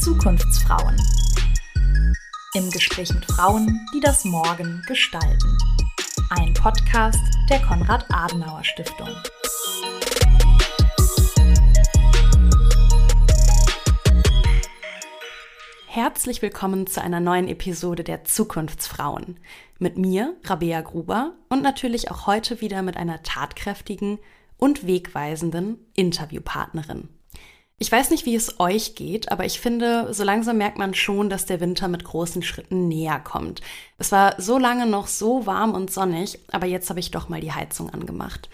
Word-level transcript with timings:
Zukunftsfrauen. 0.00 0.96
Im 2.54 2.70
Gespräch 2.70 3.12
mit 3.12 3.26
Frauen, 3.26 3.86
die 3.94 4.00
das 4.00 4.24
Morgen 4.24 4.82
gestalten. 4.86 5.58
Ein 6.30 6.54
Podcast 6.54 7.20
der 7.50 7.60
Konrad-Adenauer-Stiftung. 7.60 9.10
Herzlich 15.96 16.42
willkommen 16.42 16.86
zu 16.86 17.00
einer 17.00 17.20
neuen 17.20 17.48
Episode 17.48 18.04
der 18.04 18.22
Zukunftsfrauen. 18.22 19.40
Mit 19.78 19.96
mir, 19.96 20.36
Rabea 20.44 20.82
Gruber, 20.82 21.32
und 21.48 21.62
natürlich 21.62 22.10
auch 22.10 22.26
heute 22.26 22.60
wieder 22.60 22.82
mit 22.82 22.98
einer 22.98 23.22
tatkräftigen 23.22 24.18
und 24.58 24.86
wegweisenden 24.86 25.78
Interviewpartnerin. 25.94 27.08
Ich 27.78 27.90
weiß 27.90 28.10
nicht, 28.10 28.26
wie 28.26 28.34
es 28.34 28.60
euch 28.60 28.94
geht, 28.94 29.32
aber 29.32 29.46
ich 29.46 29.58
finde, 29.58 30.12
so 30.12 30.22
langsam 30.22 30.58
merkt 30.58 30.76
man 30.76 30.92
schon, 30.92 31.30
dass 31.30 31.46
der 31.46 31.60
Winter 31.60 31.88
mit 31.88 32.04
großen 32.04 32.42
Schritten 32.42 32.88
näher 32.88 33.18
kommt. 33.18 33.62
Es 33.96 34.12
war 34.12 34.38
so 34.38 34.58
lange 34.58 34.84
noch 34.84 35.06
so 35.06 35.46
warm 35.46 35.72
und 35.72 35.90
sonnig, 35.90 36.38
aber 36.52 36.66
jetzt 36.66 36.90
habe 36.90 37.00
ich 37.00 37.10
doch 37.10 37.30
mal 37.30 37.40
die 37.40 37.52
Heizung 37.52 37.88
angemacht. 37.88 38.50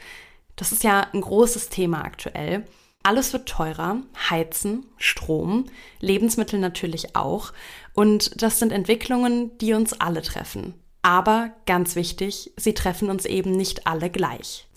Das 0.55 0.71
ist 0.71 0.85
ja 0.85 1.09
ein 1.13 1.23
großes 1.23 1.71
Thema 1.71 2.05
aktuell. 2.05 2.65
Alles 3.03 3.33
wird 3.33 3.49
teurer, 3.49 3.99
Heizen, 4.31 4.87
Strom, 4.97 5.67
Lebensmittel 6.01 6.61
natürlich 6.61 7.17
auch. 7.17 7.53
Und 7.95 8.41
das 8.43 8.59
sind 8.59 8.73
Entwicklungen, 8.73 9.57
die 9.59 9.73
uns 9.75 9.93
alle 9.93 10.23
treffen. 10.23 10.75
Aber 11.03 11.51
ganz 11.67 11.97
wichtig, 11.97 12.53
sie 12.57 12.75
treffen 12.75 13.11
uns 13.11 13.25
eben 13.25 13.53
nicht 13.53 13.87
alle 13.87 14.09
gleich. 14.09 14.69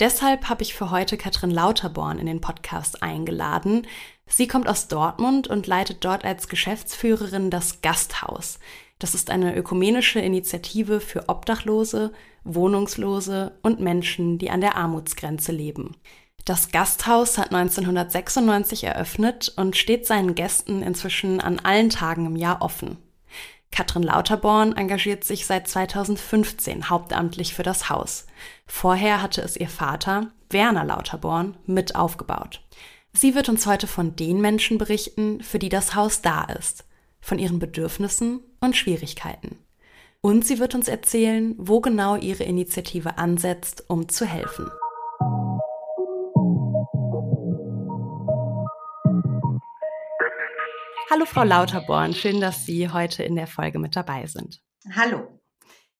Deshalb 0.00 0.48
habe 0.48 0.62
ich 0.62 0.74
für 0.74 0.90
heute 0.90 1.16
Katrin 1.16 1.52
Lauterborn 1.52 2.18
in 2.18 2.26
den 2.26 2.40
Podcast 2.40 3.02
eingeladen. 3.02 3.86
Sie 4.26 4.48
kommt 4.48 4.68
aus 4.68 4.88
Dortmund 4.88 5.46
und 5.46 5.68
leitet 5.68 6.04
dort 6.04 6.24
als 6.24 6.48
Geschäftsführerin 6.48 7.50
das 7.50 7.82
Gasthaus. 7.82 8.58
Das 8.98 9.14
ist 9.14 9.30
eine 9.30 9.54
ökumenische 9.54 10.18
Initiative 10.18 11.00
für 11.00 11.28
Obdachlose, 11.28 12.12
Wohnungslose 12.44 13.52
und 13.62 13.80
Menschen, 13.80 14.38
die 14.38 14.50
an 14.50 14.60
der 14.60 14.76
Armutsgrenze 14.76 15.52
leben. 15.52 15.96
Das 16.44 16.72
Gasthaus 16.72 17.38
hat 17.38 17.54
1996 17.54 18.84
eröffnet 18.84 19.52
und 19.56 19.76
steht 19.76 20.06
seinen 20.06 20.34
Gästen 20.34 20.82
inzwischen 20.82 21.40
an 21.40 21.60
allen 21.60 21.88
Tagen 21.88 22.26
im 22.26 22.36
Jahr 22.36 22.62
offen. 22.62 22.98
Katrin 23.70 24.02
Lauterborn 24.02 24.76
engagiert 24.76 25.24
sich 25.24 25.46
seit 25.46 25.68
2015 25.68 26.90
hauptamtlich 26.90 27.54
für 27.54 27.62
das 27.62 27.88
Haus. 27.88 28.26
Vorher 28.66 29.22
hatte 29.22 29.40
es 29.40 29.56
ihr 29.56 29.68
Vater, 29.68 30.30
Werner 30.50 30.84
Lauterborn, 30.84 31.56
mit 31.64 31.94
aufgebaut. 31.94 32.60
Sie 33.12 33.34
wird 33.34 33.48
uns 33.48 33.66
heute 33.66 33.86
von 33.86 34.16
den 34.16 34.40
Menschen 34.40 34.78
berichten, 34.78 35.42
für 35.42 35.58
die 35.58 35.68
das 35.68 35.94
Haus 35.94 36.22
da 36.22 36.44
ist, 36.44 36.84
von 37.20 37.38
ihren 37.38 37.60
Bedürfnissen 37.60 38.40
und 38.60 38.76
Schwierigkeiten. 38.76 39.58
Und 40.20 40.46
sie 40.46 40.58
wird 40.58 40.74
uns 40.74 40.88
erzählen, 40.88 41.54
wo 41.56 41.80
genau 41.80 42.16
ihre 42.16 42.44
Initiative 42.44 43.16
ansetzt, 43.16 43.84
um 43.88 44.08
zu 44.08 44.26
helfen. 44.26 44.70
Hallo 51.12 51.26
Frau 51.26 51.44
Lauterborn, 51.44 52.14
schön, 52.14 52.40
dass 52.40 52.64
Sie 52.64 52.88
heute 52.88 53.22
in 53.22 53.36
der 53.36 53.46
Folge 53.46 53.78
mit 53.78 53.96
dabei 53.96 54.26
sind. 54.26 54.62
Hallo. 54.96 55.38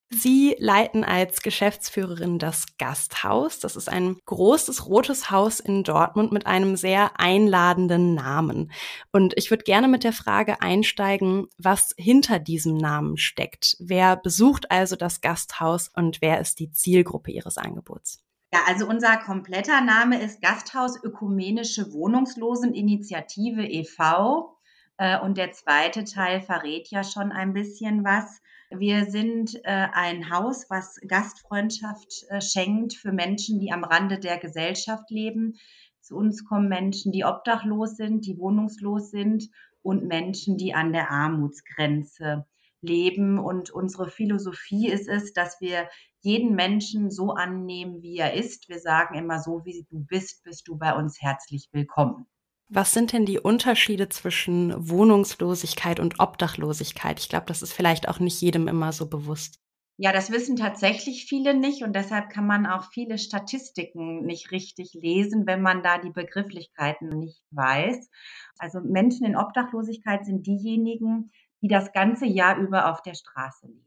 Sie 0.09 0.57
leiten 0.59 1.05
als 1.05 1.43
Geschäftsführerin 1.43 2.39
das 2.39 2.79
Gasthaus. 2.79 3.59
Das 3.59 3.77
ist 3.77 3.91
ein 3.91 4.17
großes 4.25 4.87
rotes 4.87 5.31
Haus 5.31 5.61
in 5.61 5.85
Dortmund 5.85 6.33
mit 6.33 6.47
einem 6.47 6.77
sehr 6.77 7.21
einladenden 7.21 8.15
Namen. 8.15 8.73
Und 9.13 9.35
ich 9.37 9.51
würde 9.51 9.65
gerne 9.65 9.87
mit 9.87 10.03
der 10.03 10.15
Frage 10.15 10.63
einsteigen, 10.63 11.47
was 11.59 11.93
hinter 11.99 12.39
diesem 12.39 12.79
Namen 12.79 13.19
steckt. 13.19 13.77
Wer 13.81 14.17
besucht 14.17 14.71
also 14.71 14.97
das 14.97 15.21
Gasthaus 15.21 15.91
und 15.95 16.23
wer 16.23 16.41
ist 16.41 16.59
die 16.59 16.71
Zielgruppe 16.71 17.33
Ihres 17.33 17.59
Angebots? 17.59 18.25
Ja, 18.51 18.61
also 18.67 18.87
unser 18.87 19.19
kompletter 19.19 19.83
Name 19.83 20.23
ist 20.23 20.41
Gasthaus 20.41 20.97
Ökumenische 21.05 21.93
Wohnungsloseninitiative 21.93 23.67
e.V. 23.67 24.57
Äh, 25.03 25.19
und 25.19 25.37
der 25.37 25.51
zweite 25.51 26.05
Teil 26.05 26.41
verrät 26.41 26.89
ja 26.91 27.03
schon 27.03 27.33
ein 27.33 27.53
bisschen 27.53 28.05
was. 28.05 28.41
Wir 28.71 29.11
sind 29.11 29.57
äh, 29.65 29.89
ein 29.93 30.31
Haus, 30.31 30.71
was 30.71 31.01
Gastfreundschaft 31.09 32.25
äh, 32.29 32.41
schenkt 32.41 32.95
für 32.95 33.11
Menschen, 33.11 33.59
die 33.59 33.73
am 33.73 33.83
Rande 33.83 34.21
der 34.21 34.39
Gesellschaft 34.39 35.11
leben. 35.11 35.55
Zu 36.01 36.17
uns 36.17 36.45
kommen 36.45 36.69
Menschen, 36.69 37.11
die 37.11 37.25
obdachlos 37.25 37.97
sind, 37.97 38.27
die 38.27 38.39
wohnungslos 38.39 39.11
sind 39.11 39.51
und 39.83 40.07
Menschen, 40.07 40.57
die 40.57 40.73
an 40.73 40.93
der 40.93 41.11
Armutsgrenze 41.11 42.47
leben. 42.81 43.41
Und 43.41 43.71
unsere 43.71 44.09
Philosophie 44.09 44.89
ist 44.89 45.09
es, 45.09 45.33
dass 45.33 45.61
wir 45.61 45.89
jeden 46.21 46.55
Menschen 46.55 47.11
so 47.11 47.33
annehmen, 47.33 48.03
wie 48.03 48.19
er 48.19 48.35
ist. 48.35 48.69
Wir 48.69 48.79
sagen 48.79 49.17
immer 49.17 49.41
so, 49.41 49.65
wie 49.65 49.85
du 49.91 50.05
bist, 50.05 50.45
bist 50.45 50.69
du 50.69 50.77
bei 50.79 50.95
uns 50.95 51.21
herzlich 51.21 51.69
willkommen. 51.73 52.27
Was 52.75 52.93
sind 52.93 53.13
denn 53.13 53.27
die 53.27 53.39
Unterschiede 53.39 54.09
zwischen 54.09 54.89
Wohnungslosigkeit 54.89 56.01
und 56.01 56.21
Obdachlosigkeit? 56.21 57.21
Ich 57.21 57.29
glaube, 57.29 57.45
das 57.45 57.61
ist 57.61 57.75
vielleicht 57.75 58.09
auch 58.09 58.19
nicht 58.19 58.41
jedem 58.41 58.67
immer 58.67 58.93
so 58.93 59.11
bewusst. 59.11 59.61
Ja, 59.99 60.11
das 60.11 60.31
wissen 60.31 60.57
tatsächlich 60.57 61.27
viele 61.27 61.53
nicht 61.53 61.83
und 61.83 61.95
deshalb 61.95 62.31
kann 62.31 62.47
man 62.47 62.65
auch 62.65 62.91
viele 62.91 63.19
Statistiken 63.19 64.25
nicht 64.25 64.53
richtig 64.53 64.95
lesen, 64.95 65.47
wenn 65.47 65.61
man 65.61 65.83
da 65.83 65.99
die 65.99 66.13
Begrifflichkeiten 66.13 67.11
nicht 67.11 67.43
weiß. 67.51 68.09
Also 68.57 68.81
Menschen 68.81 69.27
in 69.27 69.37
Obdachlosigkeit 69.37 70.25
sind 70.25 70.47
diejenigen, 70.47 71.31
die 71.61 71.69
das 71.69 71.93
ganze 71.93 72.25
Jahr 72.25 72.57
über 72.57 72.91
auf 72.91 73.03
der 73.03 73.15
Straße 73.15 73.67
leben. 73.67 73.85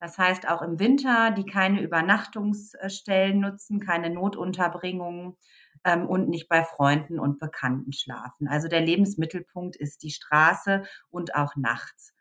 Das 0.00 0.18
heißt 0.18 0.48
auch 0.48 0.62
im 0.62 0.80
Winter, 0.80 1.30
die 1.30 1.46
keine 1.46 1.80
Übernachtungsstellen 1.80 3.38
nutzen, 3.38 3.78
keine 3.78 4.10
Notunterbringungen 4.10 5.36
ähm, 5.84 6.06
und 6.06 6.28
nicht 6.28 6.48
bei 6.48 6.64
Freunden 6.64 7.18
und 7.18 7.38
Bekannten 7.38 7.92
schlafen. 7.92 8.48
Also 8.48 8.68
der 8.68 8.80
Lebensmittelpunkt 8.80 9.76
ist 9.76 10.02
die 10.02 10.10
Straße 10.10 10.84
und 11.10 11.34
auch 11.34 11.56
nachts. 11.56 12.12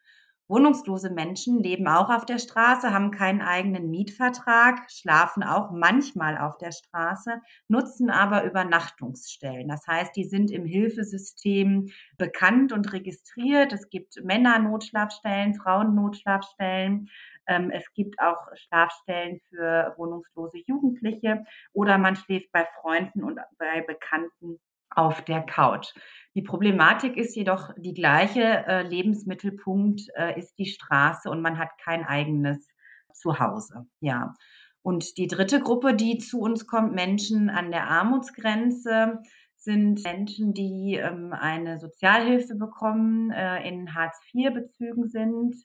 Wohnungslose 0.48 1.10
Menschen 1.10 1.58
leben 1.64 1.88
auch 1.88 2.12
auf 2.12 2.24
der 2.24 2.38
Straße, 2.38 2.94
haben 2.94 3.10
keinen 3.10 3.42
eigenen 3.42 3.90
Mietvertrag, 3.90 4.92
schlafen 4.92 5.42
auch 5.42 5.72
manchmal 5.72 6.38
auf 6.38 6.60
der 6.60 6.72
Straße, 6.72 7.42
nutzen 7.68 8.12
aber 8.12 8.44
Übernachtungsstellen. 8.44 9.68
Das 9.68 9.88
heißt, 9.88 10.16
die 10.16 10.26
sind 10.26 10.52
im 10.52 10.66
Hilfesystem 10.66 11.90
bekannt 12.20 12.74
und 12.74 12.94
registriert. 12.94 13.74
Es 13.74 13.90
gibt 13.90 14.24
Männernotschlafstellen, 14.24 15.56
Frauennotschlafstellen. 15.56 17.10
Ähm, 17.48 17.72
es 17.72 17.86
gibt 17.94 18.20
auch 18.20 18.48
Schlafstellen 18.56 19.40
für 19.50 19.94
wohnungslose 19.98 20.60
Jugendliche 20.66 21.46
oder 21.74 21.98
man 21.98 22.16
schläft 22.16 22.52
bei 22.52 22.68
Freunden 22.82 23.24
und 23.24 23.40
bei 23.58 23.82
Bekannten 23.82 24.60
auf 24.90 25.24
der 25.24 25.42
Couch. 25.42 25.94
Die 26.36 26.42
Problematik 26.42 27.18
ist 27.18 27.36
jedoch 27.36 27.72
die 27.78 27.94
gleiche. 27.94 28.66
Äh, 28.68 28.84
Lebensmittelpunkt 28.84 30.02
äh, 30.16 30.40
ist 30.40 30.58
die 30.58 30.68
Straße 30.68 31.30
und 31.30 31.42
man 31.42 31.58
hat 31.58 31.70
kein 31.84 32.06
eigenes 32.06 32.68
Zuhause. 33.14 33.86
Ja. 34.00 34.34
Und 34.82 35.18
die 35.18 35.28
dritte 35.28 35.60
Gruppe, 35.60 35.96
die 35.96 36.20
zu 36.20 36.40
uns 36.40 36.68
kommt, 36.68 36.94
Menschen 36.94 37.50
an 37.50 37.72
der 37.72 37.90
Armutsgrenze, 37.90 39.20
sind 39.56 40.04
Menschen, 40.04 40.54
die 40.54 40.96
ähm, 40.96 41.34
eine 41.34 41.80
Sozialhilfe 41.80 42.56
bekommen, 42.56 43.32
äh, 43.32 43.68
in 43.68 43.96
Hartz-IV-Bezügen 43.96 45.08
sind 45.08 45.56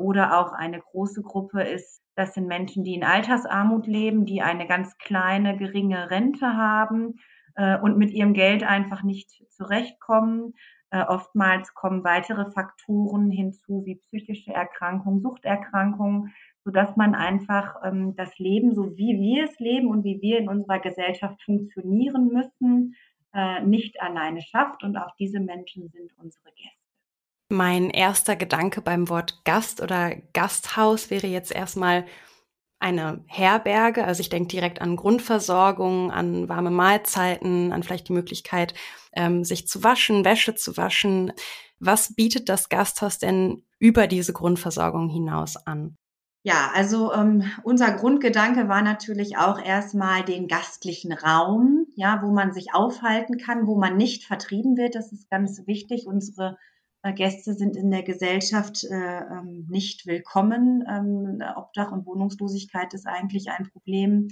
oder 0.00 0.38
auch 0.38 0.52
eine 0.52 0.80
große 0.80 1.22
Gruppe 1.22 1.62
ist, 1.62 2.02
das 2.14 2.34
sind 2.34 2.48
Menschen, 2.48 2.82
die 2.82 2.94
in 2.94 3.04
Altersarmut 3.04 3.86
leben, 3.86 4.26
die 4.26 4.42
eine 4.42 4.66
ganz 4.66 4.98
kleine, 4.98 5.56
geringe 5.56 6.10
Rente 6.10 6.56
haben 6.56 7.20
äh, 7.54 7.78
und 7.78 7.96
mit 7.96 8.10
ihrem 8.10 8.34
Geld 8.34 8.64
einfach 8.64 9.04
nicht 9.04 9.44
zurechtkommen. 9.50 10.54
Äh, 10.90 11.04
oftmals 11.04 11.74
kommen 11.74 12.02
weitere 12.02 12.50
Faktoren 12.50 13.30
hinzu, 13.30 13.84
wie 13.84 13.96
psychische 13.96 14.52
Erkrankungen, 14.52 15.20
Suchterkrankungen, 15.20 16.34
sodass 16.64 16.96
man 16.96 17.14
einfach 17.14 17.76
ähm, 17.84 18.16
das 18.16 18.38
Leben, 18.38 18.74
so 18.74 18.96
wie 18.96 19.20
wir 19.20 19.44
es 19.44 19.58
leben 19.58 19.88
und 19.88 20.02
wie 20.02 20.20
wir 20.20 20.38
in 20.38 20.48
unserer 20.48 20.80
Gesellschaft 20.80 21.42
funktionieren 21.42 22.28
müssen, 22.32 22.96
äh, 23.34 23.62
nicht 23.62 24.00
alleine 24.00 24.40
schafft. 24.40 24.82
Und 24.82 24.96
auch 24.96 25.14
diese 25.16 25.40
Menschen 25.40 25.88
sind 25.88 26.16
unsere 26.18 26.50
Gäste. 26.56 26.77
Mein 27.50 27.88
erster 27.88 28.36
Gedanke 28.36 28.82
beim 28.82 29.08
Wort 29.08 29.42
Gast 29.44 29.80
oder 29.80 30.14
Gasthaus 30.34 31.10
wäre 31.10 31.26
jetzt 31.26 31.50
erstmal 31.50 32.04
eine 32.78 33.24
Herberge. 33.26 34.04
Also 34.04 34.20
ich 34.20 34.28
denke 34.28 34.48
direkt 34.48 34.80
an 34.80 34.96
Grundversorgung, 34.96 36.10
an 36.10 36.48
warme 36.48 36.70
Mahlzeiten, 36.70 37.72
an 37.72 37.82
vielleicht 37.82 38.08
die 38.08 38.12
Möglichkeit, 38.12 38.74
ähm, 39.14 39.44
sich 39.44 39.66
zu 39.66 39.82
waschen, 39.82 40.24
Wäsche 40.24 40.54
zu 40.54 40.76
waschen. 40.76 41.32
Was 41.80 42.14
bietet 42.14 42.48
das 42.48 42.68
Gasthaus 42.68 43.18
denn 43.18 43.64
über 43.78 44.06
diese 44.06 44.32
Grundversorgung 44.34 45.08
hinaus 45.08 45.56
an? 45.56 45.96
Ja, 46.44 46.70
also 46.74 47.12
ähm, 47.12 47.50
unser 47.64 47.92
Grundgedanke 47.92 48.68
war 48.68 48.82
natürlich 48.82 49.38
auch 49.38 49.58
erstmal 49.60 50.22
den 50.22 50.48
gastlichen 50.48 51.12
Raum, 51.12 51.86
ja, 51.96 52.20
wo 52.22 52.30
man 52.30 52.52
sich 52.52 52.74
aufhalten 52.74 53.38
kann, 53.38 53.66
wo 53.66 53.76
man 53.76 53.96
nicht 53.96 54.24
vertrieben 54.24 54.76
wird. 54.76 54.94
Das 54.94 55.12
ist 55.12 55.28
ganz 55.30 55.66
wichtig. 55.66 56.06
Unsere 56.06 56.56
Gäste 57.12 57.54
sind 57.54 57.76
in 57.76 57.90
der 57.90 58.02
Gesellschaft 58.02 58.84
äh, 58.84 58.94
ähm, 58.94 59.66
nicht 59.68 60.06
willkommen. 60.06 60.84
Ähm, 60.88 61.42
Obdach 61.56 61.92
und 61.92 62.06
Wohnungslosigkeit 62.06 62.94
ist 62.94 63.06
eigentlich 63.06 63.50
ein 63.50 63.68
Problem, 63.70 64.28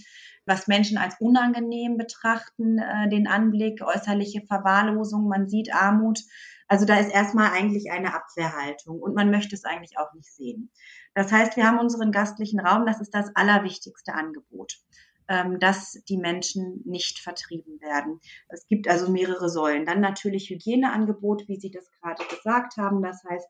was 0.46 0.66
Menschen 0.66 0.98
als 0.98 1.16
unangenehm 1.20 1.96
betrachten, 1.96 2.78
äh, 2.78 3.08
den 3.08 3.26
Anblick, 3.26 3.82
äußerliche 3.82 4.42
Verwahrlosung, 4.46 5.28
man 5.28 5.48
sieht 5.48 5.74
Armut. 5.74 6.20
Also 6.68 6.84
da 6.84 6.98
ist 6.98 7.12
erstmal 7.12 7.52
eigentlich 7.52 7.90
eine 7.90 8.14
Abwehrhaltung 8.14 9.00
und 9.00 9.14
man 9.14 9.30
möchte 9.30 9.54
es 9.54 9.64
eigentlich 9.64 9.98
auch 9.98 10.12
nicht 10.14 10.32
sehen. 10.32 10.70
Das 11.14 11.32
heißt, 11.32 11.56
wir 11.56 11.66
haben 11.66 11.78
unseren 11.78 12.12
gastlichen 12.12 12.60
Raum, 12.60 12.86
das 12.86 13.00
ist 13.00 13.14
das 13.14 13.30
allerwichtigste 13.34 14.14
Angebot, 14.14 14.78
dass 15.26 16.00
die 16.08 16.18
Menschen 16.18 16.82
nicht 16.84 17.18
vertrieben 17.18 17.80
werden. 17.80 18.20
Es 18.48 18.66
gibt 18.68 18.86
also 18.86 19.10
mehrere 19.10 19.48
Säulen. 19.48 19.84
Dann 19.84 20.00
natürlich 20.00 20.50
Hygieneangebot, 20.50 21.48
wie 21.48 21.56
Sie 21.56 21.70
das 21.70 21.90
gerade 22.00 22.22
gesagt 22.28 22.76
haben. 22.76 23.02
Das 23.02 23.24
heißt, 23.24 23.48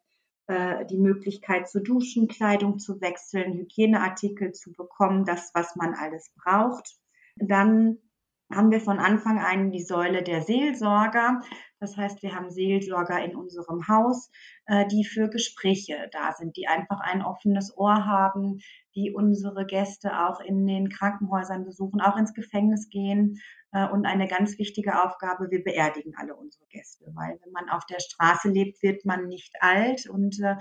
äh, 0.48 0.86
die 0.86 0.98
Möglichkeit 0.98 1.68
zu 1.68 1.80
duschen, 1.82 2.28
Kleidung 2.28 2.78
zu 2.78 3.00
wechseln, 3.00 3.54
Hygieneartikel 3.54 4.52
zu 4.52 4.72
bekommen, 4.72 5.24
das, 5.24 5.50
was 5.54 5.74
man 5.74 5.94
alles 5.94 6.32
braucht. 6.36 6.96
Dann 7.36 7.98
haben 8.54 8.70
wir 8.70 8.80
von 8.80 9.00
Anfang 9.00 9.40
an 9.40 9.72
die 9.72 9.82
Säule 9.82 10.22
der 10.22 10.42
Seelsorger. 10.42 11.40
Das 11.80 11.96
heißt, 11.96 12.22
wir 12.22 12.34
haben 12.34 12.50
Seelsorger 12.50 13.24
in 13.24 13.34
unserem 13.34 13.88
Haus, 13.88 14.30
äh, 14.66 14.86
die 14.86 15.04
für 15.04 15.28
Gespräche 15.28 16.08
da 16.12 16.32
sind, 16.32 16.56
die 16.56 16.68
einfach 16.68 17.00
ein 17.00 17.22
offenes 17.22 17.76
Ohr 17.76 18.06
haben, 18.06 18.60
die 18.96 19.12
unsere 19.12 19.66
Gäste 19.66 20.26
auch 20.26 20.40
in 20.40 20.66
den 20.66 20.88
Krankenhäusern 20.88 21.64
besuchen, 21.64 22.00
auch 22.00 22.16
ins 22.16 22.34
Gefängnis 22.34 22.88
gehen. 22.88 23.40
Äh, 23.72 23.88
und 23.88 24.06
eine 24.06 24.26
ganz 24.26 24.58
wichtige 24.58 25.04
Aufgabe, 25.04 25.50
wir 25.50 25.62
beerdigen 25.62 26.14
alle 26.16 26.34
unsere 26.34 26.66
Gäste, 26.66 27.04
weil 27.14 27.38
wenn 27.44 27.52
man 27.52 27.68
auf 27.68 27.84
der 27.86 28.00
Straße 28.00 28.48
lebt, 28.48 28.82
wird 28.82 29.04
man 29.04 29.28
nicht 29.28 29.54
alt 29.60 30.08
und 30.08 30.40
äh, 30.42 30.56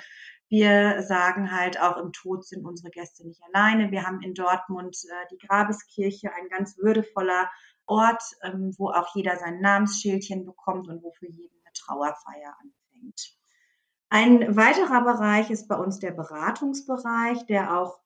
wir 0.47 1.01
sagen 1.01 1.51
halt, 1.51 1.81
auch 1.81 1.97
im 1.97 2.11
Tod 2.11 2.45
sind 2.45 2.65
unsere 2.65 2.91
Gäste 2.91 3.25
nicht 3.25 3.41
alleine. 3.51 3.89
Wir 3.89 4.05
haben 4.05 4.21
in 4.21 4.35
Dortmund 4.35 4.95
die 5.31 5.37
Grabeskirche, 5.39 6.31
ein 6.33 6.49
ganz 6.49 6.77
würdevoller 6.77 7.49
Ort, 7.87 8.23
ähm, 8.43 8.73
wo 8.77 8.89
auch 8.89 9.15
jeder 9.15 9.37
sein 9.37 9.59
Namensschildchen 9.59 10.45
bekommt 10.45 10.87
und 10.87 11.01
wo 11.01 11.11
für 11.13 11.27
jeden 11.27 11.55
eine 11.63 11.73
Trauerfeier 11.73 12.55
anfängt. 12.61 13.35
Ein 14.09 14.55
weiterer 14.55 15.03
Bereich 15.03 15.49
ist 15.49 15.67
bei 15.67 15.75
uns 15.75 15.99
der 15.99 16.11
Beratungsbereich, 16.11 17.45
der 17.47 17.77
auch 17.77 17.99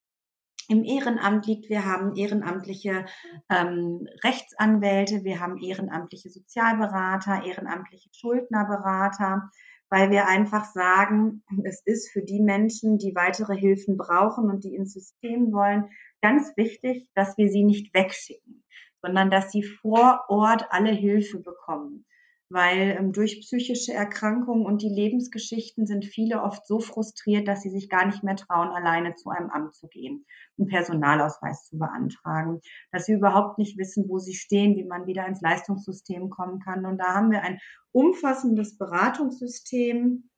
im 0.69 0.83
Ehrenamt 0.83 1.45
liegt. 1.47 1.69
Wir 1.69 1.85
haben 1.85 2.15
ehrenamtliche 2.15 3.05
ähm, 3.49 4.07
Rechtsanwälte, 4.23 5.23
wir 5.23 5.39
haben 5.39 5.57
ehrenamtliche 5.57 6.29
Sozialberater, 6.29 7.43
ehrenamtliche 7.45 8.09
Schuldnerberater, 8.13 9.49
weil 9.89 10.11
wir 10.11 10.27
einfach 10.27 10.65
sagen, 10.65 11.43
es 11.65 11.81
ist 11.83 12.11
für 12.11 12.21
die 12.21 12.41
Menschen, 12.41 12.97
die 12.97 13.15
weitere 13.15 13.57
Hilfen 13.57 13.97
brauchen 13.97 14.49
und 14.49 14.63
die 14.63 14.75
ins 14.75 14.93
System 14.93 15.51
wollen, 15.51 15.89
ganz 16.21 16.55
wichtig, 16.55 17.09
dass 17.15 17.37
wir 17.37 17.49
sie 17.49 17.63
nicht 17.63 17.93
wegschicken 17.93 18.63
sondern 19.01 19.29
dass 19.29 19.51
sie 19.51 19.63
vor 19.63 20.25
Ort 20.27 20.65
alle 20.71 20.91
Hilfe 20.91 21.39
bekommen. 21.39 22.05
Weil 22.49 22.97
ähm, 22.97 23.11
durch 23.13 23.41
psychische 23.41 23.93
Erkrankungen 23.93 24.65
und 24.65 24.81
die 24.81 24.89
Lebensgeschichten 24.89 25.85
sind 25.85 26.05
viele 26.05 26.41
oft 26.41 26.65
so 26.65 26.79
frustriert, 26.79 27.47
dass 27.47 27.61
sie 27.61 27.69
sich 27.69 27.89
gar 27.89 28.07
nicht 28.07 28.23
mehr 28.23 28.35
trauen, 28.35 28.69
alleine 28.69 29.13
zu 29.15 29.29
einem 29.29 29.51
Amt 29.51 29.75
zu 29.75 29.87
gehen, 29.87 30.25
einen 30.57 30.67
Personalausweis 30.67 31.67
zu 31.67 31.77
beantragen, 31.77 32.61
dass 32.91 33.05
sie 33.05 33.13
überhaupt 33.13 33.59
nicht 33.59 33.77
wissen, 33.77 34.09
wo 34.09 34.17
sie 34.17 34.33
stehen, 34.33 34.75
wie 34.77 34.85
man 34.85 35.05
wieder 35.05 35.27
ins 35.27 35.41
Leistungssystem 35.41 36.29
kommen 36.31 36.59
kann. 36.59 36.85
Und 36.85 36.97
da 36.97 37.13
haben 37.13 37.31
wir 37.31 37.43
ein 37.43 37.59
umfassendes 37.91 38.77
Beratungssystem 38.77 40.29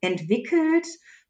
entwickelt, 0.00 0.86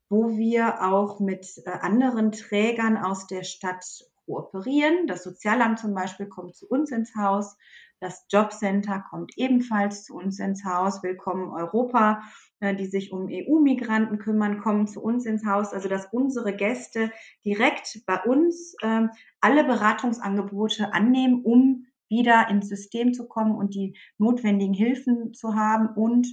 wo 0.09 0.37
wir 0.37 0.83
auch 0.83 1.21
mit 1.21 1.47
äh, 1.65 1.71
anderen 1.71 2.33
Trägern 2.33 2.97
aus 2.97 3.27
der 3.27 3.45
Stadt 3.45 3.85
kooperieren. 4.27 5.07
Das 5.07 5.25
Sozialamt 5.25 5.79
zum 5.79 5.95
Beispiel 5.95 6.27
kommt 6.27 6.55
zu 6.55 6.67
uns 6.69 6.91
ins 6.91 7.15
Haus. 7.17 7.57
Das 8.03 8.27
Jobcenter 8.29 8.99
kommt 8.99 9.39
ebenfalls 9.39 10.03
zu 10.03 10.17
uns 10.17 10.41
ins 10.41 10.65
Haus. 10.65 11.05
Willkommen 11.05 11.53
Europa, 11.53 12.25
äh, 12.59 12.75
die 12.75 12.87
sich 12.87 13.13
um 13.13 13.29
EU-Migranten 13.31 14.19
kümmern, 14.19 14.59
kommen 14.59 14.89
zu 14.89 15.01
uns 15.01 15.25
ins 15.25 15.47
Haus. 15.47 15.73
Also 15.73 15.89
dass 15.89 16.09
unsere 16.11 16.53
Gäste 16.53 17.13
direkt 17.45 18.03
bei 18.05 18.21
uns 18.25 18.75
äh, 18.83 19.07
alle 19.41 19.63
Beratungsangebote 19.63 20.93
annehmen, 20.93 21.45
um 21.45 21.87
wieder 22.09 22.49
ins 22.49 22.69
System 22.69 23.15
zu 23.15 23.29
kommen 23.29 23.55
und 23.55 23.77
die 23.77 23.97
notwendigen 24.19 24.75
Hilfen 24.75 25.33
zu 25.33 25.55
haben 25.55 25.87
und 25.95 26.27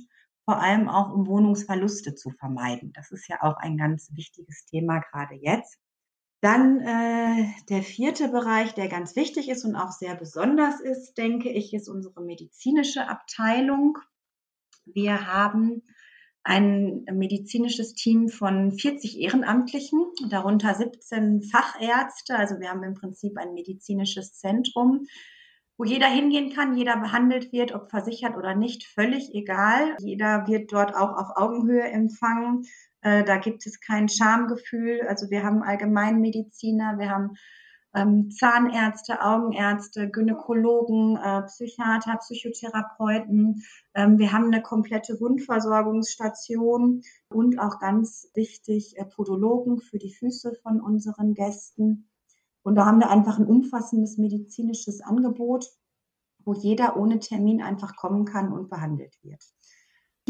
vor 0.45 0.59
allem 0.59 0.89
auch 0.89 1.13
um 1.13 1.27
Wohnungsverluste 1.27 2.15
zu 2.15 2.31
vermeiden. 2.31 2.93
Das 2.93 3.11
ist 3.11 3.27
ja 3.27 3.43
auch 3.43 3.57
ein 3.57 3.77
ganz 3.77 4.09
wichtiges 4.15 4.65
Thema 4.65 5.01
gerade 5.01 5.35
jetzt. 5.35 5.77
Dann 6.41 6.79
äh, 6.79 7.47
der 7.69 7.83
vierte 7.83 8.29
Bereich, 8.29 8.73
der 8.73 8.87
ganz 8.87 9.15
wichtig 9.15 9.49
ist 9.49 9.65
und 9.65 9.75
auch 9.75 9.91
sehr 9.91 10.15
besonders 10.15 10.79
ist, 10.79 11.17
denke 11.17 11.49
ich, 11.49 11.73
ist 11.73 11.89
unsere 11.89 12.21
medizinische 12.21 13.09
Abteilung. 13.09 13.97
Wir 14.85 15.27
haben 15.27 15.83
ein 16.43 17.03
medizinisches 17.11 17.93
Team 17.93 18.29
von 18.29 18.71
40 18.71 19.19
Ehrenamtlichen, 19.19 19.99
darunter 20.29 20.73
17 20.73 21.43
Fachärzte. 21.43 22.37
Also 22.37 22.59
wir 22.59 22.69
haben 22.69 22.83
im 22.83 22.93
Prinzip 22.93 23.37
ein 23.37 23.53
medizinisches 23.53 24.33
Zentrum, 24.33 25.07
wo 25.77 25.83
jeder 25.83 26.07
hingehen 26.07 26.53
kann, 26.53 26.75
jeder 26.75 26.97
behandelt 26.97 27.51
wird, 27.51 27.73
ob 27.73 27.89
versichert 27.89 28.37
oder 28.37 28.55
nicht, 28.55 28.85
völlig 28.85 29.33
egal. 29.35 29.95
Jeder 29.99 30.47
wird 30.47 30.71
dort 30.71 30.95
auch 30.95 31.17
auf 31.17 31.35
Augenhöhe 31.35 31.83
empfangen. 31.83 32.65
Äh, 33.01 33.23
da 33.23 33.37
gibt 33.37 33.65
es 33.65 33.79
kein 33.79 34.09
Schamgefühl. 34.09 35.01
Also 35.07 35.29
wir 35.29 35.43
haben 35.43 35.63
Allgemeinmediziner, 35.63 36.97
wir 36.97 37.09
haben 37.09 37.35
ähm, 37.95 38.29
Zahnärzte, 38.29 39.21
Augenärzte, 39.21 40.09
Gynäkologen, 40.09 41.17
äh, 41.17 41.41
Psychiater, 41.43 42.17
Psychotherapeuten. 42.17 43.63
Ähm, 43.95 44.19
wir 44.19 44.31
haben 44.31 44.45
eine 44.45 44.61
komplette 44.61 45.19
Wundversorgungsstation 45.19 47.01
und 47.29 47.59
auch 47.59 47.79
ganz 47.79 48.29
wichtig 48.35 48.95
äh, 48.97 49.05
Podologen 49.05 49.79
für 49.79 49.97
die 49.97 50.13
Füße 50.13 50.53
von 50.61 50.81
unseren 50.81 51.33
Gästen. 51.33 52.09
Und 52.61 52.75
da 52.75 52.85
haben 52.85 52.99
wir 52.99 53.09
einfach 53.09 53.39
ein 53.39 53.47
umfassendes 53.47 54.17
medizinisches 54.17 55.01
Angebot, 55.01 55.65
wo 56.45 56.53
jeder 56.53 56.97
ohne 56.97 57.19
Termin 57.19 57.61
einfach 57.61 57.95
kommen 57.95 58.25
kann 58.25 58.51
und 58.51 58.69
behandelt 58.69 59.17
wird. 59.23 59.43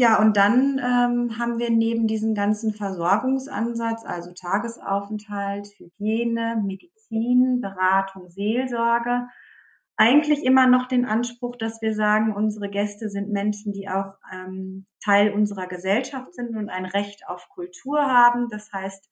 Ja, 0.00 0.18
und 0.18 0.38
dann 0.38 0.78
ähm, 0.78 1.38
haben 1.38 1.58
wir 1.58 1.68
neben 1.68 2.06
diesem 2.06 2.34
ganzen 2.34 2.72
Versorgungsansatz, 2.72 4.02
also 4.06 4.32
Tagesaufenthalt, 4.32 5.68
Hygiene, 5.76 6.56
Medizin, 6.64 7.60
Beratung, 7.60 8.30
Seelsorge, 8.30 9.28
eigentlich 9.98 10.42
immer 10.42 10.66
noch 10.66 10.88
den 10.88 11.04
Anspruch, 11.04 11.56
dass 11.56 11.82
wir 11.82 11.94
sagen, 11.94 12.32
unsere 12.34 12.70
Gäste 12.70 13.10
sind 13.10 13.28
Menschen, 13.28 13.74
die 13.74 13.90
auch 13.90 14.14
ähm, 14.32 14.86
Teil 15.04 15.34
unserer 15.34 15.66
Gesellschaft 15.66 16.32
sind 16.32 16.56
und 16.56 16.70
ein 16.70 16.86
Recht 16.86 17.28
auf 17.28 17.50
Kultur 17.50 18.00
haben. 18.00 18.48
Das 18.48 18.72
heißt, 18.72 19.06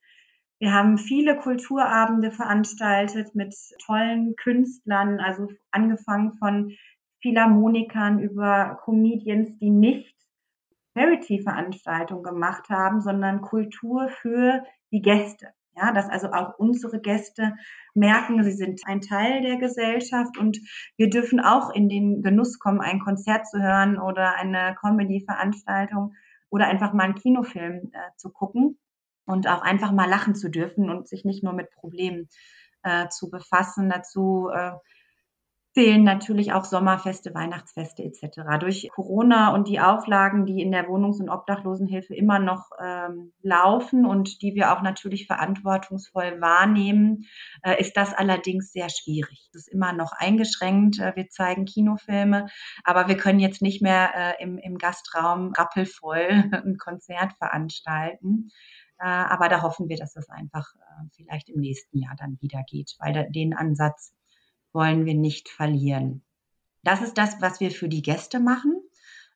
wir 0.59 0.73
haben 0.73 0.97
viele 0.97 1.37
Kulturabende 1.37 2.31
veranstaltet 2.31 3.35
mit 3.35 3.55
tollen 3.85 4.37
Künstlern, 4.37 5.21
also 5.21 5.49
angefangen 5.71 6.39
von 6.39 6.73
Philharmonikern 7.21 8.21
über 8.21 8.81
Comedians, 8.83 9.51
die 9.59 9.69
nicht 9.69 10.18
Charity-Veranstaltung 10.99 12.23
gemacht 12.23 12.69
haben, 12.71 13.01
sondern 13.01 13.41
Kultur 13.41 14.09
für 14.09 14.65
die 14.91 15.03
Gäste. 15.03 15.49
Ja, 15.77 15.93
dass 15.93 16.09
also 16.09 16.33
auch 16.33 16.59
unsere 16.59 17.01
Gäste 17.01 17.55
merken, 17.95 18.43
sie 18.43 18.53
sind 18.53 18.81
ein 18.87 19.01
Teil 19.01 19.43
der 19.43 19.59
Gesellschaft 19.59 20.37
und 20.37 20.59
wir 20.97 21.09
dürfen 21.09 21.39
auch 21.39 21.71
in 21.73 21.89
den 21.89 22.21
Genuss 22.21 22.59
kommen, 22.59 22.81
ein 22.81 22.99
Konzert 22.99 23.47
zu 23.47 23.63
hören 23.63 23.97
oder 23.97 24.35
eine 24.35 24.75
Comedy-Veranstaltung 24.81 26.15
oder 26.51 26.67
einfach 26.67 26.93
mal 26.95 27.05
einen 27.05 27.15
Kinofilm 27.15 27.91
äh, 27.93 28.11
zu 28.17 28.31
gucken 28.31 28.79
und 29.25 29.47
auch 29.47 29.63
einfach 29.63 29.93
mal 29.93 30.09
lachen 30.09 30.35
zu 30.35 30.49
dürfen 30.49 30.91
und 30.91 31.07
sich 31.07 31.25
nicht 31.25 31.45
nur 31.45 31.53
mit 31.53 31.71
Problemen 31.71 32.29
äh, 32.83 33.09
zu 33.09 33.31
befassen. 33.31 33.89
Dazu 33.89 34.49
äh, 34.53 34.73
zählen 35.79 36.03
natürlich 36.03 36.53
auch 36.53 36.65
Sommerfeste, 36.65 37.33
Weihnachtsfeste 37.37 38.03
etc. 38.03 38.59
Durch 38.59 38.89
Corona 38.93 39.55
und 39.55 39.69
die 39.69 39.79
Auflagen, 39.79 40.45
die 40.45 40.61
in 40.61 40.73
der 40.73 40.89
Wohnungs- 40.89 41.21
und 41.21 41.29
Obdachlosenhilfe 41.29 42.17
immer 42.17 42.41
noch 42.41 42.71
ähm, 42.83 43.33
laufen 43.43 44.05
und 44.05 44.43
die 44.43 44.57
wir 44.57 44.73
auch 44.73 44.83
natürlich 44.83 45.29
verantwortungsvoll 45.29 46.41
wahrnehmen, 46.41 47.27
äh, 47.63 47.81
ist 47.81 47.97
das 47.97 48.13
allerdings 48.13 48.73
sehr 48.73 48.89
schwierig. 48.89 49.51
Es 49.53 49.67
ist 49.67 49.69
immer 49.69 49.93
noch 49.93 50.11
eingeschränkt. 50.11 50.99
Äh, 50.99 51.15
wir 51.15 51.29
zeigen 51.29 51.65
Kinofilme, 51.65 52.49
aber 52.83 53.07
wir 53.07 53.17
können 53.17 53.39
jetzt 53.39 53.63
nicht 53.63 53.81
mehr 53.81 54.11
äh, 54.17 54.43
im, 54.43 54.59
im 54.59 54.79
Gastraum 54.79 55.53
rappelvoll 55.53 56.27
ein 56.67 56.77
Konzert 56.79 57.35
veranstalten. 57.39 58.51
aber 58.99 59.49
da 59.49 59.63
hoffen 59.63 59.89
wir, 59.89 59.97
dass 59.97 60.17
es 60.17 60.29
einfach 60.29 60.67
vielleicht 61.15 61.49
im 61.51 61.61
nächsten 61.61 61.99
Jahr 61.99 62.17
dann 62.19 62.37
wieder 62.41 62.65
geht, 62.69 62.97
weil 62.99 63.31
den 63.31 63.55
Ansatz 63.55 64.18
wollen 64.73 65.07
wir 65.07 65.15
nicht 65.15 65.49
verlieren. 65.49 66.23
Das 66.85 67.03
ist 67.03 67.19
das, 67.19 67.41
was 67.41 67.61
wir 67.61 67.71
für 67.71 67.89
die 67.89 68.03
Gäste 68.03 68.41
machen. 68.41 68.81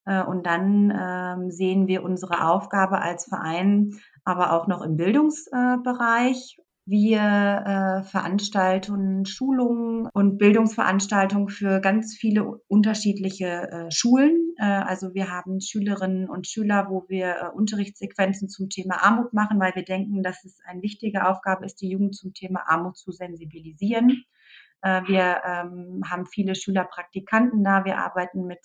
Und 0.05 0.47
dann 0.47 0.91
ähm, 0.91 1.51
sehen 1.53 1.87
wir 1.87 2.03
unsere 2.03 2.49
Aufgabe 2.49 3.01
als 3.01 3.27
Verein 3.27 4.01
aber 4.25 4.53
auch 4.53 4.67
noch 4.67 4.83
im 4.83 4.97
Bildungsbereich. 4.97 6.59
Wir 6.85 7.21
äh, 7.21 8.03
Veranstaltungen, 8.03 9.25
Schulungen 9.25 10.09
und 10.12 10.39
Bildungsveranstaltungen 10.39 11.49
für 11.49 11.81
ganz 11.81 12.17
viele 12.17 12.59
unterschiedliche 12.67 13.71
äh, 13.71 13.91
Schulen. 13.93 14.55
Äh, 14.59 14.65
also 14.65 15.15
wir 15.15 15.31
haben 15.31 15.61
Schülerinnen 15.61 16.29
und 16.29 16.49
Schüler, 16.49 16.89
wo 16.91 17.05
wir 17.09 17.37
äh, 17.37 17.49
Unterrichtssequenzen 17.55 18.49
zum 18.49 18.69
Thema 18.69 18.97
Armut 19.05 19.33
machen, 19.33 19.61
weil 19.61 19.77
wir 19.77 19.85
denken, 19.85 20.25
dass 20.25 20.45
es 20.45 20.59
eine 20.67 20.83
wichtige 20.83 21.29
Aufgabe 21.29 21.65
ist, 21.65 21.81
die 21.81 21.89
Jugend 21.89 22.17
zum 22.17 22.35
Thema 22.35 22.65
Armut 22.67 22.97
zu 22.97 23.12
sensibilisieren. 23.12 24.25
Äh, 24.83 25.03
wir 25.07 25.43
ähm, 25.45 26.03
haben 26.09 26.27
viele 26.27 26.55
Schülerpraktikanten 26.55 27.65
da. 27.65 27.85
Wir 27.85 27.99
arbeiten 27.99 28.47
mit 28.47 28.61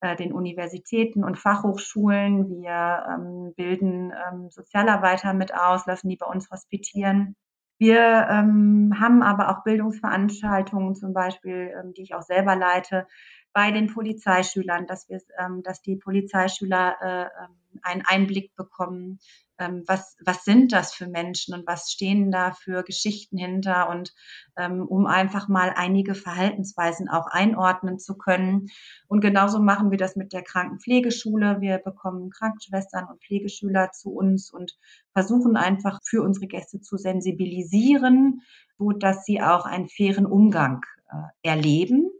äh, 0.00 0.14
den 0.16 0.32
Universitäten 0.32 1.24
und 1.24 1.38
Fachhochschulen. 1.38 2.48
Wir 2.48 3.06
ähm, 3.08 3.54
bilden 3.56 4.12
ähm, 4.12 4.50
Sozialarbeiter 4.50 5.32
mit 5.32 5.54
aus, 5.54 5.86
lassen 5.86 6.08
die 6.08 6.16
bei 6.16 6.26
uns 6.26 6.50
hospitieren. 6.50 7.34
Wir 7.78 8.26
ähm, 8.30 8.94
haben 8.98 9.22
aber 9.22 9.50
auch 9.50 9.62
Bildungsveranstaltungen, 9.64 10.94
zum 10.94 11.12
Beispiel, 11.12 11.72
ähm, 11.78 11.92
die 11.92 12.02
ich 12.02 12.14
auch 12.14 12.22
selber 12.22 12.56
leite, 12.56 13.06
bei 13.52 13.70
den 13.70 13.92
Polizeischülern, 13.92 14.86
dass 14.86 15.08
wir, 15.08 15.20
ähm, 15.38 15.62
dass 15.62 15.80
die 15.82 15.96
Polizeischüler 15.96 16.96
äh, 17.00 17.22
ähm, 17.22 17.80
einen 17.82 18.02
Einblick 18.06 18.54
bekommen, 18.54 19.18
ähm, 19.58 19.84
was, 19.86 20.16
was 20.24 20.44
sind 20.44 20.72
das 20.72 20.92
für 20.92 21.06
Menschen 21.06 21.54
und 21.54 21.66
was 21.66 21.90
stehen 21.90 22.30
da 22.30 22.52
für 22.52 22.82
Geschichten 22.82 23.38
hinter 23.38 23.88
und 23.88 24.12
ähm, 24.56 24.86
um 24.86 25.06
einfach 25.06 25.48
mal 25.48 25.72
einige 25.74 26.14
Verhaltensweisen 26.14 27.08
auch 27.08 27.26
einordnen 27.26 27.98
zu 27.98 28.16
können. 28.16 28.68
Und 29.08 29.20
genauso 29.20 29.60
machen 29.60 29.90
wir 29.90 29.98
das 29.98 30.16
mit 30.16 30.32
der 30.32 30.42
Krankenpflegeschule. 30.42 31.60
Wir 31.60 31.78
bekommen 31.78 32.30
Krankenschwestern 32.30 33.06
und 33.08 33.22
Pflegeschüler 33.22 33.92
zu 33.92 34.10
uns 34.10 34.52
und 34.52 34.76
versuchen 35.12 35.56
einfach 35.56 36.00
für 36.04 36.22
unsere 36.22 36.46
Gäste 36.46 36.80
zu 36.80 36.96
sensibilisieren, 36.96 38.42
so 38.78 38.90
dass 38.90 39.24
sie 39.24 39.40
auch 39.40 39.64
einen 39.64 39.88
fairen 39.88 40.26
Umgang 40.26 40.82
äh, 41.10 41.48
erleben 41.48 42.10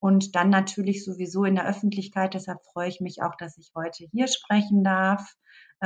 und 0.00 0.34
dann 0.34 0.48
natürlich 0.48 1.04
sowieso 1.04 1.44
in 1.44 1.54
der 1.54 1.68
Öffentlichkeit. 1.68 2.34
Deshalb 2.34 2.64
freue 2.64 2.88
ich 2.88 3.00
mich 3.00 3.22
auch, 3.22 3.36
dass 3.36 3.58
ich 3.58 3.70
heute 3.76 4.06
hier 4.10 4.28
sprechen 4.28 4.82
darf 4.82 5.34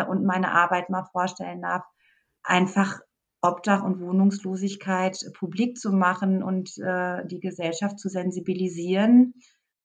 und 0.02 0.24
meine 0.24 0.52
Arbeit 0.52 0.90
mal 0.90 1.04
vorstellen 1.12 1.62
darf. 1.62 1.84
Einfach 2.42 3.00
Obdach 3.44 3.82
und 3.82 4.00
Wohnungslosigkeit 4.00 5.18
publik 5.34 5.76
zu 5.76 5.92
machen 5.92 6.42
und 6.42 6.78
äh, 6.78 7.26
die 7.26 7.40
Gesellschaft 7.40 7.98
zu 7.98 8.08
sensibilisieren, 8.08 9.34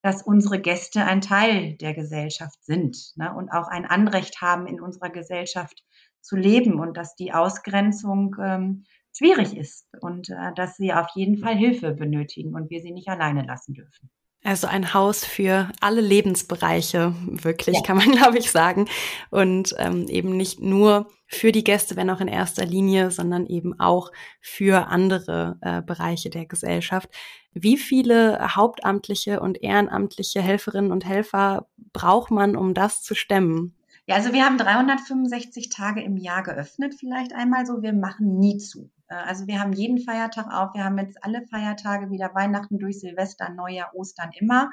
dass 0.02 0.22
unsere 0.22 0.58
Gäste 0.58 1.04
ein 1.04 1.20
Teil 1.20 1.76
der 1.76 1.92
Gesellschaft 1.94 2.64
sind 2.64 3.12
ne, 3.16 3.34
und 3.34 3.50
auch 3.50 3.68
ein 3.68 3.84
Anrecht 3.84 4.40
haben, 4.40 4.66
in 4.66 4.80
unserer 4.80 5.10
Gesellschaft 5.10 5.84
zu 6.22 6.36
leben 6.36 6.80
und 6.80 6.96
dass 6.96 7.14
die 7.16 7.32
Ausgrenzung 7.32 8.36
ähm, 8.40 8.84
schwierig 9.12 9.56
ist 9.56 9.88
und 10.00 10.30
äh, 10.30 10.54
dass 10.54 10.76
sie 10.76 10.92
auf 10.92 11.08
jeden 11.14 11.36
Fall 11.36 11.56
Hilfe 11.56 11.92
benötigen 11.92 12.54
und 12.54 12.70
wir 12.70 12.80
sie 12.80 12.92
nicht 12.92 13.08
alleine 13.08 13.44
lassen 13.44 13.74
dürfen. 13.74 14.10
Also 14.42 14.66
ein 14.66 14.94
Haus 14.94 15.24
für 15.24 15.70
alle 15.80 16.00
Lebensbereiche, 16.00 17.14
wirklich, 17.26 17.76
ja. 17.76 17.82
kann 17.82 17.98
man, 17.98 18.12
glaube 18.16 18.38
ich, 18.38 18.50
sagen. 18.50 18.88
Und 19.30 19.74
ähm, 19.78 20.08
eben 20.08 20.36
nicht 20.36 20.60
nur 20.60 21.08
für 21.26 21.52
die 21.52 21.62
Gäste, 21.62 21.94
wenn 21.96 22.10
auch 22.10 22.20
in 22.20 22.28
erster 22.28 22.64
Linie, 22.64 23.10
sondern 23.10 23.46
eben 23.46 23.78
auch 23.78 24.10
für 24.40 24.88
andere 24.88 25.58
äh, 25.60 25.82
Bereiche 25.82 26.30
der 26.30 26.46
Gesellschaft. 26.46 27.10
Wie 27.52 27.76
viele 27.76 28.56
hauptamtliche 28.56 29.40
und 29.40 29.62
ehrenamtliche 29.62 30.40
Helferinnen 30.40 30.90
und 30.90 31.04
Helfer 31.04 31.68
braucht 31.92 32.30
man, 32.30 32.56
um 32.56 32.72
das 32.74 33.02
zu 33.02 33.14
stemmen? 33.14 33.76
Ja, 34.06 34.16
also 34.16 34.32
wir 34.32 34.44
haben 34.44 34.58
365 34.58 35.68
Tage 35.68 36.02
im 36.02 36.16
Jahr 36.16 36.42
geöffnet, 36.42 36.94
vielleicht 36.98 37.32
einmal 37.32 37.66
so. 37.66 37.82
Wir 37.82 37.92
machen 37.92 38.38
nie 38.38 38.58
zu. 38.58 38.90
Äh, 39.08 39.14
also 39.14 39.46
wir 39.46 39.60
haben 39.60 39.72
jeden 39.72 39.98
Feiertag 39.98 40.52
auf. 40.52 40.74
Wir 40.74 40.84
haben 40.84 40.98
jetzt 40.98 41.22
alle 41.22 41.46
Feiertage 41.46 42.10
wieder 42.10 42.34
Weihnachten 42.34 42.78
durch 42.78 43.00
Silvester, 43.00 43.50
Neujahr, 43.50 43.94
Ostern 43.94 44.30
immer, 44.32 44.70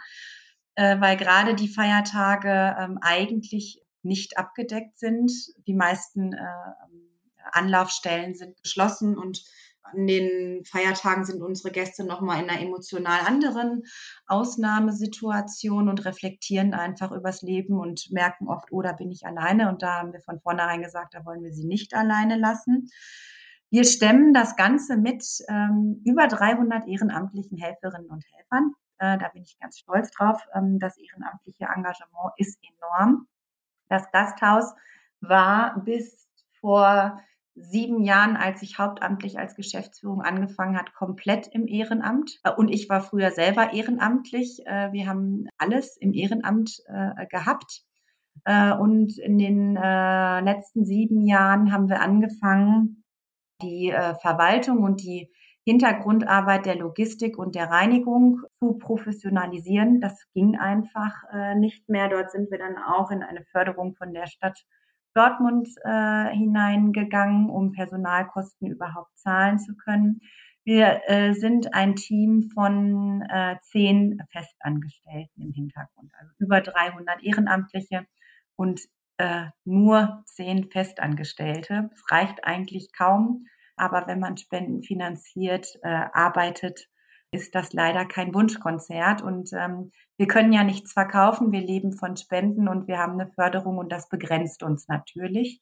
äh, 0.76 1.00
weil 1.00 1.18
gerade 1.18 1.56
die 1.56 1.68
Feiertage 1.68 2.76
ähm, 2.80 2.98
eigentlich 3.02 3.82
nicht 4.04 4.38
abgedeckt 4.38 4.98
sind. 4.98 5.32
Die 5.68 5.74
meisten 5.74 6.34
äh, 6.34 6.40
Anlaufstellen 7.52 8.36
sind 8.36 8.62
geschlossen 8.62 9.18
und 9.18 9.44
an 9.94 10.08
den 10.08 10.64
Feiertagen 10.66 11.26
sind 11.26 11.42
unsere 11.42 11.72
Gäste 11.72 12.04
nochmal 12.04 12.44
in 12.44 12.50
einer 12.50 12.62
emotional 12.62 13.20
anderen 13.26 13.84
Ausnahmesituation 14.26 15.90
und 15.90 16.06
reflektieren 16.06 16.74
einfach 16.74 17.12
übers 17.12 17.42
Leben 17.42 17.80
und 17.80 18.12
merken 18.12 18.48
oft, 18.48 18.72
oh, 18.72 18.82
da 18.82 18.94
bin 18.94 19.12
ich 19.12 19.26
alleine. 19.26 19.70
Und 19.70 19.82
da 19.82 20.00
haben 20.00 20.14
wir 20.14 20.22
von 20.22 20.40
vornherein 20.40 20.82
gesagt, 20.82 21.14
da 21.14 21.26
wollen 21.26 21.44
wir 21.44 21.54
sie 21.54 21.66
nicht 21.66 21.94
alleine 21.94 22.38
lassen. 22.38 22.90
Wir 23.70 23.84
stemmen 23.84 24.34
das 24.34 24.56
Ganze 24.56 24.96
mit 24.98 25.26
ähm, 25.50 26.02
über 26.06 26.28
300 26.28 26.88
ehrenamtlichen 26.88 27.58
Helferinnen 27.58 28.10
und 28.10 28.24
Helfern. 28.34 28.74
Äh, 29.00 29.18
da 29.18 29.28
bin 29.30 29.44
ich 29.44 29.60
ganz 29.60 29.78
stolz 29.78 30.10
drauf. 30.12 30.42
Ähm, 30.54 30.80
das 30.80 30.98
ehrenamtliche 30.98 31.66
Engagement 31.66 32.34
ist 32.38 32.58
enorm. 32.64 33.28
Das 33.90 34.10
Gasthaus 34.12 34.74
war 35.20 35.82
bis 35.84 36.28
vor 36.60 37.22
sieben 37.60 38.04
Jahren, 38.04 38.38
als 38.38 38.62
ich 38.62 38.78
hauptamtlich 38.78 39.40
als 39.40 39.56
Geschäftsführung 39.56 40.22
angefangen 40.22 40.78
hat, 40.78 40.94
komplett 40.94 41.48
im 41.48 41.68
Ehrenamt. 41.68 42.40
Äh, 42.44 42.52
und 42.52 42.70
ich 42.70 42.88
war 42.90 43.02
früher 43.02 43.32
selber 43.32 43.74
ehrenamtlich. 43.74 44.62
Äh, 44.66 44.92
wir 44.94 45.08
haben 45.08 45.48
alles 45.58 45.98
im 45.98 46.14
Ehrenamt 46.14 46.82
äh, 46.88 47.26
gehabt. 47.28 47.84
Und 48.46 49.18
in 49.18 49.40
den 49.40 49.74
letzten 49.74 50.86
sieben 50.86 51.26
Jahren 51.26 51.74
haben 51.74 51.90
wir 51.90 52.00
angefangen, 52.02 53.04
die 53.62 53.92
Verwaltung 54.22 54.84
und 54.84 55.02
die 55.02 55.30
Hintergrundarbeit 55.66 56.66
der 56.66 56.76
Logistik 56.76 57.38
und 57.38 57.56
der 57.56 57.72
Reinigung 57.72 58.42
zu 58.60 58.78
professionalisieren. 58.78 60.00
Das 60.00 60.32
ging 60.34 60.56
einfach 60.56 61.14
nicht 61.58 61.90
mehr. 61.90 62.08
Dort 62.08 62.32
sind 62.32 62.50
wir 62.50 62.60
dann 62.60 62.78
auch 62.78 63.12
in 63.12 63.22
eine 63.22 63.44
Förderung 63.52 63.96
von 63.96 64.14
der 64.14 64.28
Stadt 64.28 64.64
Dortmund 65.18 65.68
äh, 65.84 66.30
hineingegangen, 66.30 67.50
um 67.50 67.72
Personalkosten 67.72 68.68
überhaupt 68.68 69.18
zahlen 69.18 69.58
zu 69.58 69.76
können. 69.76 70.22
Wir 70.64 71.02
äh, 71.08 71.34
sind 71.34 71.74
ein 71.74 71.96
Team 71.96 72.52
von 72.54 73.22
äh, 73.30 73.56
zehn 73.64 74.22
Festangestellten 74.32 75.42
im 75.42 75.54
Hintergrund, 75.54 76.12
also 76.20 76.34
über 76.40 76.62
300 76.62 77.24
Ehrenamtliche 77.24 78.06
und 78.56 78.82
äh, 79.18 79.46
nur 79.64 80.24
zehn 80.26 80.70
Festangestellte. 80.70 81.90
Es 81.94 82.12
reicht 82.12 82.44
eigentlich 82.44 82.92
kaum, 82.94 83.48
aber 83.76 84.08
wenn 84.08 84.20
man 84.20 84.38
Spenden 84.38 84.84
finanziert, 84.84 85.68
äh, 85.84 85.88
arbeitet, 85.88 86.90
ist 87.32 87.56
das 87.56 87.74
leider 87.74 88.06
kein 88.06 88.34
Wunschkonzert. 88.34 89.22
Und 89.22 89.52
ähm, 89.54 89.92
wir 90.18 90.28
können 90.28 90.54
ja 90.54 90.64
nichts 90.64 90.94
verkaufen, 90.94 91.52
wir 91.52 91.62
leben 91.62 91.94
von 91.94 92.16
Spenden 92.18 92.68
und 92.68 92.88
wir 92.88 92.98
haben 92.98 93.14
eine 93.14 93.32
Förderung 93.32 93.78
und 93.78 93.92
das 93.92 94.10
begrenzt 94.10 94.64
uns 94.64 94.88
natürlich. 94.88 95.62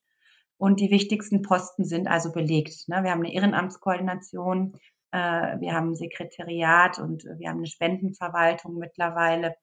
Und 0.58 0.80
die 0.80 0.90
wichtigsten 0.90 1.42
Posten 1.42 1.84
sind 1.84 2.08
also 2.08 2.32
belegt. 2.32 2.88
Ne? 2.88 3.04
Wir 3.04 3.12
haben 3.12 3.24
eine 3.24 3.34
Ehrenamtskoordination, 3.34 4.78
äh, 5.12 5.60
wir 5.60 5.74
haben 5.74 5.92
ein 5.92 5.96
Sekretariat 5.96 7.00
und 7.00 7.26
wir 7.26 7.50
haben 7.50 7.58
eine 7.58 7.68
Spendenverwaltung 7.68 8.78
mittlerweile. 8.78 9.56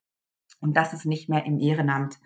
Und 0.61 0.77
das 0.77 0.93
ist 0.93 1.07
nicht 1.07 1.29
mehr 1.29 1.45
im 1.47 1.59
Ehrenamt. 1.59 2.19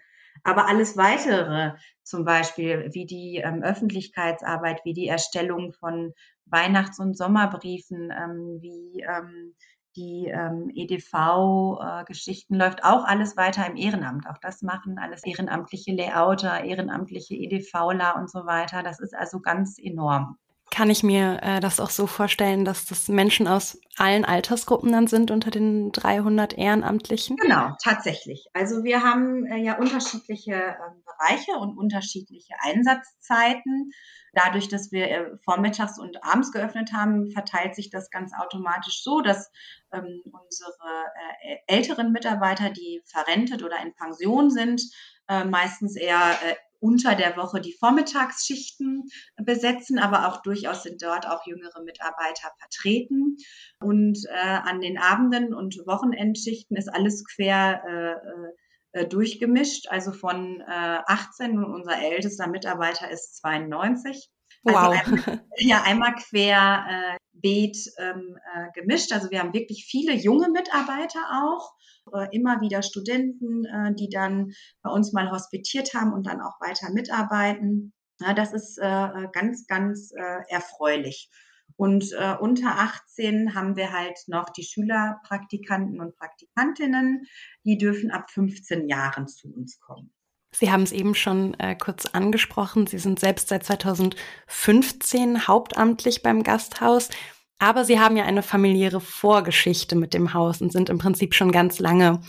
Aber 0.45 0.69
alles 0.69 0.97
weitere, 0.97 1.73
zum 2.03 2.25
Beispiel 2.25 2.89
wie 2.93 3.07
die 3.07 3.37
ähm, 3.37 3.63
Öffentlichkeitsarbeit, 3.63 4.81
wie 4.85 4.93
die 4.93 5.09
Erstellung 5.09 5.73
von 5.73 6.13
Weihnachts- 6.47 7.01
und 7.01 7.17
Sommerbriefen, 7.17 8.11
ähm, 8.11 8.59
wie 8.61 9.03
ähm, 9.03 9.55
die 9.97 10.27
ähm, 10.27 10.71
EDV-Geschichten 10.75 12.55
äh, 12.55 12.59
läuft 12.59 12.85
auch 12.85 13.05
alles 13.05 13.37
weiter 13.37 13.67
im 13.67 13.77
Ehrenamt. 13.77 14.29
Auch 14.29 14.39
das 14.39 14.63
machen 14.63 14.99
alles 14.99 15.25
ehrenamtliche 15.25 15.95
Layouter, 15.95 16.65
ehrenamtliche 16.65 17.35
EDVler 17.35 18.17
und 18.17 18.31
so 18.31 18.45
weiter. 18.47 18.83
Das 18.83 19.01
ist 19.01 19.15
also 19.15 19.41
ganz 19.41 19.79
enorm 19.79 20.37
kann 20.71 20.91
ich 20.91 21.03
mir 21.03 21.39
äh, 21.43 21.61
das 21.61 21.81
auch 21.81 21.91
so 21.91 22.07
vorstellen, 22.07 22.65
dass 22.65 22.85
das 22.87 23.09
Menschen 23.09 23.47
aus 23.47 23.79
allen 23.97 24.25
Altersgruppen 24.25 24.93
dann 24.93 25.07
sind 25.07 25.31
unter 25.31 25.51
den 25.51 25.93
300 25.93 26.59
Ehrenamtlichen? 26.59 27.37
Genau, 27.37 27.71
tatsächlich. 27.83 28.47
Also 28.53 28.85
wir 28.85 29.03
haben 29.03 29.47
äh, 29.47 29.59
ja 29.59 29.79
unterschiedliche 29.79 30.55
äh, 30.55 30.75
Bereiche 31.05 31.53
und 31.59 31.79
unterschiedliche 31.79 32.55
Einsatzzeiten. 32.61 33.93
Dadurch, 34.33 34.69
dass 34.69 34.93
wir 34.93 35.11
äh, 35.11 35.31
vormittags 35.45 35.99
und 35.99 36.23
abends 36.23 36.53
geöffnet 36.53 36.93
haben, 36.93 37.31
verteilt 37.31 37.75
sich 37.75 37.89
das 37.89 38.11
ganz 38.11 38.33
automatisch 38.37 39.03
so, 39.03 39.23
dass 39.23 39.51
ähm, 39.93 40.23
unsere 40.25 41.07
äh, 41.43 41.57
älteren 41.69 42.13
Mitarbeiter, 42.13 42.71
die 42.71 43.03
verrentet 43.07 43.63
oder 43.63 43.81
in 43.83 43.95
Pension 43.95 44.51
sind, 44.51 44.83
äh, 45.29 45.45
meistens 45.45 45.97
eher 45.97 46.39
unter 46.81 47.15
der 47.15 47.37
Woche 47.37 47.61
die 47.61 47.77
Vormittagsschichten 47.79 49.05
besetzen, 49.43 49.99
aber 49.99 50.29
auch 50.29 50.43
durchaus 50.43 50.83
sind 50.83 51.03
dort 51.03 51.27
auch 51.27 51.47
jüngere 51.47 51.83
Mitarbeiter 51.83 52.51
vertreten. 52.59 53.37
Und 53.81 54.19
äh, 54.29 54.59
an 54.65 54.81
den 54.81 54.99
Abenden 54.99 55.55
und 55.55 55.77
Wochenendschichten 55.87 56.77
ist 56.77 56.89
alles 56.89 57.25
quer 57.25 57.83
äh, 57.87 59.01
äh, 59.01 59.07
durchgemischt, 59.07 59.89
also 59.91 60.13
von 60.13 60.63
äh, 60.63 61.01
18 61.07 61.59
und 61.59 61.67
unser 61.67 61.99
ältester 61.99 62.49
Mitarbeiter 62.49 63.11
ist 63.11 63.37
92. 63.37 64.31
Also 64.65 64.79
wow. 64.81 65.07
einmal, 65.07 65.45
ja, 65.59 65.83
einmal 65.83 66.15
quer 66.15 66.87
äh, 66.89 67.26
Beet 67.41 67.77
ähm, 67.99 68.39
äh, 68.55 68.69
gemischt. 68.79 69.13
Also 69.13 69.31
wir 69.31 69.41
haben 69.41 69.53
wirklich 69.53 69.87
viele 69.89 70.15
junge 70.15 70.49
Mitarbeiter 70.51 71.21
auch, 71.43 71.75
äh, 72.13 72.35
immer 72.35 72.61
wieder 72.61 72.83
Studenten, 72.83 73.65
äh, 73.65 73.95
die 73.95 74.09
dann 74.09 74.53
bei 74.83 74.91
uns 74.91 75.13
mal 75.13 75.31
hospitiert 75.31 75.95
haben 75.95 76.13
und 76.13 76.27
dann 76.27 76.41
auch 76.41 76.61
weiter 76.61 76.93
mitarbeiten. 76.93 77.93
Ja, 78.21 78.33
das 78.33 78.53
ist 78.53 78.79
äh, 78.79 79.29
ganz, 79.33 79.67
ganz 79.67 80.13
äh, 80.13 80.41
erfreulich. 80.49 81.31
Und 81.77 82.13
äh, 82.13 82.35
unter 82.41 82.79
18 82.79 83.55
haben 83.55 83.77
wir 83.77 83.93
halt 83.93 84.19
noch 84.29 84.49
die 84.51 84.63
Schülerpraktikanten 84.63 86.01
und 86.01 86.17
Praktikantinnen, 86.17 87.27
die 87.65 87.77
dürfen 87.77 88.11
ab 88.11 88.31
15 88.31 88.89
Jahren 88.89 89.29
zu 89.29 89.53
uns 89.53 89.79
kommen. 89.81 90.16
Sie 90.53 90.71
haben 90.71 90.83
es 90.83 90.93
eben 90.93 91.15
schon 91.15 91.55
äh, 91.61 91.75
kurz 91.75 92.07
angesprochen. 92.07 92.87
Sie 92.87 92.99
sind 92.99 93.21
selbst 93.21 93.49
seit 93.49 93.65
2015 93.65 95.47
hauptamtlich 95.47 96.23
beim 96.23 96.43
Gasthaus. 96.43 97.11
Aber 97.59 97.85
Sie 97.85 97.99
haben 97.99 98.17
ja 98.17 98.25
eine 98.25 98.43
familiäre 98.43 99.01
Vorgeschichte 99.01 99.97
mit 99.97 100.15
dem 100.15 100.35
Haus 100.35 100.61
und 100.61 100.73
sind 100.73 100.91
im 100.91 100.99
Prinzip 100.99 101.35
schon 101.35 101.53
ganz 101.53 101.79
lange 101.79 102.21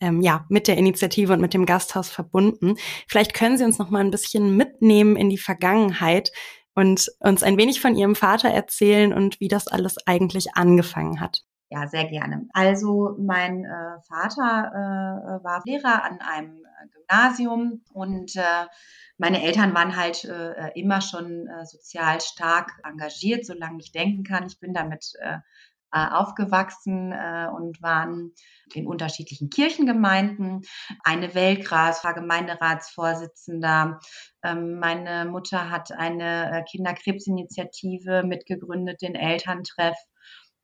ähm, 0.00 0.20
ja, 0.20 0.44
mit 0.48 0.68
der 0.68 0.76
Initiative 0.76 1.32
und 1.32 1.40
mit 1.40 1.54
dem 1.54 1.66
Gasthaus 1.66 2.10
verbunden. 2.10 2.76
Vielleicht 3.08 3.34
können 3.34 3.56
Sie 3.56 3.64
uns 3.64 3.78
noch 3.78 3.90
mal 3.90 4.00
ein 4.00 4.10
bisschen 4.10 4.56
mitnehmen 4.56 5.16
in 5.16 5.30
die 5.30 5.38
Vergangenheit 5.38 6.32
und 6.74 7.10
uns 7.20 7.42
ein 7.42 7.56
wenig 7.56 7.80
von 7.80 7.96
Ihrem 7.96 8.14
Vater 8.14 8.50
erzählen 8.50 9.12
und 9.12 9.40
wie 9.40 9.48
das 9.48 9.68
alles 9.68 9.96
eigentlich 10.06 10.54
angefangen 10.54 11.20
hat. 11.20 11.42
Ja, 11.74 11.88
sehr 11.88 12.04
gerne. 12.04 12.46
Also 12.52 13.16
mein 13.18 13.64
äh, 13.64 14.00
Vater 14.06 14.70
äh, 14.70 15.44
war 15.44 15.60
Lehrer 15.64 16.04
an 16.04 16.20
einem 16.20 16.64
äh, 16.64 16.86
Gymnasium 16.92 17.82
und 17.92 18.36
äh, 18.36 18.66
meine 19.18 19.42
Eltern 19.42 19.74
waren 19.74 19.96
halt 19.96 20.24
äh, 20.24 20.70
immer 20.78 21.00
schon 21.00 21.48
äh, 21.48 21.66
sozial 21.66 22.20
stark 22.20 22.70
engagiert, 22.84 23.44
solange 23.44 23.80
ich 23.80 23.90
denken 23.90 24.22
kann. 24.22 24.46
Ich 24.46 24.60
bin 24.60 24.72
damit 24.72 25.14
äh, 25.20 25.38
äh 25.92 26.10
aufgewachsen 26.12 27.10
äh, 27.10 27.48
und 27.52 27.82
waren 27.82 28.34
in 28.72 28.86
unterschiedlichen 28.86 29.50
Kirchengemeinden. 29.50 30.62
Eine 31.02 31.34
Weltgras 31.34 32.04
war 32.04 32.14
Gemeinderatsvorsitzender. 32.14 33.98
Ähm, 34.44 34.78
meine 34.78 35.24
Mutter 35.24 35.70
hat 35.70 35.90
eine 35.90 36.52
äh, 36.52 36.62
Kinderkrebsinitiative 36.62 38.22
mitgegründet, 38.22 39.02
den 39.02 39.16
Elterntreff. 39.16 39.96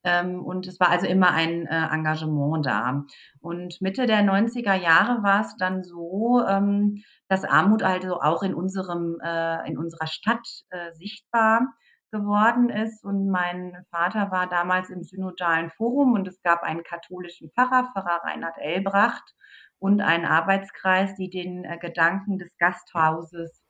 Ähm, 0.02 0.42
und 0.42 0.66
es 0.66 0.80
war 0.80 0.88
also 0.88 1.06
immer 1.06 1.30
ein 1.30 1.66
äh, 1.66 1.88
Engagement 1.92 2.64
da. 2.64 3.04
Und 3.40 3.80
Mitte 3.80 4.06
der 4.06 4.22
90er 4.22 4.74
Jahre 4.74 5.22
war 5.22 5.42
es 5.42 5.56
dann 5.56 5.84
so, 5.84 6.42
ähm, 6.46 7.02
dass 7.28 7.44
Armut 7.44 7.82
also 7.82 8.20
auch 8.20 8.42
in 8.42 8.54
unserem, 8.54 9.18
äh, 9.22 9.68
in 9.68 9.76
unserer 9.76 10.06
Stadt 10.06 10.46
äh, 10.70 10.92
sichtbar 10.92 11.66
geworden 12.10 12.70
ist. 12.70 13.04
Und 13.04 13.28
mein 13.28 13.84
Vater 13.90 14.30
war 14.30 14.48
damals 14.48 14.90
im 14.90 15.02
Synodalen 15.02 15.70
Forum 15.70 16.14
und 16.14 16.26
es 16.26 16.40
gab 16.42 16.62
einen 16.62 16.82
katholischen 16.82 17.50
Pfarrer, 17.50 17.90
Pfarrer 17.92 18.22
Reinhard 18.24 18.58
Elbracht, 18.58 19.34
und 19.78 20.02
einen 20.02 20.26
Arbeitskreis, 20.26 21.14
die 21.14 21.30
den 21.30 21.66
Gedanken 21.80 22.38
des 22.38 22.50
Gasthauses 22.58 23.62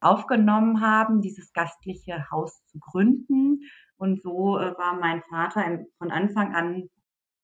aufgenommen 0.00 0.80
haben, 0.80 1.20
dieses 1.20 1.52
gastliche 1.52 2.30
Haus 2.30 2.64
zu 2.66 2.78
gründen 2.78 3.60
und 3.98 4.22
so 4.22 4.58
äh, 4.58 4.76
war 4.78 4.94
mein 4.94 5.22
Vater 5.28 5.84
von 5.98 6.10
Anfang 6.10 6.54
an 6.54 6.88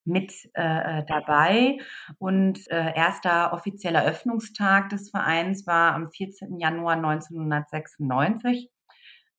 mit 0.04 0.32
äh, 0.54 1.04
dabei. 1.06 1.78
Und 2.18 2.70
äh, 2.70 2.94
erster 2.94 3.52
offizieller 3.52 4.04
Öffnungstag 4.04 4.90
des 4.90 5.10
Vereins 5.10 5.66
war 5.66 5.94
am 5.94 6.10
14. 6.10 6.58
Januar 6.58 6.96
1996. 6.96 8.70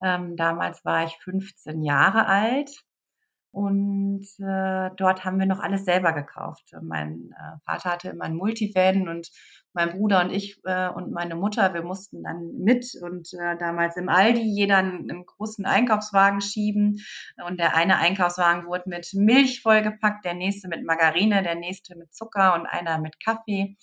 Ähm, 0.02 0.36
damals 0.36 0.84
war 0.84 1.06
ich 1.06 1.16
15 1.24 1.84
Jahre 1.84 2.28
alt. 2.28 2.85
Und 3.56 4.28
äh, 4.40 4.90
dort 4.98 5.24
haben 5.24 5.40
wir 5.40 5.46
noch 5.46 5.62
alles 5.62 5.86
selber 5.86 6.12
gekauft. 6.12 6.76
Mein 6.82 7.32
äh, 7.32 7.58
Vater 7.64 7.92
hatte 7.92 8.10
immer 8.10 8.26
ein 8.26 8.36
Multivan 8.36 9.08
und 9.08 9.32
mein 9.72 9.92
Bruder 9.92 10.20
und 10.20 10.32
ich 10.34 10.60
äh, 10.66 10.90
und 10.90 11.14
meine 11.14 11.36
Mutter, 11.36 11.74
wir 11.74 11.82
mussten 11.82 12.24
dann 12.24 12.52
mit 12.58 12.86
und 13.02 13.34
äh, 13.34 13.56
damals 13.58 13.96
im 13.96 14.10
Aldi 14.10 14.42
jeder 14.42 14.80
einen, 14.80 15.10
einen, 15.10 15.26
großen 15.26 15.66
Einkaufswagen 15.66 16.42
schieben. 16.42 17.00
Und 17.48 17.58
der 17.58 17.78
eine 17.78 17.98
Einkaufswagen 17.98 18.66
wurde 18.66 18.90
mit 18.90 19.14
Milch 19.14 19.62
vollgepackt, 19.62 20.26
der 20.26 20.34
nächste 20.34 20.68
mit 20.68 20.84
Margarine, 20.84 21.42
der 21.42 21.56
nächste 21.56 21.96
mit 21.96 22.14
Zucker 22.14 22.56
und 22.56 22.66
einer 22.66 23.00
mit 23.00 23.24
Kaffee. 23.24 23.78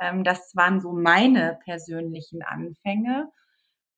Ähm, 0.00 0.24
das 0.24 0.56
waren 0.56 0.80
so 0.80 0.92
meine 0.94 1.58
persönlichen 1.66 2.42
Anfänge. 2.42 3.30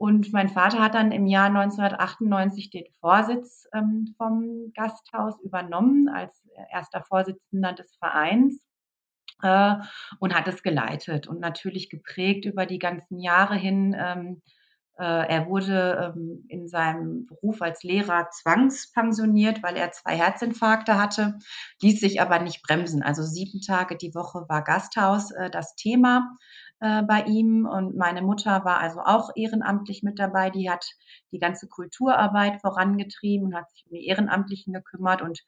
Und 0.01 0.33
mein 0.33 0.49
Vater 0.49 0.79
hat 0.79 0.95
dann 0.95 1.13
im 1.13 1.27
Jahr 1.27 1.49
1998 1.49 2.71
den 2.71 2.87
Vorsitz 3.01 3.69
ähm, 3.75 4.15
vom 4.17 4.73
Gasthaus 4.75 5.39
übernommen 5.43 6.09
als 6.09 6.43
erster 6.73 7.03
Vorsitzender 7.03 7.75
des 7.75 7.95
Vereins 7.97 8.63
äh, 9.43 9.75
und 10.19 10.35
hat 10.35 10.49
es 10.49 10.63
geleitet 10.63 11.27
und 11.27 11.39
natürlich 11.39 11.91
geprägt 11.91 12.47
über 12.47 12.65
die 12.65 12.79
ganzen 12.79 13.21
Jahre 13.21 13.57
hin. 13.57 13.95
Ähm, 13.95 14.41
äh, 14.99 15.05
er 15.05 15.47
wurde 15.49 16.15
ähm, 16.17 16.47
in 16.49 16.67
seinem 16.67 17.27
Beruf 17.27 17.61
als 17.61 17.83
Lehrer 17.83 18.31
zwangspensioniert, 18.31 19.63
weil 19.63 19.77
er 19.77 19.93
zwei 19.93 20.17
Herzinfarkte 20.17 20.99
hatte, 20.99 21.37
ließ 21.83 22.01
sich 22.01 22.23
aber 22.23 22.39
nicht 22.39 22.63
bremsen. 22.63 23.03
Also 23.03 23.23
sieben 23.23 23.61
Tage 23.61 23.99
die 23.99 24.15
Woche 24.15 24.47
war 24.49 24.65
Gasthaus 24.65 25.31
äh, 25.33 25.51
das 25.51 25.75
Thema 25.75 26.39
äh, 26.81 27.03
bei 27.03 27.23
ihm. 27.25 27.67
Und 27.67 27.97
meine 27.97 28.23
Mutter 28.23 28.65
war 28.65 28.79
also 28.79 29.01
auch 29.01 29.31
ehrenamtlich 29.37 30.03
mit 30.03 30.19
dabei. 30.19 30.51
Die 30.51 30.71
hat 30.71 30.85
die 31.33 31.39
ganze 31.39 31.69
Kulturarbeit 31.69 32.61
vorangetrieben 32.61 33.47
und 33.49 33.55
hat 33.55 33.71
sich 33.71 33.85
um 33.87 33.97
die 33.97 34.07
Ehrenamtlichen 34.07 34.73
gekümmert. 34.73 35.23
Und 35.23 35.41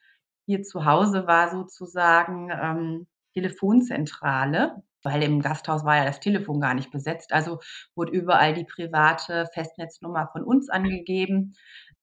hier 0.47 0.63
zu 0.63 0.85
Hause 0.85 1.27
war 1.27 1.51
sozusagen 1.51 2.51
ähm, 2.51 3.07
Telefonzentrale, 3.35 4.83
weil 5.03 5.23
im 5.23 5.41
Gasthaus 5.41 5.85
war 5.85 5.97
ja 5.97 6.05
das 6.05 6.21
Telefon 6.21 6.61
gar 6.61 6.75
nicht 6.75 6.91
besetzt. 6.91 7.33
Also 7.33 7.61
wurde 7.95 8.13
überall 8.13 8.55
die 8.55 8.65
private 8.65 9.47
Festnetznummer 9.55 10.29
von 10.33 10.45
uns 10.45 10.69
angegeben, 10.69 11.55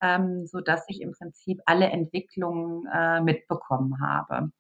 ähm, 0.01 0.45
so 0.45 0.59
dass 0.59 0.85
ich 0.87 1.01
im 1.01 1.11
Prinzip 1.11 1.61
alle 1.65 1.87
Entwicklungen 1.87 2.87
äh, 2.93 3.21
mitbekommen 3.21 4.01
habe. 4.01 4.51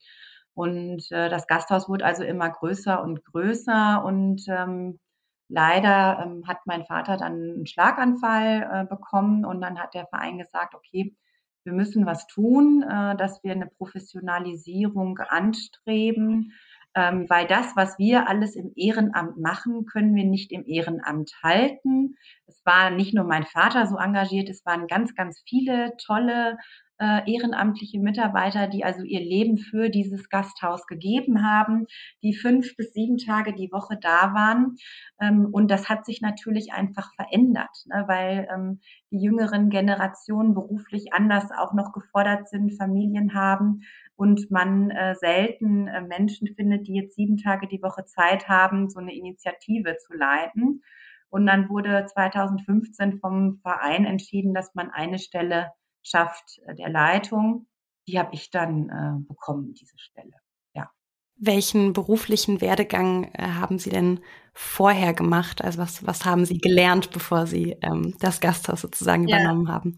Und 0.59 1.09
äh, 1.11 1.29
das 1.29 1.47
Gasthaus 1.47 1.87
wurde 1.87 2.03
also 2.03 2.25
immer 2.25 2.49
größer 2.49 3.01
und 3.01 3.23
größer 3.23 4.03
und 4.03 4.43
ähm, 4.49 4.99
leider 5.47 6.21
ähm, 6.21 6.43
hat 6.49 6.57
mein 6.65 6.85
Vater 6.85 7.15
dann 7.15 7.31
einen 7.31 7.65
Schlaganfall 7.65 8.69
äh, 8.69 8.85
bekommen 8.85 9.45
und 9.45 9.61
dann 9.61 9.79
hat 9.79 9.93
der 9.93 10.05
Verein 10.07 10.37
gesagt, 10.37 10.75
okay, 10.75 11.15
wir 11.63 11.71
müssen 11.71 12.05
was 12.05 12.27
tun, 12.27 12.83
äh, 12.83 13.15
dass 13.15 13.41
wir 13.41 13.53
eine 13.53 13.67
Professionalisierung 13.67 15.19
anstreben, 15.19 16.51
ähm, 16.93 17.29
weil 17.29 17.47
das, 17.47 17.77
was 17.77 17.97
wir 17.97 18.27
alles 18.27 18.57
im 18.57 18.73
Ehrenamt 18.75 19.37
machen, 19.37 19.85
können 19.85 20.13
wir 20.13 20.25
nicht 20.25 20.51
im 20.51 20.65
Ehrenamt 20.65 21.31
halten. 21.41 22.17
Es 22.47 22.61
war 22.65 22.89
nicht 22.89 23.13
nur 23.13 23.23
mein 23.23 23.45
Vater 23.45 23.87
so 23.87 23.95
engagiert, 23.95 24.49
es 24.49 24.65
waren 24.65 24.87
ganz, 24.87 25.15
ganz 25.15 25.41
viele 25.47 25.95
tolle 26.05 26.57
äh, 26.99 27.31
ehrenamtliche 27.31 27.99
Mitarbeiter, 27.99 28.67
die 28.67 28.83
also 28.83 29.03
ihr 29.03 29.21
Leben 29.21 29.57
für 29.57 29.89
dieses 29.89 30.29
Gasthaus 30.29 30.85
gegeben 30.85 31.43
haben, 31.43 31.85
die 32.23 32.33
fünf 32.33 32.75
bis 32.75 32.93
sieben 32.93 33.17
Tage 33.17 33.53
die 33.53 33.71
Woche 33.71 33.97
da 33.99 34.33
waren. 34.33 34.75
Ähm, 35.19 35.47
und 35.51 35.71
das 35.71 35.89
hat 35.89 36.05
sich 36.05 36.21
natürlich 36.21 36.73
einfach 36.73 37.13
verändert, 37.15 37.85
ne, 37.85 38.03
weil 38.07 38.47
ähm, 38.53 38.81
die 39.11 39.21
jüngeren 39.21 39.69
Generationen 39.69 40.53
beruflich 40.53 41.13
anders 41.13 41.51
auch 41.57 41.73
noch 41.73 41.93
gefordert 41.93 42.49
sind, 42.49 42.77
Familien 42.77 43.33
haben 43.33 43.81
und 44.15 44.51
man 44.51 44.91
äh, 44.91 45.15
selten 45.15 45.87
äh, 45.87 46.01
Menschen 46.01 46.53
findet, 46.55 46.87
die 46.87 46.95
jetzt 46.95 47.15
sieben 47.15 47.37
Tage 47.37 47.67
die 47.67 47.81
Woche 47.81 48.03
Zeit 48.05 48.49
haben, 48.49 48.89
so 48.89 48.99
eine 48.99 49.15
Initiative 49.15 49.95
zu 49.97 50.13
leiten. 50.13 50.83
Und 51.29 51.45
dann 51.45 51.69
wurde 51.69 52.05
2015 52.05 53.19
vom 53.19 53.59
Verein 53.61 54.05
entschieden, 54.05 54.53
dass 54.53 54.75
man 54.75 54.89
eine 54.89 55.19
Stelle 55.19 55.71
schafft 56.03 56.59
äh, 56.65 56.75
der 56.75 56.89
Leitung. 56.89 57.67
Die 58.07 58.17
habe 58.19 58.33
ich 58.33 58.49
dann 58.51 58.89
äh, 58.89 59.27
bekommen, 59.27 59.73
diese 59.73 59.97
Stelle. 59.97 60.33
Ja. 60.73 60.89
Welchen 61.35 61.93
beruflichen 61.93 62.61
Werdegang 62.61 63.31
äh, 63.33 63.43
haben 63.43 63.79
Sie 63.79 63.89
denn 63.89 64.21
vorher 64.53 65.13
gemacht? 65.13 65.63
Also 65.63 65.79
was, 65.79 66.05
was 66.05 66.25
haben 66.25 66.45
Sie 66.45 66.57
gelernt, 66.57 67.11
bevor 67.11 67.45
Sie 67.47 67.77
ähm, 67.81 68.15
das 68.19 68.39
Gasthaus 68.39 68.81
sozusagen 68.81 69.27
ja. 69.27 69.37
übernommen 69.37 69.69
haben? 69.69 69.97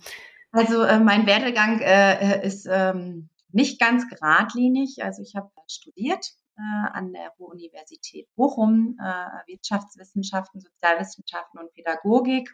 Also 0.51 0.83
äh, 0.83 0.99
mein 0.99 1.25
Werdegang 1.25 1.79
äh, 1.79 2.45
ist 2.45 2.67
ähm, 2.69 3.29
nicht 3.51 3.79
ganz 3.79 4.07
geradlinig. 4.09 5.03
Also 5.03 5.21
ich 5.21 5.35
habe 5.35 5.49
studiert 5.67 6.33
an 6.57 7.13
der 7.13 7.29
Ruhr-Universität 7.39 8.27
Bochum, 8.35 8.97
äh, 9.01 9.51
Wirtschaftswissenschaften, 9.51 10.61
Sozialwissenschaften 10.61 11.59
und 11.59 11.73
Pädagogik, 11.73 12.53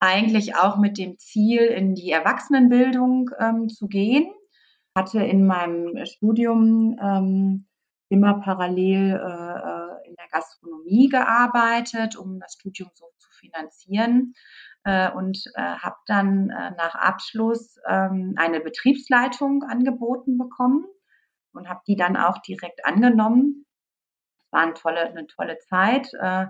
eigentlich 0.00 0.56
auch 0.56 0.76
mit 0.76 0.98
dem 0.98 1.18
Ziel, 1.18 1.62
in 1.62 1.94
die 1.94 2.10
Erwachsenenbildung 2.10 3.30
ähm, 3.38 3.68
zu 3.68 3.86
gehen. 3.88 4.32
Hatte 4.94 5.22
in 5.22 5.46
meinem 5.46 6.04
Studium 6.06 6.98
ähm, 7.00 7.66
immer 8.08 8.40
parallel 8.40 9.12
äh, 9.12 10.08
in 10.08 10.14
der 10.14 10.28
Gastronomie 10.30 11.08
gearbeitet, 11.08 12.16
um 12.16 12.40
das 12.40 12.54
Studium 12.54 12.90
so 12.94 13.06
zu 13.18 13.30
finanzieren 13.32 14.34
äh, 14.84 15.10
und 15.10 15.44
äh, 15.54 15.60
habe 15.60 15.96
dann 16.06 16.50
äh, 16.50 16.70
nach 16.76 16.94
Abschluss 16.94 17.76
ähm, 17.88 18.34
eine 18.36 18.60
Betriebsleitung 18.60 19.64
angeboten 19.64 20.38
bekommen 20.38 20.86
und 21.56 21.68
habe 21.68 21.80
die 21.86 21.96
dann 21.96 22.16
auch 22.16 22.38
direkt 22.38 22.84
angenommen. 22.84 23.66
Es 24.38 24.52
war 24.52 24.62
eine 24.62 24.74
tolle, 24.74 25.00
eine 25.00 25.26
tolle 25.26 25.58
Zeit. 25.58 26.08
Äh, 26.20 26.46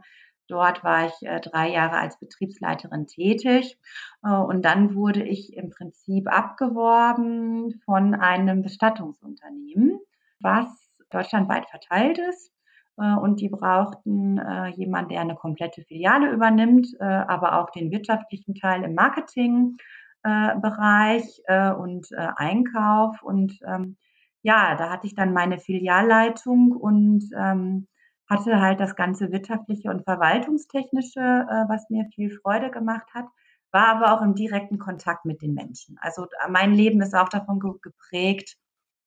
dort 0.48 0.84
war 0.84 1.06
ich 1.06 1.14
äh, 1.22 1.40
drei 1.40 1.70
Jahre 1.70 1.98
als 1.98 2.18
Betriebsleiterin 2.18 3.06
tätig 3.06 3.78
äh, 4.22 4.30
und 4.30 4.64
dann 4.64 4.94
wurde 4.94 5.22
ich 5.22 5.56
im 5.56 5.70
Prinzip 5.70 6.28
abgeworben 6.28 7.80
von 7.84 8.14
einem 8.14 8.62
Bestattungsunternehmen, 8.62 10.00
was 10.40 10.66
deutschlandweit 11.10 11.68
verteilt 11.68 12.18
ist. 12.18 12.52
Und 12.98 13.42
die 13.42 13.50
brauchten 13.50 14.40
jemanden, 14.74 15.10
der 15.10 15.20
eine 15.20 15.34
komplette 15.34 15.82
Filiale 15.82 16.30
übernimmt, 16.30 16.98
aber 16.98 17.60
auch 17.60 17.68
den 17.68 17.90
wirtschaftlichen 17.90 18.54
Teil 18.54 18.84
im 18.84 18.94
Marketingbereich 18.94 21.42
und 21.78 22.08
Einkauf. 22.16 23.22
Und 23.22 23.60
ähm, 23.66 23.98
ja, 24.46 24.76
da 24.76 24.90
hatte 24.90 25.08
ich 25.08 25.16
dann 25.16 25.32
meine 25.32 25.58
Filialleitung 25.58 26.70
und 26.70 27.28
ähm, 27.36 27.88
hatte 28.30 28.60
halt 28.60 28.78
das 28.78 28.94
ganze 28.94 29.32
wirtschaftliche 29.32 29.90
und 29.90 30.04
verwaltungstechnische, 30.04 31.20
äh, 31.20 31.68
was 31.68 31.90
mir 31.90 32.06
viel 32.14 32.30
Freude 32.30 32.70
gemacht 32.70 33.08
hat, 33.12 33.26
war 33.72 33.88
aber 33.88 34.12
auch 34.12 34.22
im 34.22 34.36
direkten 34.36 34.78
Kontakt 34.78 35.24
mit 35.24 35.42
den 35.42 35.52
Menschen. 35.52 35.98
Also 36.00 36.26
mein 36.48 36.72
Leben 36.72 37.02
ist 37.02 37.14
auch 37.16 37.28
davon 37.28 37.58
geprägt, 37.58 38.56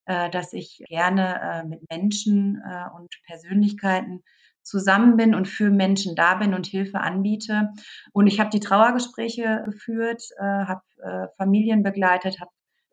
äh, 0.04 0.28
dass 0.28 0.52
ich 0.52 0.84
gerne 0.88 1.40
äh, 1.40 1.64
mit 1.66 1.88
Menschen 1.90 2.62
äh, 2.62 2.94
und 2.94 3.08
Persönlichkeiten 3.24 4.22
zusammen 4.62 5.16
bin 5.16 5.34
und 5.34 5.48
für 5.48 5.70
Menschen 5.70 6.14
da 6.16 6.34
bin 6.34 6.52
und 6.52 6.66
Hilfe 6.66 7.00
anbiete. 7.00 7.70
Und 8.12 8.26
ich 8.26 8.40
habe 8.40 8.50
die 8.50 8.60
Trauergespräche 8.60 9.62
geführt, 9.64 10.22
äh, 10.38 10.44
habe 10.44 10.82
äh, 11.02 11.28
Familien 11.38 11.82
begleitet, 11.82 12.40
habe 12.42 12.50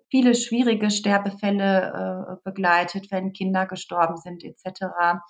viele 0.10 0.36
schwierige 0.36 0.90
Sterbefälle 0.90 2.38
äh, 2.38 2.42
begleitet, 2.44 3.12
wenn 3.12 3.34
Kinder 3.34 3.66
gestorben 3.66 4.18
sind 4.18 4.44
etc. 4.44 5.22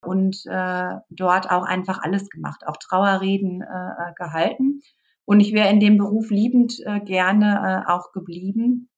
Und 0.00 0.42
äh, 0.46 0.94
dort 1.10 1.50
auch 1.50 1.64
einfach 1.64 2.02
alles 2.02 2.28
gemacht, 2.28 2.66
auch 2.66 2.76
Trauerreden 2.76 3.62
äh, 3.62 3.64
äh 3.64 4.12
gehalten. 4.16 4.80
Und 5.24 5.40
ich 5.40 5.54
wäre 5.54 5.70
in 5.70 5.80
dem 5.80 5.96
Beruf 5.96 6.30
liebend 6.30 6.78
äh, 6.84 7.00
gerne 7.00 7.84
äh, 7.86 7.90
auch 7.90 8.12
geblieben. 8.12 8.90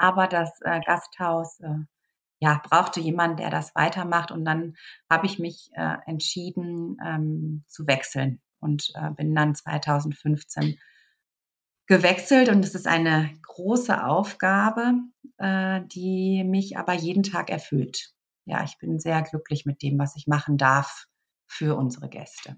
Aber 0.00 0.28
das 0.28 0.60
Gasthaus 0.86 1.58
ja, 2.38 2.60
brauchte 2.62 3.00
jemand, 3.00 3.40
der 3.40 3.50
das 3.50 3.74
weitermacht. 3.74 4.30
Und 4.30 4.44
dann 4.44 4.76
habe 5.10 5.26
ich 5.26 5.40
mich 5.40 5.72
entschieden 6.06 6.98
ähm, 7.04 7.64
zu 7.66 7.88
wechseln 7.88 8.40
und 8.60 8.92
bin 9.16 9.34
dann 9.34 9.56
2015 9.56 10.78
gewechselt 11.88 12.48
und 12.50 12.64
es 12.64 12.74
ist 12.74 12.86
eine 12.86 13.30
große 13.42 14.04
Aufgabe, 14.04 14.92
äh, 15.38 15.80
die 15.86 16.44
mich 16.44 16.76
aber 16.76 16.92
jeden 16.92 17.22
Tag 17.22 17.50
erfüllt. 17.50 18.12
Ja, 18.44 18.62
ich 18.62 18.78
bin 18.78 19.00
sehr 19.00 19.22
glücklich 19.22 19.66
mit 19.66 19.82
dem, 19.82 19.98
was 19.98 20.14
ich 20.16 20.26
machen 20.26 20.56
darf 20.56 21.06
für 21.46 21.76
unsere 21.76 22.08
Gäste. 22.08 22.56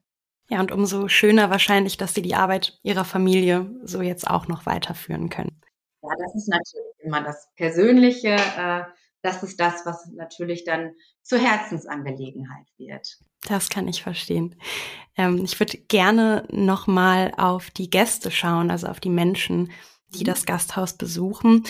Ja, 0.48 0.60
und 0.60 0.72
umso 0.72 1.08
schöner 1.08 1.48
wahrscheinlich, 1.48 1.96
dass 1.96 2.12
Sie 2.12 2.22
die 2.22 2.34
Arbeit 2.34 2.78
Ihrer 2.82 3.04
Familie 3.04 3.70
so 3.84 4.02
jetzt 4.02 4.28
auch 4.28 4.48
noch 4.48 4.66
weiterführen 4.66 5.30
können. 5.30 5.60
Ja, 6.02 6.10
das 6.18 6.34
ist 6.34 6.48
natürlich 6.48 6.98
immer 6.98 7.22
das 7.22 7.48
Persönliche. 7.54 8.34
Äh, 8.34 8.82
das 9.22 9.42
ist 9.42 9.60
das, 9.60 9.86
was 9.86 10.06
natürlich 10.12 10.64
dann 10.64 10.94
zur 11.22 11.38
Herzensangelegenheit 11.38 12.66
wird. 12.78 13.18
Das 13.46 13.68
kann 13.68 13.88
ich 13.88 14.02
verstehen. 14.02 14.56
Ähm, 15.16 15.44
ich 15.44 15.58
würde 15.58 15.78
gerne 15.78 16.46
nochmal 16.50 17.32
auf 17.36 17.70
die 17.70 17.90
Gäste 17.90 18.30
schauen, 18.30 18.70
also 18.70 18.86
auf 18.86 19.00
die 19.00 19.10
Menschen, 19.10 19.70
die 20.08 20.20
mhm. 20.20 20.24
das 20.24 20.46
Gasthaus 20.46 20.94
besuchen. 20.94 21.64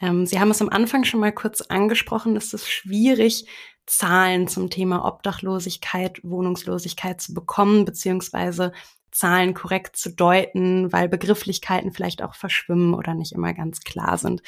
Ähm, 0.00 0.26
Sie 0.26 0.38
haben 0.38 0.50
es 0.50 0.62
am 0.62 0.68
Anfang 0.68 1.04
schon 1.04 1.20
mal 1.20 1.32
kurz 1.32 1.62
angesprochen, 1.62 2.36
es 2.36 2.52
ist 2.52 2.70
schwierig, 2.70 3.46
Zahlen 3.86 4.48
zum 4.48 4.68
Thema 4.68 5.04
Obdachlosigkeit, 5.04 6.20
Wohnungslosigkeit 6.24 7.20
zu 7.20 7.34
bekommen, 7.34 7.84
beziehungsweise 7.84 8.72
Zahlen 9.12 9.54
korrekt 9.54 9.96
zu 9.96 10.10
deuten, 10.10 10.92
weil 10.92 11.08
Begrifflichkeiten 11.08 11.92
vielleicht 11.92 12.22
auch 12.22 12.34
verschwimmen 12.34 12.94
oder 12.94 13.14
nicht 13.14 13.32
immer 13.32 13.54
ganz 13.54 13.80
klar 13.80 14.18
sind. 14.18 14.42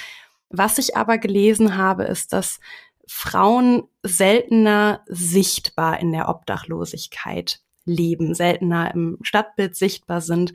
Was 0.51 0.79
ich 0.79 0.97
aber 0.97 1.19
gelesen 1.19 1.77
habe, 1.77 2.05
ist, 2.05 2.33
dass 2.33 2.59
Frauen 3.09 3.85
seltener 4.03 5.03
sichtbar 5.07 5.99
in 6.01 6.13
der 6.13 6.29
Obdachlosigkeit 6.29 7.61
leben, 7.85 8.35
seltener 8.35 8.95
im 8.95 9.19
Stadtbild 9.23 9.75
sichtbar 9.75 10.21
sind 10.21 10.53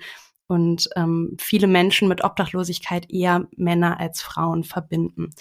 und 0.48 0.90
ähm, 0.96 1.36
viele 1.40 1.68
Menschen 1.68 2.08
mit 2.08 2.24
Obdachlosigkeit 2.24 3.10
eher 3.12 3.48
Männer 3.58 4.00
als 4.00 4.22
Frauen 4.22 4.64
verbinden. 4.64 5.32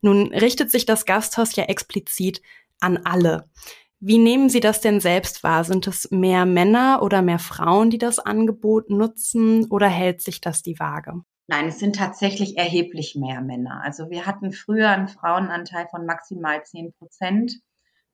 Nun 0.00 0.32
richtet 0.32 0.70
sich 0.70 0.86
das 0.86 1.04
Gasthaus 1.04 1.54
ja 1.56 1.64
explizit 1.64 2.42
an 2.80 2.98
alle. 3.04 3.48
Wie 4.00 4.18
nehmen 4.18 4.50
Sie 4.50 4.60
das 4.60 4.80
denn 4.80 5.00
selbst 5.00 5.42
wahr? 5.42 5.64
Sind 5.64 5.86
es 5.86 6.10
mehr 6.10 6.44
Männer 6.44 7.00
oder 7.02 7.22
mehr 7.22 7.38
Frauen, 7.38 7.90
die 7.90 7.98
das 7.98 8.18
Angebot 8.18 8.90
nutzen 8.90 9.66
oder 9.70 9.88
hält 9.88 10.20
sich 10.20 10.40
das 10.40 10.62
die 10.62 10.78
Waage? 10.78 11.22
Nein, 11.48 11.68
es 11.68 11.78
sind 11.78 11.96
tatsächlich 11.96 12.56
erheblich 12.58 13.14
mehr 13.14 13.40
Männer. 13.40 13.80
Also 13.84 14.10
wir 14.10 14.26
hatten 14.26 14.52
früher 14.52 14.90
einen 14.90 15.08
Frauenanteil 15.08 15.86
von 15.88 16.04
maximal 16.04 16.64
10 16.64 16.92
Prozent. 16.94 17.60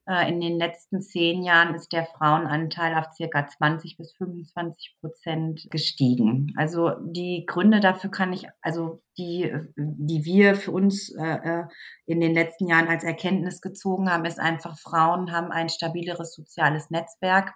Äh, 0.04 0.28
in 0.28 0.40
den 0.40 0.58
letzten 0.58 1.00
zehn 1.00 1.44
Jahren 1.44 1.74
ist 1.74 1.92
der 1.92 2.06
Frauenanteil 2.06 2.94
auf 2.96 3.12
circa 3.14 3.46
20 3.46 3.96
bis 3.96 4.12
25 4.16 4.96
Prozent 5.00 5.68
gestiegen. 5.70 6.52
Also 6.56 6.90
die 7.00 7.46
Gründe 7.46 7.78
dafür 7.78 8.10
kann 8.10 8.32
ich, 8.32 8.46
also 8.62 9.00
die, 9.16 9.52
die 9.76 10.24
wir 10.24 10.56
für 10.56 10.72
uns 10.72 11.14
äh, 11.14 11.22
äh, 11.22 11.64
in 12.06 12.20
den 12.20 12.34
letzten 12.34 12.66
Jahren 12.66 12.88
als 12.88 13.04
Erkenntnis 13.04 13.60
gezogen 13.60 14.10
haben, 14.10 14.24
ist 14.24 14.40
einfach, 14.40 14.76
Frauen 14.76 15.30
haben 15.30 15.52
ein 15.52 15.68
stabileres 15.68 16.34
soziales 16.34 16.90
Netzwerk. 16.90 17.54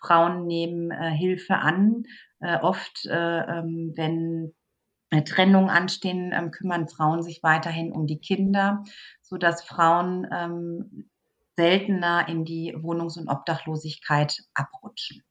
Frauen 0.00 0.46
nehmen 0.46 0.90
Hilfe 0.90 1.54
an. 1.54 2.02
oft, 2.60 3.08
ähm, 3.10 3.94
wenn 3.96 4.52
Trennung 5.22 5.70
anstehen, 5.70 6.32
ähm, 6.34 6.50
kümmern 6.50 6.88
Frauen 6.88 7.22
sich 7.22 7.42
weiterhin 7.42 7.92
um 7.92 8.06
die 8.06 8.18
Kinder, 8.18 8.82
so 9.22 9.36
dass 9.36 9.62
Frauen 9.62 10.26
ähm, 10.32 11.10
seltener 11.56 12.28
in 12.28 12.44
die 12.44 12.74
Wohnungs- 12.76 13.16
und 13.16 13.28
Obdachlosigkeit 13.28 14.38
abrutschen. 14.54 15.22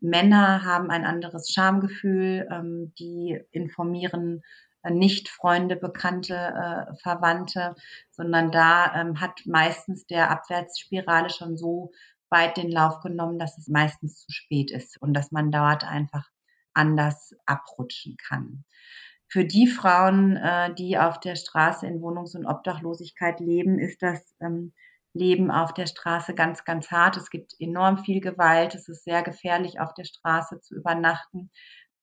Männer 0.00 0.64
haben 0.64 0.90
ein 0.90 1.04
anderes 1.04 1.50
Schamgefühl, 1.50 2.48
ähm, 2.50 2.94
die 2.98 3.38
informieren 3.50 4.42
äh, 4.82 4.90
nicht 4.90 5.28
Freunde, 5.28 5.76
Bekannte, 5.76 6.34
äh, 6.34 6.96
Verwandte, 7.02 7.74
sondern 8.10 8.50
da 8.50 8.94
ähm, 8.94 9.20
hat 9.20 9.42
meistens 9.44 10.06
der 10.06 10.30
Abwärtsspirale 10.30 11.28
schon 11.28 11.58
so 11.58 11.92
weit 12.30 12.56
den 12.56 12.70
Lauf 12.70 13.00
genommen, 13.00 13.38
dass 13.38 13.58
es 13.58 13.68
meistens 13.68 14.24
zu 14.24 14.30
spät 14.32 14.70
ist 14.70 15.00
und 15.02 15.12
dass 15.12 15.32
man 15.32 15.50
dort 15.50 15.84
einfach 15.84 16.28
anders 16.72 17.34
abrutschen 17.44 18.16
kann 18.16 18.64
für 19.30 19.44
die 19.44 19.68
Frauen, 19.68 20.36
äh, 20.36 20.74
die 20.74 20.98
auf 20.98 21.20
der 21.20 21.36
Straße 21.36 21.86
in 21.86 22.02
Wohnungs- 22.02 22.34
und 22.34 22.46
Obdachlosigkeit 22.46 23.38
leben, 23.38 23.78
ist 23.78 24.02
das 24.02 24.34
ähm, 24.40 24.72
Leben 25.12 25.52
auf 25.52 25.72
der 25.72 25.86
Straße 25.86 26.34
ganz, 26.34 26.64
ganz 26.64 26.90
hart. 26.90 27.16
Es 27.16 27.30
gibt 27.30 27.54
enorm 27.58 27.98
viel 27.98 28.20
Gewalt. 28.20 28.74
Es 28.74 28.88
ist 28.88 29.04
sehr 29.04 29.22
gefährlich, 29.22 29.80
auf 29.80 29.94
der 29.94 30.04
Straße 30.04 30.60
zu 30.60 30.74
übernachten. 30.74 31.50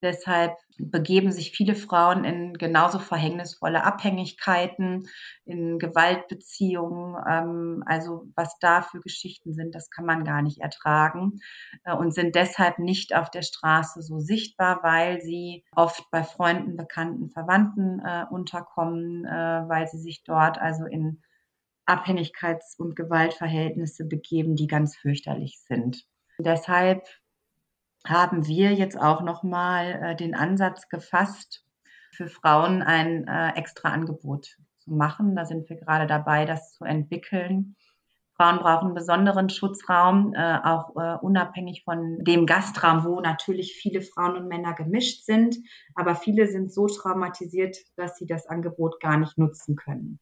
Deshalb 0.02 0.56
begeben 0.78 1.32
sich 1.32 1.52
viele 1.52 1.74
Frauen 1.74 2.24
in 2.24 2.54
genauso 2.54 3.00
verhängnisvolle 3.00 3.84
Abhängigkeiten, 3.84 5.08
in 5.44 5.80
Gewaltbeziehungen. 5.80 7.16
Ähm, 7.28 7.84
also 7.88 8.28
was 8.36 8.58
da 8.60 8.84
für 8.84 9.00
Geschichten 9.00 9.54
sind, 9.54 9.74
das 9.74 9.90
kann 9.90 10.06
man 10.06 10.24
gar 10.24 10.44
nicht 10.44 10.60
ertragen 10.60 11.40
äh, 11.84 11.94
und 11.96 12.14
sind 12.14 12.36
deshalb 12.36 12.78
nicht 12.78 13.16
auf 13.16 13.32
der 13.32 13.42
Straße 13.42 14.04
so 14.04 14.20
sichtbar, 14.20 14.84
weil 14.84 15.20
sie 15.22 15.64
oft 15.76 16.04
bei 16.12 16.24
Freunden, 16.24 16.78
Bekannten, 16.78 17.32
Verwandten 17.32 18.00
äh, 18.00 18.26
unterkommen, 18.30 19.26
äh, 19.26 19.68
weil 19.68 19.88
sie 19.88 20.00
sich 20.00 20.24
dort 20.24 20.60
also 20.60 20.86
in 20.86 21.24
Abhängigkeits- 21.88 22.78
und 22.78 22.96
Gewaltverhältnisse 22.96 24.06
begeben, 24.06 24.56
die 24.56 24.68
ganz 24.68 24.96
fürchterlich 24.96 25.60
sind. 25.68 26.04
Deshalb 26.40 27.08
haben 28.10 28.48
wir 28.48 28.74
jetzt 28.74 29.00
auch 29.00 29.22
nochmal 29.22 30.00
äh, 30.02 30.16
den 30.16 30.36
Ansatz 30.36 30.90
gefasst, 30.90 31.66
für 32.12 32.28
Frauen 32.28 32.82
ein 32.82 33.28
äh, 33.28 33.50
extra 33.56 33.90
Angebot 33.90 34.58
zu 34.80 34.92
machen. 34.92 35.36
Da 35.36 35.46
sind 35.46 35.70
wir 35.70 35.78
gerade 35.78 36.08
dabei, 36.08 36.46
das 36.46 36.74
zu 36.74 36.84
entwickeln. 36.84 37.76
Frauen 38.36 38.60
brauchen 38.60 38.86
einen 38.88 38.96
besonderen 38.96 39.50
Schutzraum, 39.50 40.34
äh, 40.36 40.60
auch 40.64 40.96
äh, 40.96 41.18
unabhängig 41.22 41.84
von 41.84 42.24
dem 42.24 42.46
Gastraum, 42.46 43.04
wo 43.04 43.20
natürlich 43.20 43.74
viele 43.74 44.02
Frauen 44.02 44.36
und 44.36 44.48
Männer 44.48 44.74
gemischt 44.74 45.26
sind. 45.26 45.58
Aber 45.96 46.16
viele 46.16 46.48
sind 46.48 46.72
so 46.72 46.88
traumatisiert, 46.88 47.78
dass 47.96 48.18
sie 48.18 48.28
das 48.28 48.48
Angebot 48.48 49.00
gar 49.00 49.18
nicht 49.18 49.38
nutzen 49.38 49.76
können. 49.76 50.20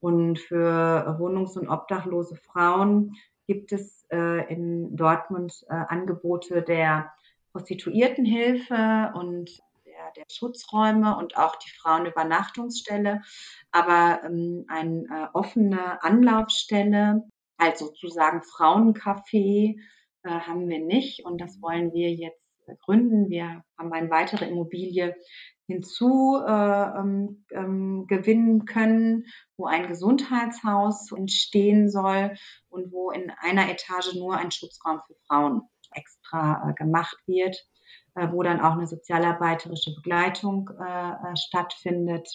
Und 0.00 0.38
für 0.38 1.16
wohnungs- 1.18 1.58
und 1.58 1.68
obdachlose 1.68 2.36
Frauen 2.36 3.16
gibt 3.46 3.72
es 3.72 4.06
äh, 4.10 4.50
in 4.52 4.96
Dortmund 4.96 5.64
äh, 5.68 5.74
Angebote 5.74 6.62
der 6.62 7.12
Prostituiertenhilfe 7.52 9.12
und 9.14 9.50
der, 9.84 10.12
der 10.16 10.24
Schutzräume 10.30 11.16
und 11.16 11.36
auch 11.36 11.56
die 11.56 11.70
Frauenübernachtungsstelle, 11.70 13.22
aber 13.72 14.20
ähm, 14.24 14.64
eine 14.68 15.04
äh, 15.04 15.26
offene 15.32 16.02
Anlaufstelle 16.02 17.24
als 17.56 17.80
sozusagen 17.80 18.40
Frauencafé 18.42 19.76
äh, 20.22 20.28
haben 20.28 20.68
wir 20.68 20.80
nicht 20.80 21.24
und 21.24 21.40
das 21.40 21.60
wollen 21.60 21.92
wir 21.92 22.12
jetzt 22.12 22.40
gründen. 22.84 23.30
Wir 23.30 23.64
haben 23.78 23.92
eine 23.92 24.10
weitere 24.10 24.46
Immobilie 24.46 25.14
hinzu 25.66 26.40
äh, 26.46 26.50
ähm, 26.50 27.44
ähm, 27.50 28.06
gewinnen 28.06 28.64
können, 28.64 29.26
wo 29.56 29.66
ein 29.66 29.86
Gesundheitshaus 29.86 31.12
entstehen 31.12 31.90
soll 31.90 32.36
und 32.68 32.90
wo 32.90 33.10
in 33.10 33.30
einer 33.30 33.70
Etage 33.70 34.14
nur 34.14 34.36
ein 34.36 34.50
Schutzraum 34.50 35.00
für 35.06 35.14
Frauen 35.26 35.62
extra 36.28 36.68
äh, 36.68 36.74
gemacht 36.74 37.16
wird, 37.26 37.56
äh, 38.14 38.28
wo 38.30 38.42
dann 38.42 38.60
auch 38.60 38.72
eine 38.72 38.86
sozialarbeiterische 38.86 39.94
Begleitung 39.94 40.70
äh, 40.78 41.36
stattfindet. 41.36 42.28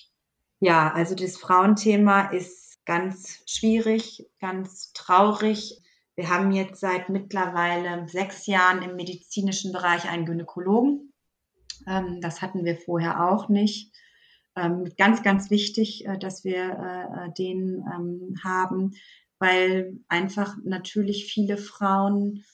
Ja, 0.60 0.92
also 0.94 1.16
das 1.16 1.38
Frauenthema 1.38 2.30
ist 2.30 2.86
ganz 2.86 3.44
schwierig, 3.46 4.26
ganz 4.40 4.94
traurig. 4.94 5.80
Wir 6.16 6.30
haben 6.30 6.52
jetzt 6.52 6.80
seit 6.80 7.10
mittlerweile 7.10 8.08
sechs 8.08 8.46
Jahren 8.46 8.82
im 8.82 8.96
medizinischen 8.96 9.72
Bereich 9.72 10.10
einen 10.10 10.26
Gynäkologen. 10.26 11.14
Ähm, 11.88 12.22
das 12.22 12.42
hatten 12.42 12.66
wir 12.66 12.78
vorher 12.78 13.30
auch 13.30 13.50
nicht. 13.50 13.94
Ähm, 14.56 14.92
ganz, 14.98 15.24
ganz 15.24 15.50
wichtig, 15.50 16.08
dass 16.20 16.44
wir 16.44 17.34
den 17.40 17.84
ähm, 17.92 18.36
haben, 18.44 18.92
weil 19.40 19.98
einfach 20.08 20.56
natürlich 20.64 21.26
viele 21.26 21.58
Frauen 21.58 22.46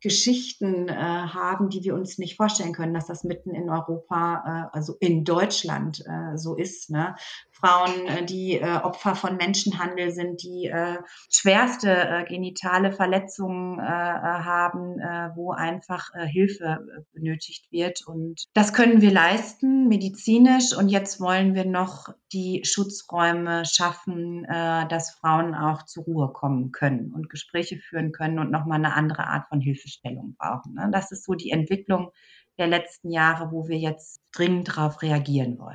Geschichten 0.00 0.88
äh, 0.88 0.92
haben, 0.92 1.70
die 1.70 1.82
wir 1.82 1.94
uns 1.94 2.18
nicht 2.18 2.36
vorstellen 2.36 2.72
können, 2.72 2.94
dass 2.94 3.06
das 3.06 3.24
mitten 3.24 3.54
in 3.54 3.68
Europa, 3.68 4.70
äh, 4.72 4.76
also 4.76 4.96
in 5.00 5.24
Deutschland 5.24 6.04
äh, 6.06 6.36
so 6.36 6.54
ist. 6.54 6.90
Ne? 6.90 7.16
Frauen, 7.60 8.06
äh, 8.06 8.24
die 8.24 8.54
äh, 8.54 8.76
Opfer 8.76 9.14
von 9.14 9.36
Menschenhandel 9.36 10.10
sind, 10.10 10.42
die 10.42 10.66
äh, 10.66 10.98
schwerste 11.30 11.90
äh, 11.90 12.24
genitale 12.24 12.92
Verletzungen 12.92 13.78
äh, 13.78 13.82
äh 13.82 14.38
haben, 14.38 14.98
äh, 15.00 15.30
wo 15.34 15.52
einfach 15.52 16.10
äh, 16.14 16.26
Hilfe 16.26 16.64
äh, 16.64 17.00
benötigt 17.12 17.70
wird. 17.70 18.06
Und 18.06 18.44
das 18.54 18.72
können 18.72 19.00
wir 19.00 19.10
leisten, 19.10 19.88
medizinisch. 19.88 20.76
Und 20.76 20.88
jetzt 20.88 21.20
wollen 21.20 21.54
wir 21.54 21.64
noch 21.64 22.08
die 22.32 22.62
Schutzräume 22.64 23.64
schaffen, 23.64 24.44
äh, 24.44 24.86
dass 24.88 25.14
Frauen 25.14 25.54
auch 25.54 25.84
zur 25.84 26.04
Ruhe 26.04 26.32
kommen 26.32 26.72
können 26.72 27.12
und 27.12 27.28
Gespräche 27.28 27.78
führen 27.78 28.12
können 28.12 28.38
und 28.38 28.50
nochmal 28.50 28.78
eine 28.78 28.94
andere 28.94 29.26
Art 29.26 29.48
von 29.48 29.60
Hilfestellung 29.60 30.36
brauchen. 30.38 30.74
Ne? 30.74 30.88
Das 30.92 31.10
ist 31.10 31.24
so 31.24 31.34
die 31.34 31.50
Entwicklung 31.50 32.12
der 32.58 32.66
letzten 32.66 33.10
Jahre, 33.10 33.52
wo 33.52 33.68
wir 33.68 33.78
jetzt 33.78 34.20
dringend 34.32 34.68
darauf 34.68 35.00
reagieren 35.02 35.58
wollen. 35.58 35.67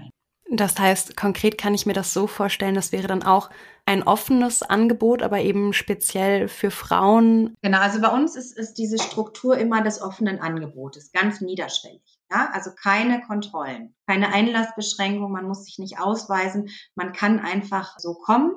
Das 0.55 0.77
heißt, 0.77 1.17
konkret 1.17 1.57
kann 1.57 1.73
ich 1.73 1.87
mir 1.87 1.93
das 1.93 2.13
so 2.13 2.27
vorstellen, 2.27 2.75
das 2.75 2.91
wäre 2.91 3.07
dann 3.07 3.23
auch 3.23 3.49
ein 3.87 4.03
offenes 4.03 4.61
Angebot, 4.61 5.23
aber 5.23 5.39
eben 5.39 5.73
speziell 5.73 6.47
für 6.47 6.69
Frauen. 6.69 7.55
Genau, 7.63 7.79
also 7.79 7.99
bei 7.99 8.09
uns 8.09 8.35
ist, 8.35 8.55
ist 8.55 8.75
diese 8.75 8.99
Struktur 8.99 9.57
immer 9.57 9.81
des 9.81 9.99
offenen 9.99 10.39
Angebotes, 10.39 11.11
ganz 11.11 11.41
niederschwellig. 11.41 12.03
Ja, 12.31 12.51
also 12.53 12.69
keine 12.71 13.21
Kontrollen, 13.21 13.95
keine 14.05 14.31
Einlassbeschränkung, 14.31 15.31
man 15.31 15.47
muss 15.47 15.65
sich 15.65 15.79
nicht 15.79 15.99
ausweisen, 15.99 16.69
man 16.93 17.13
kann 17.13 17.39
einfach 17.39 17.97
so 17.97 18.13
kommen. 18.13 18.53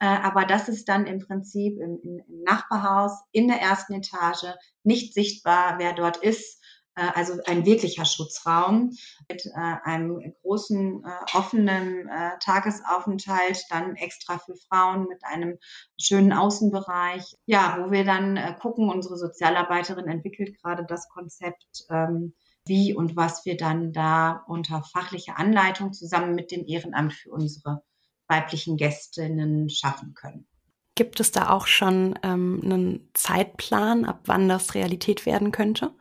Äh, 0.00 0.06
aber 0.06 0.44
das 0.44 0.68
ist 0.68 0.86
dann 0.88 1.06
im 1.06 1.18
Prinzip 1.18 1.78
im, 1.78 1.98
im 2.02 2.42
Nachbarhaus 2.44 3.12
in 3.32 3.48
der 3.48 3.60
ersten 3.60 3.94
Etage 3.94 4.44
nicht 4.84 5.14
sichtbar, 5.14 5.78
wer 5.78 5.94
dort 5.94 6.18
ist 6.18 6.57
also 7.00 7.34
ein 7.46 7.64
wirklicher 7.64 8.04
Schutzraum 8.04 8.92
mit 9.28 9.46
äh, 9.46 9.50
einem 9.84 10.20
großen 10.42 11.04
äh, 11.04 11.36
offenen 11.36 12.08
Tagesaufenthalt, 12.40 13.64
dann 13.70 13.96
extra 13.96 14.38
für 14.38 14.54
Frauen 14.68 15.06
mit 15.08 15.22
einem 15.24 15.58
schönen 16.00 16.32
Außenbereich. 16.32 17.36
Ja, 17.46 17.78
wo 17.80 17.90
wir 17.90 18.04
dann 18.04 18.56
gucken, 18.60 18.88
unsere 18.90 19.16
Sozialarbeiterin 19.16 20.06
entwickelt 20.08 20.56
gerade 20.60 20.84
das 20.86 21.08
Konzept, 21.08 21.84
ähm, 21.90 22.34
wie 22.66 22.94
und 22.94 23.16
was 23.16 23.44
wir 23.44 23.56
dann 23.56 23.92
da 23.92 24.44
unter 24.46 24.82
fachlicher 24.82 25.38
Anleitung 25.38 25.92
zusammen 25.92 26.34
mit 26.34 26.50
dem 26.50 26.66
Ehrenamt 26.66 27.14
für 27.14 27.30
unsere 27.30 27.82
weiblichen 28.28 28.76
Gästinnen 28.76 29.70
schaffen 29.70 30.14
können. 30.14 30.46
Gibt 30.94 31.20
es 31.20 31.32
da 31.32 31.50
auch 31.50 31.66
schon 31.66 32.18
ähm, 32.22 32.60
einen 32.62 33.10
Zeitplan, 33.14 34.04
ab 34.04 34.20
wann 34.24 34.48
das 34.48 34.74
Realität 34.74 35.26
werden 35.26 35.52
könnte? 35.52 35.92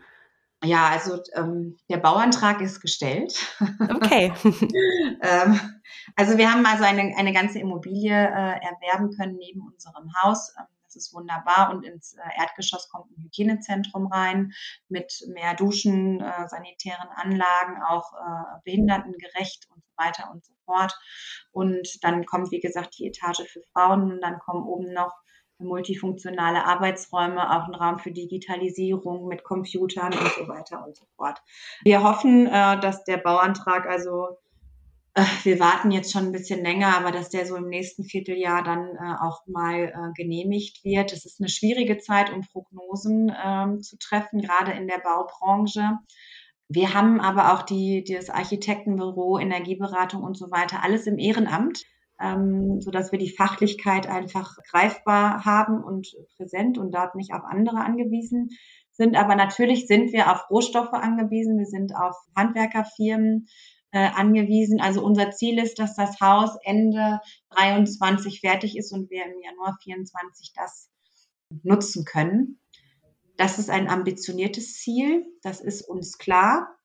Ja, 0.63 0.89
also 0.89 1.21
ähm, 1.35 1.77
der 1.89 1.97
Bauantrag 1.97 2.61
ist 2.61 2.81
gestellt. 2.81 3.55
Okay. 3.89 4.33
ähm, 5.21 5.59
also 6.15 6.37
wir 6.37 6.51
haben 6.51 6.65
also 6.65 6.83
eine, 6.83 7.15
eine 7.15 7.31
ganze 7.31 7.59
Immobilie 7.59 8.11
äh, 8.11 8.59
erwerben 8.65 9.15
können 9.15 9.37
neben 9.37 9.61
unserem 9.61 10.11
Haus. 10.21 10.55
Ähm, 10.57 10.65
das 10.87 10.95
ist 10.95 11.13
wunderbar. 11.13 11.69
Und 11.69 11.85
ins 11.85 12.13
äh, 12.13 12.21
Erdgeschoss 12.39 12.89
kommt 12.89 13.11
ein 13.11 13.23
Hygienezentrum 13.23 14.07
rein 14.07 14.53
mit 14.89 15.23
mehr 15.27 15.53
Duschen, 15.53 16.21
äh, 16.21 16.47
sanitären 16.47 17.09
Anlagen, 17.09 17.83
auch 17.83 18.13
äh, 18.13 18.59
behindertengerecht 18.63 19.67
und 19.69 19.83
so 19.83 19.91
weiter 19.97 20.31
und 20.31 20.43
so 20.43 20.53
fort. 20.65 20.97
Und 21.51 22.03
dann 22.03 22.25
kommt, 22.25 22.51
wie 22.51 22.61
gesagt, 22.61 22.97
die 22.97 23.07
Etage 23.07 23.43
für 23.47 23.61
Frauen 23.73 24.11
und 24.11 24.21
dann 24.21 24.39
kommen 24.39 24.65
oben 24.65 24.91
noch 24.91 25.13
multifunktionale 25.59 26.65
Arbeitsräume, 26.65 27.55
auch 27.55 27.67
ein 27.67 27.75
Raum 27.75 27.99
für 27.99 28.11
Digitalisierung 28.11 29.27
mit 29.27 29.43
Computern 29.43 30.13
und 30.13 30.31
so 30.37 30.47
weiter 30.47 30.85
und 30.85 30.95
so 30.95 31.05
fort. 31.15 31.41
Wir 31.83 32.03
hoffen, 32.03 32.47
äh, 32.47 32.79
dass 32.79 33.03
der 33.03 33.17
Bauantrag, 33.17 33.87
also 33.87 34.37
äh, 35.15 35.23
wir 35.43 35.59
warten 35.59 35.91
jetzt 35.91 36.11
schon 36.11 36.25
ein 36.25 36.31
bisschen 36.31 36.63
länger, 36.63 36.97
aber 36.97 37.11
dass 37.11 37.29
der 37.29 37.45
so 37.45 37.55
im 37.55 37.69
nächsten 37.69 38.03
Vierteljahr 38.03 38.63
dann 38.63 38.87
äh, 38.95 39.15
auch 39.21 39.45
mal 39.47 40.11
genehmigt 40.15 40.83
wird. 40.83 41.13
Es 41.13 41.25
ist 41.25 41.39
eine 41.39 41.49
schwierige 41.49 41.97
Zeit, 41.97 42.31
um 42.31 42.41
Prognosen 42.41 43.33
ähm, 43.43 43.81
zu 43.81 43.97
treffen, 43.97 44.41
gerade 44.41 44.71
in 44.71 44.87
der 44.87 44.99
Baubranche. 44.99 45.97
Wir 46.69 46.93
haben 46.93 47.21
aber 47.21 47.53
auch 47.53 47.61
die, 47.61 48.03
das 48.03 48.29
Architektenbüro, 48.29 49.39
Energieberatung 49.39 50.21
und 50.21 50.37
so 50.37 50.51
weiter, 50.51 50.83
alles 50.83 51.07
im 51.07 51.17
Ehrenamt 51.17 51.83
ähm, 52.19 52.81
so 52.81 52.91
dass 52.91 53.11
wir 53.11 53.19
die 53.19 53.35
Fachlichkeit 53.35 54.07
einfach 54.07 54.57
greifbar 54.69 55.45
haben 55.45 55.83
und 55.83 56.07
präsent 56.35 56.77
und 56.77 56.91
dort 56.93 57.15
nicht 57.15 57.33
auf 57.33 57.43
andere 57.43 57.77
angewiesen 57.77 58.49
sind. 58.91 59.15
Aber 59.15 59.35
natürlich 59.35 59.87
sind 59.87 60.11
wir 60.11 60.31
auf 60.31 60.49
Rohstoffe 60.49 60.93
angewiesen, 60.93 61.57
wir 61.57 61.65
sind 61.65 61.95
auf 61.95 62.15
Handwerkerfirmen 62.35 63.47
äh, 63.91 64.09
angewiesen. 64.09 64.81
Also 64.81 65.03
unser 65.03 65.31
Ziel 65.31 65.59
ist, 65.59 65.79
dass 65.79 65.95
das 65.95 66.19
Haus 66.19 66.57
Ende 66.63 67.19
23 67.51 68.41
fertig 68.41 68.77
ist 68.77 68.91
und 68.91 69.09
wir 69.09 69.23
im 69.25 69.39
Januar 69.41 69.77
24 69.83 70.53
das 70.55 70.89
nutzen 71.63 72.03
können. 72.05 72.59
Das 73.37 73.59
ist 73.59 73.69
ein 73.69 73.87
ambitioniertes 73.87 74.73
Ziel, 74.73 75.25
das 75.43 75.61
ist 75.61 75.87
uns 75.87 76.17
klar. 76.17 76.76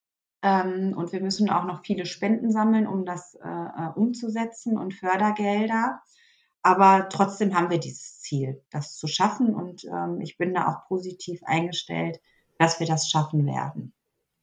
Ähm, 0.42 0.94
und 0.96 1.12
wir 1.12 1.20
müssen 1.20 1.50
auch 1.50 1.64
noch 1.64 1.84
viele 1.84 2.04
Spenden 2.04 2.50
sammeln, 2.50 2.86
um 2.86 3.04
das 3.04 3.34
äh, 3.36 3.48
äh, 3.48 3.88
umzusetzen 3.94 4.76
und 4.76 4.94
Fördergelder. 4.94 6.00
Aber 6.62 7.08
trotzdem 7.08 7.54
haben 7.54 7.70
wir 7.70 7.78
dieses 7.78 8.20
Ziel, 8.20 8.62
das 8.70 8.96
zu 8.96 9.06
schaffen. 9.06 9.54
Und 9.54 9.84
ähm, 9.84 10.20
ich 10.20 10.36
bin 10.36 10.54
da 10.54 10.68
auch 10.68 10.88
positiv 10.88 11.40
eingestellt, 11.44 12.20
dass 12.58 12.80
wir 12.80 12.86
das 12.86 13.08
schaffen 13.08 13.46
werden. 13.46 13.92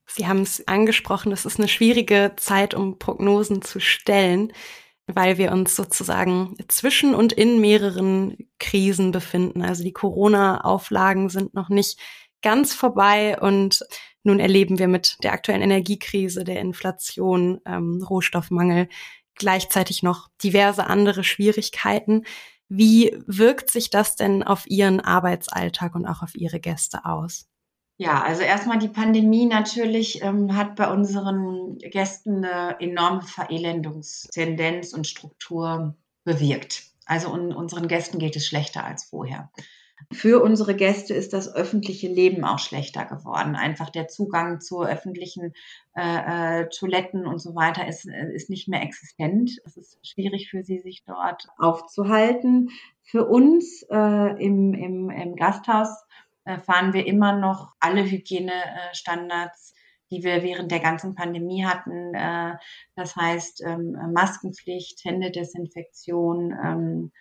Sie 0.06 0.26
haben 0.26 0.42
es 0.42 0.66
angesprochen, 0.66 1.32
es 1.32 1.46
ist 1.46 1.58
eine 1.58 1.68
schwierige 1.68 2.32
Zeit, 2.36 2.74
um 2.74 2.98
Prognosen 2.98 3.62
zu 3.62 3.78
stellen, 3.78 4.52
weil 5.06 5.38
wir 5.38 5.52
uns 5.52 5.76
sozusagen 5.76 6.56
zwischen 6.68 7.14
und 7.14 7.32
in 7.32 7.60
mehreren 7.60 8.36
Krisen 8.58 9.12
befinden. 9.12 9.62
Also 9.62 9.84
die 9.84 9.92
Corona-Auflagen 9.92 11.28
sind 11.28 11.54
noch 11.54 11.68
nicht 11.68 11.98
ganz 12.42 12.74
vorbei 12.74 13.38
und 13.40 13.84
nun 14.22 14.40
erleben 14.40 14.78
wir 14.78 14.88
mit 14.88 15.16
der 15.22 15.32
aktuellen 15.32 15.62
Energiekrise, 15.62 16.44
der 16.44 16.60
Inflation, 16.60 17.60
ähm, 17.66 18.02
Rohstoffmangel 18.02 18.88
gleichzeitig 19.34 20.02
noch 20.02 20.28
diverse 20.42 20.86
andere 20.86 21.24
Schwierigkeiten. 21.24 22.24
Wie 22.68 23.18
wirkt 23.26 23.70
sich 23.70 23.90
das 23.90 24.14
denn 24.16 24.42
auf 24.42 24.68
Ihren 24.68 25.00
Arbeitsalltag 25.00 25.94
und 25.94 26.06
auch 26.06 26.22
auf 26.22 26.34
Ihre 26.34 26.60
Gäste 26.60 27.04
aus? 27.04 27.46
Ja, 27.96 28.22
also 28.22 28.42
erstmal 28.42 28.78
die 28.78 28.88
Pandemie 28.88 29.44
natürlich 29.44 30.22
ähm, 30.22 30.56
hat 30.56 30.76
bei 30.76 30.90
unseren 30.90 31.76
Gästen 31.78 32.44
eine 32.44 32.80
enorme 32.80 33.22
Verelendungstendenz 33.22 34.94
und 34.94 35.06
Struktur 35.06 35.96
bewirkt. 36.24 36.84
Also 37.04 37.30
un 37.30 37.52
unseren 37.52 37.88
Gästen 37.88 38.18
geht 38.18 38.36
es 38.36 38.46
schlechter 38.46 38.84
als 38.84 39.04
vorher. 39.04 39.50
Für 40.12 40.42
unsere 40.42 40.74
Gäste 40.74 41.14
ist 41.14 41.32
das 41.32 41.54
öffentliche 41.54 42.08
Leben 42.08 42.44
auch 42.44 42.58
schlechter 42.58 43.04
geworden. 43.04 43.54
Einfach 43.54 43.90
der 43.90 44.08
Zugang 44.08 44.60
zu 44.60 44.82
öffentlichen 44.82 45.52
äh, 45.94 46.62
äh, 46.62 46.68
Toiletten 46.68 47.26
und 47.26 47.38
so 47.38 47.54
weiter 47.54 47.86
ist, 47.86 48.06
äh, 48.06 48.32
ist 48.32 48.50
nicht 48.50 48.68
mehr 48.68 48.82
existent. 48.82 49.52
Es 49.64 49.76
ist 49.76 49.98
schwierig 50.06 50.50
für 50.50 50.62
sie, 50.62 50.78
sich 50.78 51.04
dort 51.04 51.48
aufzuhalten. 51.58 52.70
Für 53.02 53.26
uns 53.26 53.82
äh, 53.90 54.44
im, 54.44 54.74
im, 54.74 55.10
im 55.10 55.36
Gasthaus 55.36 55.88
äh, 56.44 56.58
fahren 56.58 56.92
wir 56.92 57.06
immer 57.06 57.36
noch 57.36 57.74
alle 57.80 58.04
Hygienestandards 58.04 59.74
die 60.12 60.24
wir 60.24 60.42
während 60.42 60.72
der 60.72 60.80
ganzen 60.80 61.14
Pandemie 61.14 61.64
hatten. 61.64 62.12
Das 62.96 63.14
heißt 63.14 63.62
ähm, 63.64 63.96
Maskenpflicht, 64.12 65.04
Händedesinfektion, 65.04 66.50
ähm, 66.50 67.12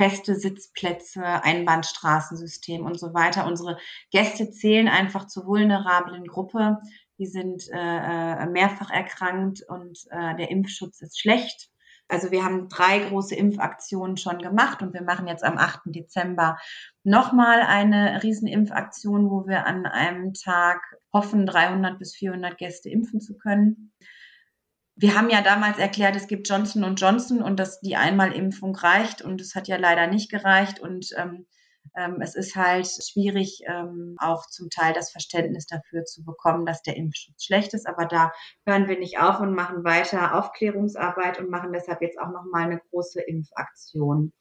feste 0.00 0.34
Sitzplätze, 0.34 1.22
Einbahnstraßensystem 1.22 2.86
und 2.86 2.98
so 2.98 3.12
weiter. 3.12 3.46
Unsere 3.46 3.76
Gäste 4.10 4.50
zählen 4.50 4.88
einfach 4.88 5.26
zur 5.26 5.44
vulnerablen 5.44 6.24
Gruppe. 6.26 6.78
Die 7.18 7.26
sind 7.26 7.68
äh, 7.70 7.76
äh, 7.76 8.46
mehrfach 8.46 8.90
erkrankt 8.90 9.62
und 9.68 9.98
äh, 10.10 10.34
der 10.36 10.50
Impfschutz 10.50 11.02
ist 11.02 11.20
schlecht. 11.20 11.68
Also 12.08 12.30
wir 12.30 12.42
haben 12.42 12.70
drei 12.70 13.10
große 13.10 13.34
Impfaktionen 13.34 14.16
schon 14.16 14.38
gemacht 14.38 14.80
und 14.80 14.94
wir 14.94 15.02
machen 15.02 15.26
jetzt 15.26 15.44
am 15.44 15.58
8. 15.58 15.80
Dezember 15.84 16.56
nochmal 17.04 17.60
eine 17.60 18.22
Riesenimpfaktion, 18.22 19.28
wo 19.28 19.46
wir 19.46 19.66
an 19.66 19.84
einem 19.84 20.32
Tag 20.32 20.80
hoffen, 21.12 21.44
300 21.44 21.98
bis 21.98 22.14
400 22.14 22.56
Gäste 22.56 22.88
impfen 22.88 23.20
zu 23.20 23.36
können. 23.36 23.92
Wir 25.00 25.16
haben 25.16 25.30
ja 25.30 25.40
damals 25.40 25.78
erklärt, 25.78 26.14
es 26.14 26.26
gibt 26.26 26.46
Johnson 26.46 26.94
Johnson 26.94 27.40
und 27.40 27.58
dass 27.58 27.80
die 27.80 27.96
Einmalimpfung 27.96 28.76
reicht 28.76 29.22
und 29.22 29.40
es 29.40 29.54
hat 29.54 29.66
ja 29.66 29.78
leider 29.78 30.06
nicht 30.06 30.30
gereicht 30.30 30.78
und 30.78 31.08
ähm, 31.16 31.46
ähm, 31.96 32.18
es 32.20 32.34
ist 32.34 32.54
halt 32.54 32.86
schwierig, 32.86 33.62
ähm, 33.66 34.16
auch 34.18 34.44
zum 34.44 34.68
Teil 34.68 34.92
das 34.92 35.10
Verständnis 35.10 35.64
dafür 35.64 36.04
zu 36.04 36.22
bekommen, 36.22 36.66
dass 36.66 36.82
der 36.82 36.98
Impfschutz 36.98 37.44
schlecht 37.44 37.72
ist. 37.72 37.88
Aber 37.88 38.04
da 38.04 38.30
hören 38.66 38.88
wir 38.88 38.98
nicht 38.98 39.18
auf 39.18 39.40
und 39.40 39.54
machen 39.54 39.84
weiter 39.84 40.38
Aufklärungsarbeit 40.38 41.40
und 41.40 41.48
machen 41.48 41.72
deshalb 41.72 42.02
jetzt 42.02 42.18
auch 42.20 42.30
nochmal 42.30 42.64
eine 42.64 42.82
große 42.90 43.22
Impfaktion. 43.22 44.34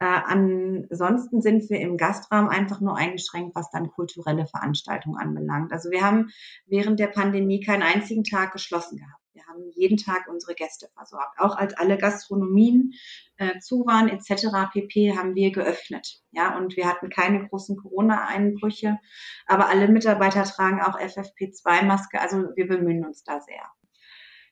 Äh, 0.00 0.06
ansonsten 0.06 1.40
sind 1.40 1.70
wir 1.70 1.78
im 1.78 1.96
Gastraum 1.96 2.48
einfach 2.48 2.80
nur 2.80 2.96
eingeschränkt, 2.96 3.54
was 3.54 3.70
dann 3.70 3.92
kulturelle 3.92 4.48
Veranstaltungen 4.48 5.18
anbelangt. 5.20 5.72
Also 5.72 5.92
wir 5.92 6.02
haben 6.02 6.30
während 6.66 6.98
der 6.98 7.08
Pandemie 7.08 7.60
keinen 7.60 7.84
einzigen 7.84 8.24
Tag 8.24 8.52
geschlossen 8.52 8.96
gehabt. 8.96 9.19
Wir 9.32 9.46
haben 9.46 9.70
jeden 9.74 9.96
Tag 9.96 10.26
unsere 10.28 10.54
Gäste 10.54 10.88
versorgt. 10.94 11.38
Auch 11.38 11.56
als 11.56 11.74
alle 11.74 11.98
Gastronomien 11.98 12.94
äh, 13.36 13.58
zu 13.60 13.86
waren 13.86 14.08
etc. 14.08 14.72
pp. 14.72 15.16
haben 15.16 15.34
wir 15.34 15.52
geöffnet. 15.52 16.20
Ja, 16.32 16.56
und 16.56 16.76
wir 16.76 16.88
hatten 16.88 17.10
keine 17.10 17.46
großen 17.48 17.76
Corona-Einbrüche. 17.76 18.98
Aber 19.46 19.68
alle 19.68 19.88
Mitarbeiter 19.88 20.44
tragen 20.44 20.80
auch 20.80 20.98
FFP2-Maske. 20.98 22.20
Also 22.20 22.48
wir 22.56 22.66
bemühen 22.66 23.04
uns 23.04 23.22
da 23.22 23.40
sehr. 23.40 23.62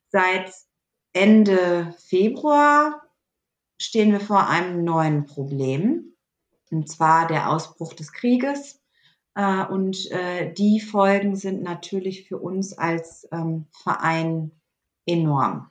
Seit 0.09 0.53
Ende 1.13 1.95
Februar 1.99 3.03
stehen 3.81 4.13
wir 4.13 4.21
vor 4.21 4.49
einem 4.49 4.85
neuen 4.85 5.27
Problem. 5.27 6.17
Und 6.71 6.89
zwar 6.89 7.27
der 7.27 7.51
Ausbruch 7.51 7.95
des 7.95 8.13
Krieges. 8.13 8.81
Äh, 9.35 9.65
und 9.67 10.11
äh, 10.11 10.53
die 10.53 10.81
Folgen 10.81 11.37
sind 11.37 11.63
natürlich 11.63 12.29
für 12.29 12.39
uns 12.39 12.77
als 12.77 13.27
ähm, 13.33 13.67
Verein 13.71 14.53
enorm. 15.09 15.71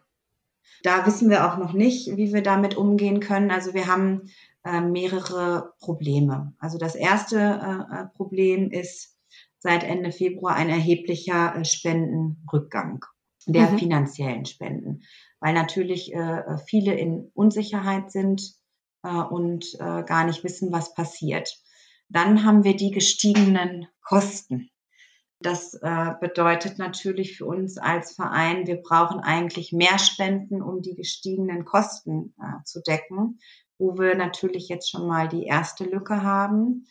Da 0.83 1.05
wissen 1.05 1.29
wir 1.29 1.47
auch 1.47 1.57
noch 1.57 1.73
nicht, 1.73 2.17
wie 2.17 2.33
wir 2.33 2.43
damit 2.43 2.75
umgehen 2.75 3.19
können. 3.19 3.51
Also 3.51 3.73
wir 3.73 3.87
haben 3.87 4.29
äh, 4.63 4.81
mehrere 4.81 5.73
Probleme. 5.79 6.53
Also 6.59 6.77
das 6.77 6.95
erste 6.95 7.37
äh, 7.37 8.01
äh 8.01 8.05
Problem 8.15 8.69
ist 8.71 9.17
seit 9.59 9.83
Ende 9.83 10.11
Februar 10.11 10.55
ein 10.55 10.69
erheblicher 10.69 11.55
äh, 11.55 11.65
Spendenrückgang 11.65 13.03
der 13.47 13.71
mhm. 13.71 13.79
finanziellen 13.79 14.45
Spenden, 14.45 15.03
weil 15.39 15.53
natürlich 15.53 16.13
äh, 16.13 16.57
viele 16.67 16.93
in 16.95 17.31
Unsicherheit 17.33 18.11
sind 18.11 18.53
äh, 19.03 19.09
und 19.09 19.73
äh, 19.75 20.03
gar 20.03 20.25
nicht 20.25 20.43
wissen, 20.43 20.71
was 20.71 20.93
passiert. 20.93 21.49
Dann 22.09 22.43
haben 22.43 22.63
wir 22.63 22.75
die 22.75 22.91
gestiegenen 22.91 23.87
Kosten. 24.01 24.69
Das 25.39 25.75
äh, 25.75 26.13
bedeutet 26.19 26.79
natürlich 26.79 27.37
für 27.37 27.45
uns 27.45 27.77
als 27.77 28.15
Verein, 28.15 28.65
wir 28.65 28.77
brauchen 28.77 29.19
eigentlich 29.19 29.71
mehr 29.71 29.99
Spenden, 29.99 30.63
um 30.63 30.81
die 30.81 30.95
gestiegenen 30.95 31.63
Kosten 31.63 32.33
äh, 32.41 32.63
zu 32.63 32.81
decken, 32.81 33.39
wo 33.77 33.97
wir 33.97 34.15
natürlich 34.15 34.67
jetzt 34.67 34.89
schon 34.89 35.07
mal 35.07 35.27
die 35.27 35.45
erste 35.45 35.83
Lücke 35.83 36.23
haben. 36.23 36.87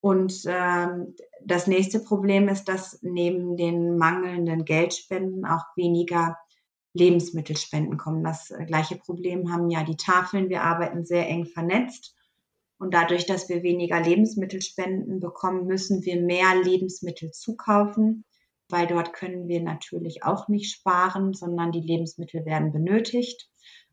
Und 0.00 0.44
ähm, 0.46 1.16
das 1.44 1.66
nächste 1.66 2.00
Problem 2.00 2.48
ist, 2.48 2.64
dass 2.64 2.98
neben 3.02 3.56
den 3.56 3.98
mangelnden 3.98 4.64
Geldspenden 4.64 5.44
auch 5.44 5.64
weniger 5.74 6.38
Lebensmittelspenden 6.94 7.98
kommen. 7.98 8.24
Das 8.24 8.50
äh, 8.50 8.64
gleiche 8.64 8.96
Problem 8.96 9.52
haben 9.52 9.68
ja 9.68 9.84
die 9.84 9.96
Tafeln. 9.96 10.48
Wir 10.48 10.62
arbeiten 10.62 11.04
sehr 11.04 11.28
eng 11.28 11.44
vernetzt. 11.44 12.14
Und 12.78 12.92
dadurch, 12.92 13.26
dass 13.26 13.48
wir 13.48 13.62
weniger 13.62 14.00
Lebensmittelspenden 14.00 15.20
bekommen, 15.20 15.66
müssen 15.66 16.04
wir 16.04 16.20
mehr 16.20 16.62
Lebensmittel 16.62 17.30
zukaufen, 17.30 18.24
weil 18.68 18.86
dort 18.86 19.12
können 19.12 19.48
wir 19.48 19.62
natürlich 19.62 20.24
auch 20.24 20.48
nicht 20.48 20.72
sparen, 20.72 21.32
sondern 21.32 21.72
die 21.72 21.80
Lebensmittel 21.80 22.44
werden 22.44 22.72
benötigt 22.72 23.48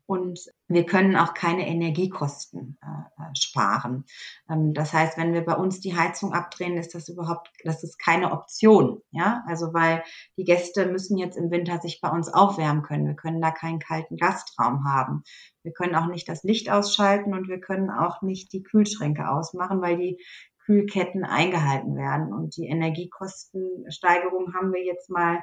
und 0.06 0.40
wir 0.68 0.84
können 0.84 1.16
auch 1.16 1.32
keine 1.34 1.66
Energiekosten 1.66 2.78
äh, 2.82 3.22
äh, 3.22 3.34
sparen. 3.34 4.04
Ähm, 4.50 4.74
das 4.74 4.92
heißt, 4.92 5.16
wenn 5.16 5.32
wir 5.32 5.44
bei 5.44 5.54
uns 5.54 5.80
die 5.80 5.96
Heizung 5.96 6.32
abdrehen, 6.32 6.76
ist 6.76 6.94
das 6.94 7.08
überhaupt, 7.08 7.50
das 7.64 7.82
ist 7.82 7.98
keine 7.98 8.32
Option. 8.32 9.00
Ja, 9.10 9.42
also 9.46 9.72
weil 9.72 10.02
die 10.36 10.44
Gäste 10.44 10.86
müssen 10.86 11.16
jetzt 11.16 11.36
im 11.36 11.50
Winter 11.50 11.80
sich 11.80 12.00
bei 12.00 12.10
uns 12.10 12.28
aufwärmen 12.28 12.82
können. 12.82 13.06
Wir 13.06 13.16
können 13.16 13.40
da 13.40 13.50
keinen 13.50 13.78
kalten 13.78 14.16
Gastraum 14.16 14.84
haben. 14.84 15.22
Wir 15.62 15.72
können 15.72 15.94
auch 15.94 16.06
nicht 16.06 16.28
das 16.28 16.42
Licht 16.42 16.70
ausschalten 16.70 17.32
und 17.32 17.48
wir 17.48 17.60
können 17.60 17.90
auch 17.90 18.20
nicht 18.20 18.52
die 18.52 18.62
Kühlschränke 18.62 19.30
ausmachen, 19.30 19.80
weil 19.80 19.96
die 19.96 20.18
Kühlketten 20.66 21.24
eingehalten 21.24 21.96
werden. 21.96 22.32
Und 22.32 22.56
die 22.56 22.66
Energiekostensteigerung 22.66 24.54
haben 24.54 24.72
wir 24.72 24.84
jetzt 24.84 25.08
mal 25.08 25.42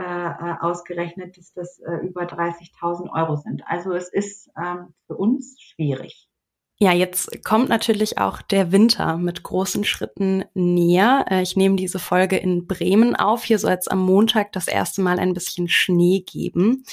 äh, 0.00 0.02
äh, 0.02 0.54
ausgerechnet, 0.60 1.36
dass 1.36 1.52
das 1.52 1.78
äh, 1.80 2.06
über 2.06 2.22
30.000 2.22 3.12
Euro 3.12 3.36
sind. 3.36 3.62
Also 3.66 3.92
es 3.92 4.08
ist 4.08 4.50
ähm, 4.56 4.94
für 5.06 5.16
uns 5.16 5.60
schwierig. 5.60 6.30
Ja, 6.78 6.92
jetzt 6.92 7.44
kommt 7.44 7.68
natürlich 7.68 8.16
auch 8.16 8.40
der 8.40 8.72
Winter 8.72 9.18
mit 9.18 9.42
großen 9.42 9.84
Schritten 9.84 10.46
näher. 10.54 11.26
Äh, 11.28 11.42
ich 11.42 11.54
nehme 11.54 11.76
diese 11.76 11.98
Folge 11.98 12.38
in 12.38 12.66
Bremen 12.66 13.14
auf. 13.14 13.44
Hier 13.44 13.58
soll 13.58 13.76
es 13.78 13.88
am 13.88 14.00
Montag 14.00 14.52
das 14.52 14.66
erste 14.66 15.02
Mal 15.02 15.18
ein 15.18 15.34
bisschen 15.34 15.68
Schnee 15.68 16.20
geben. 16.20 16.84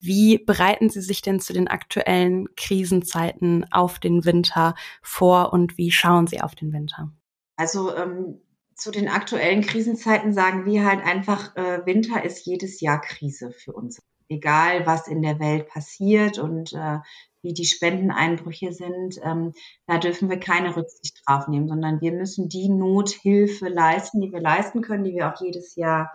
Wie 0.00 0.38
bereiten 0.38 0.90
Sie 0.90 1.00
sich 1.00 1.22
denn 1.22 1.38
zu 1.38 1.52
den 1.52 1.68
aktuellen 1.68 2.48
Krisenzeiten 2.56 3.66
auf 3.70 4.00
den 4.00 4.24
Winter 4.24 4.74
vor 5.02 5.52
und 5.52 5.78
wie 5.78 5.92
schauen 5.92 6.26
Sie 6.26 6.40
auf 6.40 6.56
den 6.56 6.72
Winter? 6.72 7.12
Also 7.56 7.94
ähm, 7.94 8.40
zu 8.78 8.92
den 8.92 9.08
aktuellen 9.08 9.62
Krisenzeiten 9.62 10.32
sagen 10.32 10.64
wir 10.64 10.86
halt 10.86 11.04
einfach, 11.04 11.54
äh, 11.56 11.84
Winter 11.84 12.24
ist 12.24 12.46
jedes 12.46 12.80
Jahr 12.80 13.00
Krise 13.00 13.50
für 13.50 13.72
uns. 13.72 14.00
Egal, 14.28 14.86
was 14.86 15.08
in 15.08 15.20
der 15.20 15.40
Welt 15.40 15.68
passiert 15.68 16.38
und 16.38 16.72
äh, 16.74 16.98
wie 17.42 17.54
die 17.54 17.64
Spendeneinbrüche 17.64 18.72
sind, 18.72 19.18
ähm, 19.22 19.52
da 19.86 19.98
dürfen 19.98 20.30
wir 20.30 20.38
keine 20.38 20.76
Rücksicht 20.76 21.22
drauf 21.26 21.48
nehmen, 21.48 21.66
sondern 21.66 22.00
wir 22.00 22.12
müssen 22.12 22.48
die 22.48 22.68
Nothilfe 22.68 23.68
leisten, 23.68 24.20
die 24.20 24.32
wir 24.32 24.40
leisten 24.40 24.80
können, 24.80 25.04
die 25.04 25.14
wir 25.14 25.32
auch 25.32 25.40
jedes 25.40 25.74
Jahr 25.74 26.12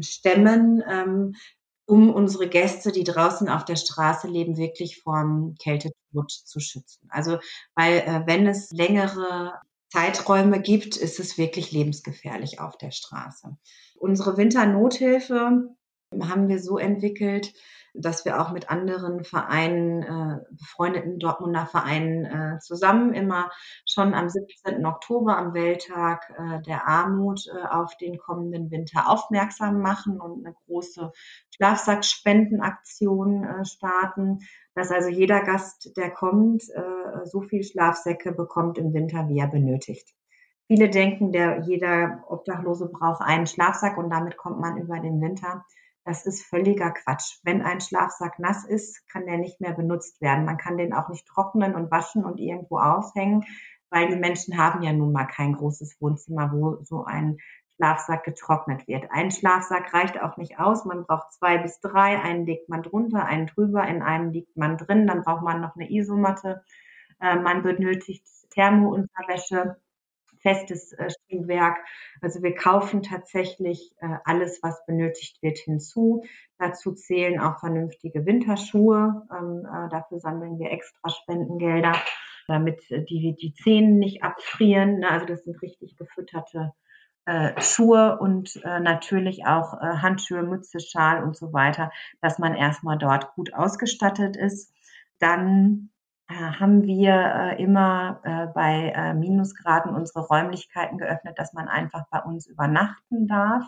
stemmen, 0.00 0.82
ähm, 0.88 1.34
um 1.86 2.10
unsere 2.10 2.48
Gäste, 2.48 2.92
die 2.92 3.04
draußen 3.04 3.48
auf 3.48 3.64
der 3.64 3.76
Straße 3.76 4.28
leben, 4.28 4.56
wirklich 4.56 5.02
vom 5.02 5.54
Kältetod 5.60 6.30
zu 6.30 6.60
schützen. 6.60 7.08
Also, 7.10 7.38
weil 7.74 7.98
äh, 7.98 8.22
wenn 8.26 8.46
es 8.46 8.70
längere 8.70 9.54
Zeiträume 9.94 10.60
gibt, 10.60 10.96
ist 10.96 11.20
es 11.20 11.38
wirklich 11.38 11.70
lebensgefährlich 11.70 12.58
auf 12.58 12.76
der 12.76 12.90
Straße. 12.90 13.56
Unsere 13.94 14.36
Winternothilfe 14.36 15.68
haben 16.28 16.48
wir 16.48 16.60
so 16.60 16.78
entwickelt, 16.78 17.52
dass 17.94 18.24
wir 18.24 18.40
auch 18.40 18.50
mit 18.50 18.70
anderen 18.70 19.22
Vereinen, 19.22 20.02
äh, 20.02 20.40
befreundeten 20.50 21.20
Dortmunder 21.20 21.64
Vereinen 21.66 22.24
äh, 22.24 22.58
zusammen 22.58 23.14
immer 23.14 23.50
schon 23.86 24.14
am 24.14 24.28
17. 24.28 24.84
Oktober 24.84 25.38
am 25.38 25.54
Welttag 25.54 26.28
äh, 26.36 26.60
der 26.62 26.88
Armut 26.88 27.46
äh, 27.46 27.66
auf 27.68 27.96
den 27.96 28.18
kommenden 28.18 28.72
Winter 28.72 29.08
aufmerksam 29.08 29.80
machen 29.80 30.20
und 30.20 30.44
eine 30.44 30.56
große 30.66 31.12
Schlafsackspendenaktion 31.54 33.44
äh, 33.44 33.64
starten, 33.64 34.40
dass 34.74 34.90
also 34.90 35.08
jeder 35.08 35.40
Gast, 35.42 35.96
der 35.96 36.10
kommt, 36.10 36.64
äh, 36.74 37.24
so 37.26 37.42
viel 37.42 37.62
Schlafsäcke 37.62 38.32
bekommt 38.32 38.76
im 38.76 38.92
Winter, 38.92 39.28
wie 39.28 39.38
er 39.38 39.48
benötigt. 39.48 40.14
Viele 40.66 40.88
denken, 40.88 41.30
der, 41.30 41.60
jeder 41.60 42.24
Obdachlose 42.26 42.88
braucht 42.88 43.20
einen 43.20 43.46
Schlafsack 43.46 43.98
und 43.98 44.10
damit 44.10 44.36
kommt 44.36 44.58
man 44.60 44.78
über 44.78 44.98
den 44.98 45.20
Winter. 45.20 45.64
Das 46.04 46.26
ist 46.26 46.44
völliger 46.44 46.90
Quatsch. 46.90 47.38
Wenn 47.44 47.62
ein 47.62 47.80
Schlafsack 47.80 48.38
nass 48.38 48.64
ist, 48.64 49.08
kann 49.08 49.26
der 49.26 49.38
nicht 49.38 49.60
mehr 49.60 49.72
benutzt 49.72 50.20
werden. 50.20 50.44
Man 50.44 50.58
kann 50.58 50.76
den 50.76 50.92
auch 50.92 51.08
nicht 51.08 51.26
trocknen 51.26 51.74
und 51.74 51.90
waschen 51.90 52.24
und 52.24 52.38
irgendwo 52.38 52.78
aufhängen, 52.78 53.44
weil 53.88 54.08
die 54.08 54.16
Menschen 54.16 54.58
haben 54.58 54.82
ja 54.82 54.92
nun 54.92 55.12
mal 55.12 55.26
kein 55.26 55.54
großes 55.54 56.00
Wohnzimmer, 56.00 56.52
wo 56.52 56.82
so 56.82 57.04
ein 57.04 57.38
Schlafsack 57.76 58.24
getrocknet 58.24 58.86
wird. 58.86 59.10
Ein 59.10 59.30
Schlafsack 59.30 59.92
reicht 59.94 60.20
auch 60.20 60.36
nicht 60.36 60.58
aus. 60.58 60.84
Man 60.84 61.04
braucht 61.04 61.32
zwei 61.32 61.58
bis 61.58 61.80
drei. 61.80 62.20
Einen 62.20 62.46
legt 62.46 62.68
man 62.68 62.82
drunter, 62.82 63.24
einen 63.24 63.46
drüber, 63.46 63.86
in 63.86 64.02
einem 64.02 64.30
liegt 64.30 64.56
man 64.56 64.76
drin. 64.76 65.06
Dann 65.06 65.22
braucht 65.22 65.42
man 65.42 65.60
noch 65.60 65.74
eine 65.74 65.90
Isomatte. 65.90 66.62
Äh, 67.20 67.36
man 67.36 67.62
benötigt 67.62 68.26
Thermounterwäsche, 68.50 69.76
festes 70.44 70.92
äh, 70.92 71.08
Strickwerk. 71.10 71.78
Also 72.20 72.42
wir 72.42 72.54
kaufen 72.54 73.02
tatsächlich 73.02 73.94
äh, 74.00 74.06
alles, 74.24 74.62
was 74.62 74.84
benötigt 74.86 75.42
wird, 75.42 75.58
hinzu. 75.58 76.22
Dazu 76.58 76.92
zählen 76.92 77.40
auch 77.40 77.58
vernünftige 77.58 78.26
Winterschuhe. 78.26 79.26
Ähm, 79.32 79.66
äh, 79.66 79.88
dafür 79.88 80.20
sammeln 80.20 80.58
wir 80.58 80.70
extra 80.70 81.08
Spendengelder, 81.08 81.94
damit 82.46 82.82
die, 82.90 83.34
die 83.40 83.54
Zähne 83.54 83.92
nicht 83.92 84.22
abfrieren. 84.22 85.02
Also 85.02 85.26
das 85.26 85.44
sind 85.44 85.60
richtig 85.62 85.96
gefütterte 85.96 86.72
Schuhe 87.56 88.18
und 88.20 88.60
natürlich 88.62 89.46
auch 89.46 89.72
Handschuhe, 89.80 90.42
Mütze, 90.42 90.78
Schal 90.78 91.24
und 91.24 91.34
so 91.34 91.54
weiter, 91.54 91.90
dass 92.20 92.38
man 92.38 92.54
erstmal 92.54 92.98
dort 92.98 93.34
gut 93.34 93.54
ausgestattet 93.54 94.36
ist. 94.36 94.74
Dann 95.20 95.88
haben 96.28 96.84
wir 96.84 97.12
äh, 97.12 97.62
immer 97.62 98.20
äh, 98.24 98.46
bei 98.54 98.92
äh, 98.94 99.14
Minusgraden 99.14 99.94
unsere 99.94 100.26
Räumlichkeiten 100.26 100.98
geöffnet, 100.98 101.38
dass 101.38 101.52
man 101.52 101.68
einfach 101.68 102.04
bei 102.10 102.20
uns 102.20 102.46
übernachten 102.46 103.26
darf. 103.26 103.64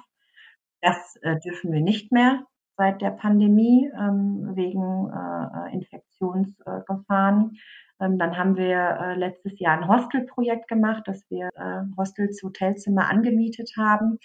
Das 0.80 1.16
äh, 1.22 1.38
dürfen 1.40 1.72
wir 1.72 1.80
nicht 1.80 2.12
mehr 2.12 2.44
seit 2.76 3.00
der 3.00 3.11
Pandemie 3.11 3.90
ähm, 3.98 4.52
wegen 4.54 5.11
äh, 5.11 5.72
Infektionsgefahren. 5.74 7.59
Ähm, 8.00 8.18
dann 8.18 8.36
haben 8.36 8.57
wir 8.57 8.98
äh, 9.00 9.14
letztes 9.14 9.59
Jahr 9.59 9.78
ein 9.78 9.88
Hostelprojekt 9.88 10.68
gemacht, 10.68 11.04
dass 11.07 11.24
wir 11.30 11.48
äh, 11.54 11.82
Hostels, 11.96 12.42
Hotelzimmer 12.42 13.09
angemietet 13.09 13.72
haben. 13.78 14.18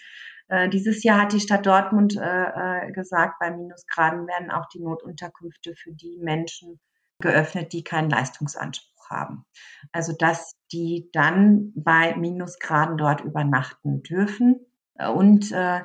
Äh, 0.48 0.68
dieses 0.68 1.02
Jahr 1.02 1.22
hat 1.22 1.32
die 1.32 1.40
Stadt 1.40 1.66
Dortmund 1.66 2.16
äh, 2.16 2.88
äh, 2.88 2.92
gesagt, 2.92 3.38
bei 3.40 3.50
Minusgraden 3.50 4.26
werden 4.26 4.50
auch 4.50 4.68
die 4.68 4.80
Notunterkünfte 4.80 5.74
für 5.74 5.92
die 5.92 6.18
Menschen 6.20 6.78
geöffnet, 7.22 7.72
die 7.72 7.84
keinen 7.84 8.10
Leistungsanspruch 8.10 9.10
haben. 9.10 9.46
Also 9.92 10.12
dass 10.12 10.54
die 10.72 11.08
dann 11.12 11.72
bei 11.74 12.14
Minusgraden 12.16 12.96
dort 12.96 13.22
übernachten 13.22 14.02
dürfen. 14.02 14.66
Und 15.14 15.50
äh, 15.52 15.82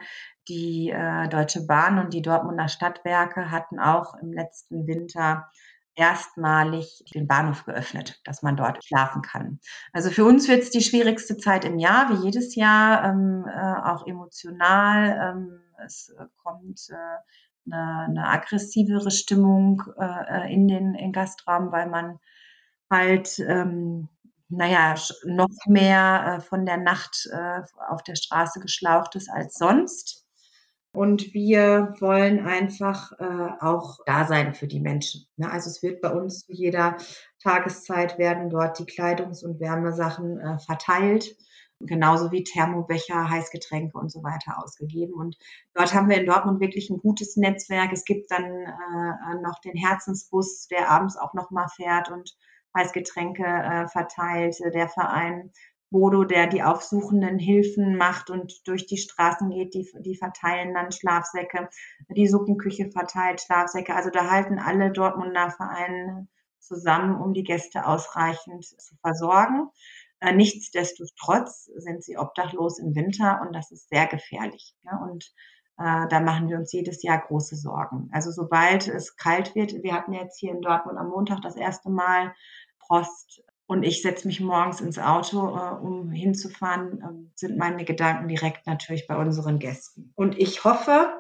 die 0.48 0.90
äh, 0.90 1.28
Deutsche 1.30 1.66
Bahn 1.66 2.00
und 2.00 2.14
die 2.14 2.22
Dortmunder 2.22 2.68
Stadtwerke 2.68 3.52
hatten 3.52 3.80
auch 3.80 4.16
im 4.22 4.34
letzten 4.34 4.86
Winter 4.88 5.50
erstmalig 5.96 7.04
den 7.14 7.28
Bahnhof 7.28 7.66
geöffnet, 7.66 8.22
dass 8.24 8.44
man 8.44 8.56
dort 8.56 8.84
schlafen 8.86 9.24
kann. 9.24 9.60
Also 9.94 10.12
für 10.12 10.26
uns 10.26 10.48
wird 10.48 10.62
es 10.62 10.70
die 10.70 10.84
schwierigste 10.84 11.38
Zeit 11.38 11.66
im 11.66 11.80
Jahr, 11.80 12.10
wie 12.10 12.24
jedes 12.24 12.56
Jahr, 12.56 13.04
ähm, 13.04 13.46
äh, 13.48 13.90
auch 13.90 14.06
emotional. 14.06 15.36
Ähm, 15.36 15.60
es 15.84 16.14
kommt 16.44 16.80
äh, 16.90 17.18
eine, 17.72 18.06
eine 18.08 18.28
aggressivere 18.28 19.12
Stimmung 19.12 19.84
äh, 20.00 20.54
in 20.54 20.68
den 20.68 20.96
in 20.96 21.12
Gastraum, 21.12 21.72
weil 21.72 21.90
man 21.90 22.20
halt 22.90 23.40
ähm, 23.40 24.10
naja, 24.50 24.96
noch 25.26 25.50
mehr 25.66 26.38
äh, 26.38 26.42
von 26.42 26.66
der 26.66 26.78
Nacht 26.78 27.28
äh, 27.32 27.62
auf 27.90 28.04
der 28.04 28.16
Straße 28.16 28.60
geschlaucht 28.60 29.16
ist 29.16 29.30
als 29.30 29.56
sonst. 29.56 30.26
Und 30.94 31.34
wir 31.34 31.94
wollen 32.00 32.46
einfach 32.46 33.12
äh, 33.20 33.50
auch 33.60 34.00
da 34.06 34.26
sein 34.26 34.56
für 34.56 34.68
die 34.68 34.80
Menschen. 34.80 35.28
Ne? 35.36 35.52
Also 35.52 35.70
es 35.70 35.84
wird 35.84 36.02
bei 36.02 36.12
uns 36.12 36.46
zu 36.46 36.54
jeder 36.54 36.98
Tageszeit 37.44 38.18
werden 38.18 38.50
dort 38.50 38.80
die 38.80 38.86
Kleidungs- 38.86 39.44
und 39.44 39.60
Wärmesachen 39.60 40.40
äh, 40.40 40.60
verteilt. 40.60 41.36
Genauso 41.80 42.32
wie 42.32 42.44
Thermobecher, 42.44 43.30
Heißgetränke 43.30 43.98
und 43.98 44.12
so 44.12 44.24
weiter 44.24 44.64
ausgegeben. 44.64 45.14
Und 45.14 45.38
dort 45.74 45.94
haben 45.94 46.10
wir 46.10 46.20
in 46.20 46.26
Dortmund 46.26 46.60
wirklich 46.60 46.90
ein 46.90 46.98
gutes 46.98 47.38
Netzwerk. 47.38 47.92
Es 47.94 48.04
gibt 48.04 48.32
dann 48.32 48.44
äh, 48.44 49.42
noch 49.44 49.60
den 49.60 49.76
Herzensbus, 49.76 50.68
der 50.68 50.90
abends 50.90 51.18
auch 51.18 51.34
nochmal 51.34 51.68
fährt 51.76 52.10
und 52.10 52.36
Heißgetränke 52.76 53.44
äh, 53.44 53.88
verteilt. 53.88 54.58
Der 54.74 54.90
Verein 54.90 55.52
Bodo, 55.90 56.26
der 56.26 56.48
die 56.48 56.64
aufsuchenden 56.64 57.40
Hilfen 57.40 57.96
macht 57.96 58.30
und 58.30 58.68
durch 58.68 58.88
die 58.88 58.98
Straßen 58.98 59.50
geht, 59.50 59.74
die, 59.74 59.88
die 60.00 60.18
verteilen 60.18 60.74
dann 60.74 60.92
Schlafsäcke. 60.92 61.70
Die 62.10 62.28
Suppenküche 62.28 62.92
verteilt 62.92 63.42
Schlafsäcke. 63.42 63.96
Also 63.96 64.10
da 64.10 64.30
halten 64.30 64.60
alle 64.60 64.92
Dortmunder 64.92 65.52
Vereine 65.52 66.28
zusammen, 66.60 67.16
um 67.16 67.34
die 67.34 67.44
Gäste 67.44 67.86
ausreichend 67.86 68.66
zu 68.66 68.96
versorgen. 68.98 69.70
Äh, 70.20 70.34
nichtsdestotrotz 70.34 71.66
sind 71.76 72.04
sie 72.04 72.18
obdachlos 72.18 72.80
im 72.80 72.96
Winter 72.96 73.42
und 73.42 73.54
das 73.54 73.72
ist 73.72 73.90
sehr 73.90 74.08
gefährlich. 74.08 74.76
Und 75.04 75.26
äh, 75.78 76.08
da 76.08 76.20
machen 76.20 76.50
wir 76.50 76.58
uns 76.58 76.72
jedes 76.74 77.04
Jahr 77.04 77.20
große 77.20 77.56
Sorgen. 77.56 78.10
Also 78.12 78.32
sobald 78.32 78.88
es 78.88 79.16
kalt 79.16 79.54
wird, 79.56 79.84
wir 79.84 79.94
hatten 79.94 80.14
jetzt 80.14 80.40
hier 80.40 80.52
in 80.52 80.62
Dortmund 80.62 80.98
am 80.98 81.10
Montag 81.10 81.42
das 81.42 81.56
erste 81.56 81.90
Mal 81.90 82.34
Frost, 82.80 83.44
und 83.70 83.84
ich 83.84 84.02
setze 84.02 84.28
mich 84.28 84.40
morgens 84.40 84.80
ins 84.80 84.98
Auto, 84.98 85.40
äh, 85.40 85.76
um 85.86 86.10
hinzufahren, 86.10 87.02
äh, 87.02 87.32
sind 87.36 87.58
meine 87.58 87.84
Gedanken 87.84 88.30
direkt 88.30 88.66
natürlich 88.66 89.08
bei 89.08 89.18
unseren 89.18 89.60
Gästen. 89.60 90.14
Und 90.16 90.40
ich 90.40 90.64
hoffe 90.64 91.20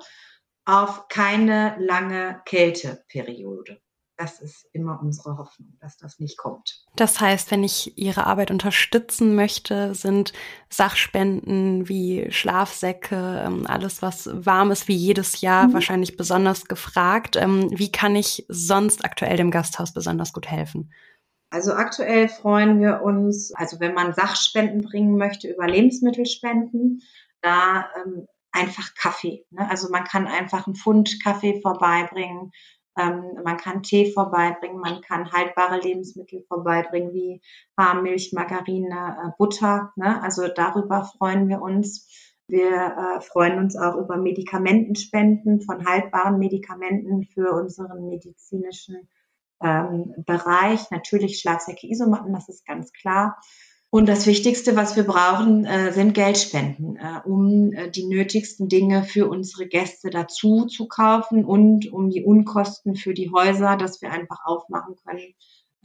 auf 0.65 1.09
keine 1.09 1.75
lange 1.77 2.41
Kälteperiode. 2.45 3.81
Das 4.17 4.41
ist 4.41 4.65
immer 4.73 4.99
unsere 4.99 5.37
Hoffnung, 5.37 5.77
dass 5.79 5.97
das 5.97 6.19
nicht 6.19 6.37
kommt. 6.37 6.83
Das 6.95 7.21
heißt, 7.21 7.51
wenn 7.51 7.63
ich 7.63 7.97
Ihre 7.99 8.25
Arbeit 8.25 8.49
unterstützen 8.49 9.35
möchte, 9.35 9.93
sind 9.93 10.33
Sachspenden 10.69 11.87
wie 11.87 12.31
Schlafsäcke, 12.31 13.43
ähm, 13.45 13.67
alles 13.67 14.01
was 14.01 14.27
warm 14.33 14.71
ist, 14.71 14.87
wie 14.87 14.95
jedes 14.95 15.41
Jahr, 15.41 15.67
mhm. 15.67 15.73
wahrscheinlich 15.73 16.17
besonders 16.17 16.65
gefragt. 16.65 17.35
Ähm, 17.35 17.69
wie 17.71 17.91
kann 17.91 18.15
ich 18.15 18.45
sonst 18.49 19.05
aktuell 19.05 19.37
dem 19.37 19.51
Gasthaus 19.51 19.93
besonders 19.93 20.33
gut 20.33 20.47
helfen? 20.47 20.91
Also 21.49 21.73
aktuell 21.73 22.27
freuen 22.27 22.81
wir 22.81 23.03
uns, 23.03 23.53
also 23.53 23.79
wenn 23.79 23.93
man 23.93 24.13
Sachspenden 24.13 24.81
bringen 24.81 25.15
möchte, 25.17 25.47
über 25.47 25.67
Lebensmittelspenden, 25.67 27.01
da 27.41 27.89
ähm, 28.03 28.27
einfach 28.51 28.95
Kaffee. 28.95 29.45
Ne? 29.51 29.69
Also 29.69 29.89
man 29.89 30.03
kann 30.03 30.27
einfach 30.27 30.67
einen 30.67 30.75
Pfund 30.75 31.23
Kaffee 31.23 31.61
vorbeibringen, 31.61 32.51
ähm, 32.97 33.37
man 33.43 33.57
kann 33.57 33.83
Tee 33.83 34.11
vorbeibringen, 34.11 34.79
man 34.79 35.01
kann 35.01 35.31
haltbare 35.31 35.79
Lebensmittel 35.79 36.43
vorbeibringen 36.47 37.13
wie 37.13 37.41
Haarmilch, 37.77 38.33
Margarine, 38.33 38.89
äh, 38.89 39.29
Butter. 39.37 39.91
Ne? 39.95 40.21
Also 40.23 40.47
darüber 40.47 41.03
freuen 41.17 41.47
wir 41.47 41.61
uns. 41.61 42.07
Wir 42.47 42.71
äh, 42.71 43.21
freuen 43.21 43.59
uns 43.59 43.75
auch 43.75 43.95
über 43.95 44.17
Medikamentenspenden 44.17 45.61
von 45.61 45.85
haltbaren 45.85 46.39
Medikamenten 46.39 47.23
für 47.25 47.51
unseren 47.51 48.07
medizinischen 48.07 49.09
ähm, 49.61 50.13
Bereich. 50.25 50.89
Natürlich 50.91 51.39
Schlafsäcke, 51.39 51.87
Isomatten, 51.87 52.33
das 52.33 52.47
ist 52.49 52.65
ganz 52.65 52.93
klar. 52.93 53.37
Und 53.89 54.09
das 54.09 54.27
Wichtigste, 54.27 54.75
was 54.75 54.97
wir 54.97 55.03
brauchen, 55.03 55.65
äh, 55.65 55.93
sind 55.93 56.13
Geldspenden, 56.13 56.97
äh, 56.97 57.21
um 57.23 57.71
äh, 57.71 57.89
die 57.89 58.05
nötigsten 58.05 58.67
Dinge 58.67 59.03
für 59.03 59.29
unsere 59.29 59.65
Gäste 59.65 60.09
dazu 60.09 60.65
zu 60.65 60.87
kaufen 60.87 61.45
und 61.45 61.91
um 61.93 62.09
die 62.09 62.23
Unkosten 62.23 62.95
für 62.95 63.13
die 63.13 63.31
Häuser, 63.31 63.77
dass 63.77 64.01
wir 64.01 64.11
einfach 64.11 64.39
aufmachen 64.43 64.95
können, 65.05 65.33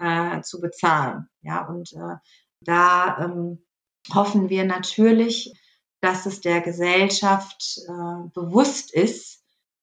äh, 0.01 0.43
zu 0.43 0.61
bezahlen. 0.61 1.29
Ja, 1.43 1.69
und 1.69 1.93
äh, 1.93 2.17
da 2.61 3.19
ähm, 3.25 3.65
hoffen 4.13 4.49
wir 4.49 4.65
natürlich, 4.65 5.55
dass 6.01 6.27
es 6.27 6.41
der 6.41 6.61
Gesellschaft 6.61 7.79
äh, 7.87 8.29
bewusst 8.35 8.93
ist, 8.93 9.42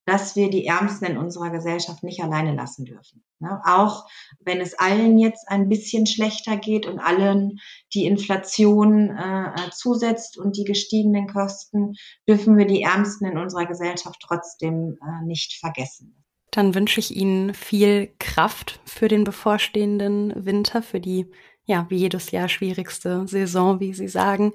dass 0.10 0.36
wir 0.36 0.49
die 0.49 0.66
Ärmsten 0.66 1.05
in 1.05 1.18
unserer 1.18 1.51
Gesellschaft 1.51 2.03
nicht 2.03 2.24
alleine 2.24 2.55
lassen 2.55 2.84
dürfen. 2.84 3.24
Ne? 3.39 3.62
Auch 3.64 4.10
wenn 4.39 4.60
es 4.60 4.74
allen 4.74 5.20
jetzt 5.20 5.47
ein 5.47 5.70
bisschen 5.70 6.07
schlechter 6.07 6.57
geht 6.57 6.88
und 6.88 6.97
allen 6.97 7.60
die 7.93 8.05
Inflation 8.05 9.12
äh, 9.12 9.70
zusetzt 9.72 10.39
und 10.39 10.57
die 10.57 10.64
gestiegenen 10.64 11.28
Kosten, 11.28 11.93
dürfen 12.28 12.57
wir 12.57 12.66
die 12.66 12.82
Ärmsten 12.82 13.28
in 13.28 13.38
unserer 13.38 13.68
Gesellschaft 13.68 14.20
trotzdem 14.26 14.97
äh, 14.99 15.26
nicht 15.26 15.60
vergessen. 15.60 16.24
Dann 16.49 16.74
wünsche 16.74 16.99
ich 16.99 17.16
Ihnen 17.16 17.53
viel 17.53 18.12
Kraft 18.18 18.80
für 18.86 19.10
den 19.10 19.24
bevorstehenden 19.24 20.34
Winter, 20.43 20.82
für 20.82 20.99
die, 20.99 21.28
ja, 21.66 21.86
wie 21.89 21.97
jedes 21.97 22.32
Jahr 22.32 22.49
schwierigste 22.49 23.28
Saison, 23.28 23.80
wie 23.80 23.93
Sie 23.93 24.07
sagen 24.07 24.53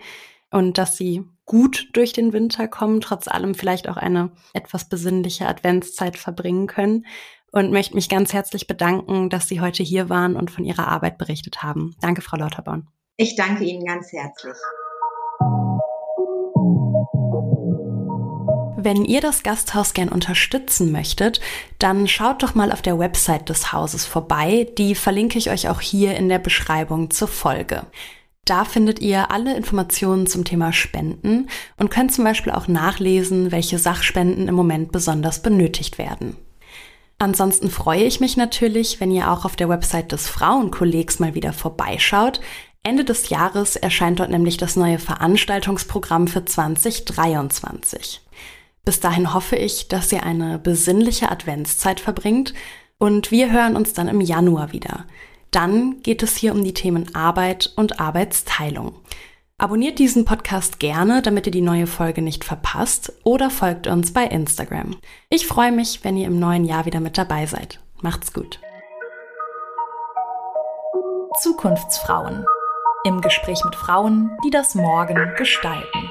und 0.55 0.79
dass 0.79 0.97
sie 0.97 1.25
gut 1.47 1.89
durch 1.95 2.13
den 2.13 2.33
Winter 2.33 2.69
kommen, 2.69 3.01
trotz 3.01 3.27
allem 3.27 3.57
vielleicht 3.57 3.89
auch 3.89 3.97
eine 3.97 4.31
etwas 4.53 4.89
besinnliche 4.89 5.49
Adventszeit 5.49 6.17
verbringen 6.17 6.69
können 6.69 7.07
und 7.51 7.73
möchte 7.73 7.97
mich 7.97 8.09
ganz 8.09 8.33
herzlich 8.33 8.69
bedanken, 8.69 9.31
dass 9.31 9.49
Sie 9.49 9.61
heute 9.61 9.83
hier 9.83 10.09
waren 10.09 10.37
und 10.37 10.53
von 10.53 10.65
Ihrer 10.65 10.87
Arbeit 10.87 11.19
berichtet 11.19 11.65
haben. 11.65 11.97
Danke, 12.01 12.23
Frau 12.23 12.37
Lauterborn. 12.37 12.87
Ich 13.17 13.35
danke 13.35 13.65
Ihnen 13.65 13.85
ganz 13.85 14.13
herzlich. 14.13 14.57
Wenn 18.77 19.05
ihr 19.05 19.21
das 19.21 19.43
Gasthaus 19.43 19.93
gern 19.93 20.09
unterstützen 20.09 20.93
möchtet, 20.93 21.41
dann 21.79 22.07
schaut 22.07 22.45
doch 22.45 22.55
mal 22.55 22.71
auf 22.71 22.83
der 22.83 22.99
Website 22.99 23.49
des 23.49 23.73
Hauses 23.73 24.05
vorbei. 24.05 24.69
Die 24.79 24.95
verlinke 24.95 25.39
ich 25.39 25.51
euch 25.51 25.69
auch 25.69 25.81
hier 25.81 26.17
in 26.17 26.29
der 26.29 26.39
Beschreibung 26.39 27.11
zur 27.11 27.29
Folge. 27.29 27.87
Da 28.45 28.65
findet 28.65 29.01
ihr 29.01 29.31
alle 29.31 29.57
Informationen 29.57 30.27
zum 30.27 30.45
Thema 30.45 30.73
Spenden 30.73 31.49
und 31.79 31.91
könnt 31.91 32.13
zum 32.13 32.25
Beispiel 32.25 32.53
auch 32.53 32.69
nachlesen, 32.69 33.53
welche 33.53 33.79
Sachspenden 33.79 34.49
im 34.49 34.55
Moment 34.55 34.93
besonders 34.93 35.41
benötigt 35.41 35.97
werden. 35.97 36.37
Ansonsten 37.19 37.71
freue 37.71 38.05
ich 38.05 38.21
mich 38.21 38.37
natürlich, 38.37 39.01
wenn 39.01 39.11
ihr 39.11 39.31
auch 39.31 39.45
auf 39.45 39.57
der 39.57 39.69
Website 39.69 40.13
des 40.13 40.29
Frauenkollegs 40.29 41.21
mal 41.21 41.35
wieder 41.35 41.53
vorbeischaut. 41.53 42.41
Ende 42.83 43.05
des 43.05 43.31
Jahres 43.31 43.77
erscheint 43.77 44.21
dort 44.21 44.31
nämlich 44.31 44.59
das 44.59 44.77
neue 44.77 44.99
Veranstaltungsprogramm 44.99 46.29
für 46.29 46.45
2023. 46.45 48.21
Bis 48.85 49.01
dahin 49.01 49.33
hoffe 49.33 49.57
ich, 49.57 49.89
dass 49.89 50.13
ihr 50.13 50.23
eine 50.23 50.59
besinnliche 50.59 51.31
Adventszeit 51.31 52.01
verbringt 52.01 52.53
und 52.99 53.31
wir 53.31 53.51
hören 53.51 53.77
uns 53.77 53.95
dann 53.95 54.09
im 54.09 54.21
Januar 54.21 54.73
wieder. 54.73 55.07
Dann 55.55 56.03
geht 56.03 56.25
es 56.25 56.35
hier 56.35 56.53
um 56.53 56.65
die 56.65 56.75
Themen 56.75 57.15
Arbeit 57.15 57.73
und 57.77 58.01
Arbeitsteilung. 58.01 58.97
Abonniert 59.57 60.01
diesen 60.01 60.25
Podcast 60.25 60.81
gerne, 60.81 61.23
damit 61.23 61.47
ihr 61.47 61.53
die 61.53 61.61
neue 61.61 61.87
Folge 61.87 62.23
nicht 62.23 62.43
verpasst 62.45 63.13
oder 63.23 63.51
folgt 63.51 63.87
uns 63.87 64.13
bei 64.13 64.25
Instagram. 64.25 64.97
Ich 65.31 65.47
freue 65.47 65.71
mich, 65.71 66.03
wenn 66.03 66.17
ihr 66.17 66.27
im 66.27 66.41
neuen 66.41 66.65
Jahr 66.65 66.87
wieder 66.87 66.99
mit 66.99 67.17
dabei 67.19 67.47
seid. 67.47 67.79
Macht's 68.03 68.33
gut. 68.33 68.59
Zukunftsfrauen. 71.41 72.45
Im 73.05 73.21
Gespräch 73.21 73.61
mit 73.65 73.77
Frauen, 73.77 74.37
die 74.45 74.51
das 74.51 74.75
Morgen 74.75 75.35
gestalten. 75.37 76.11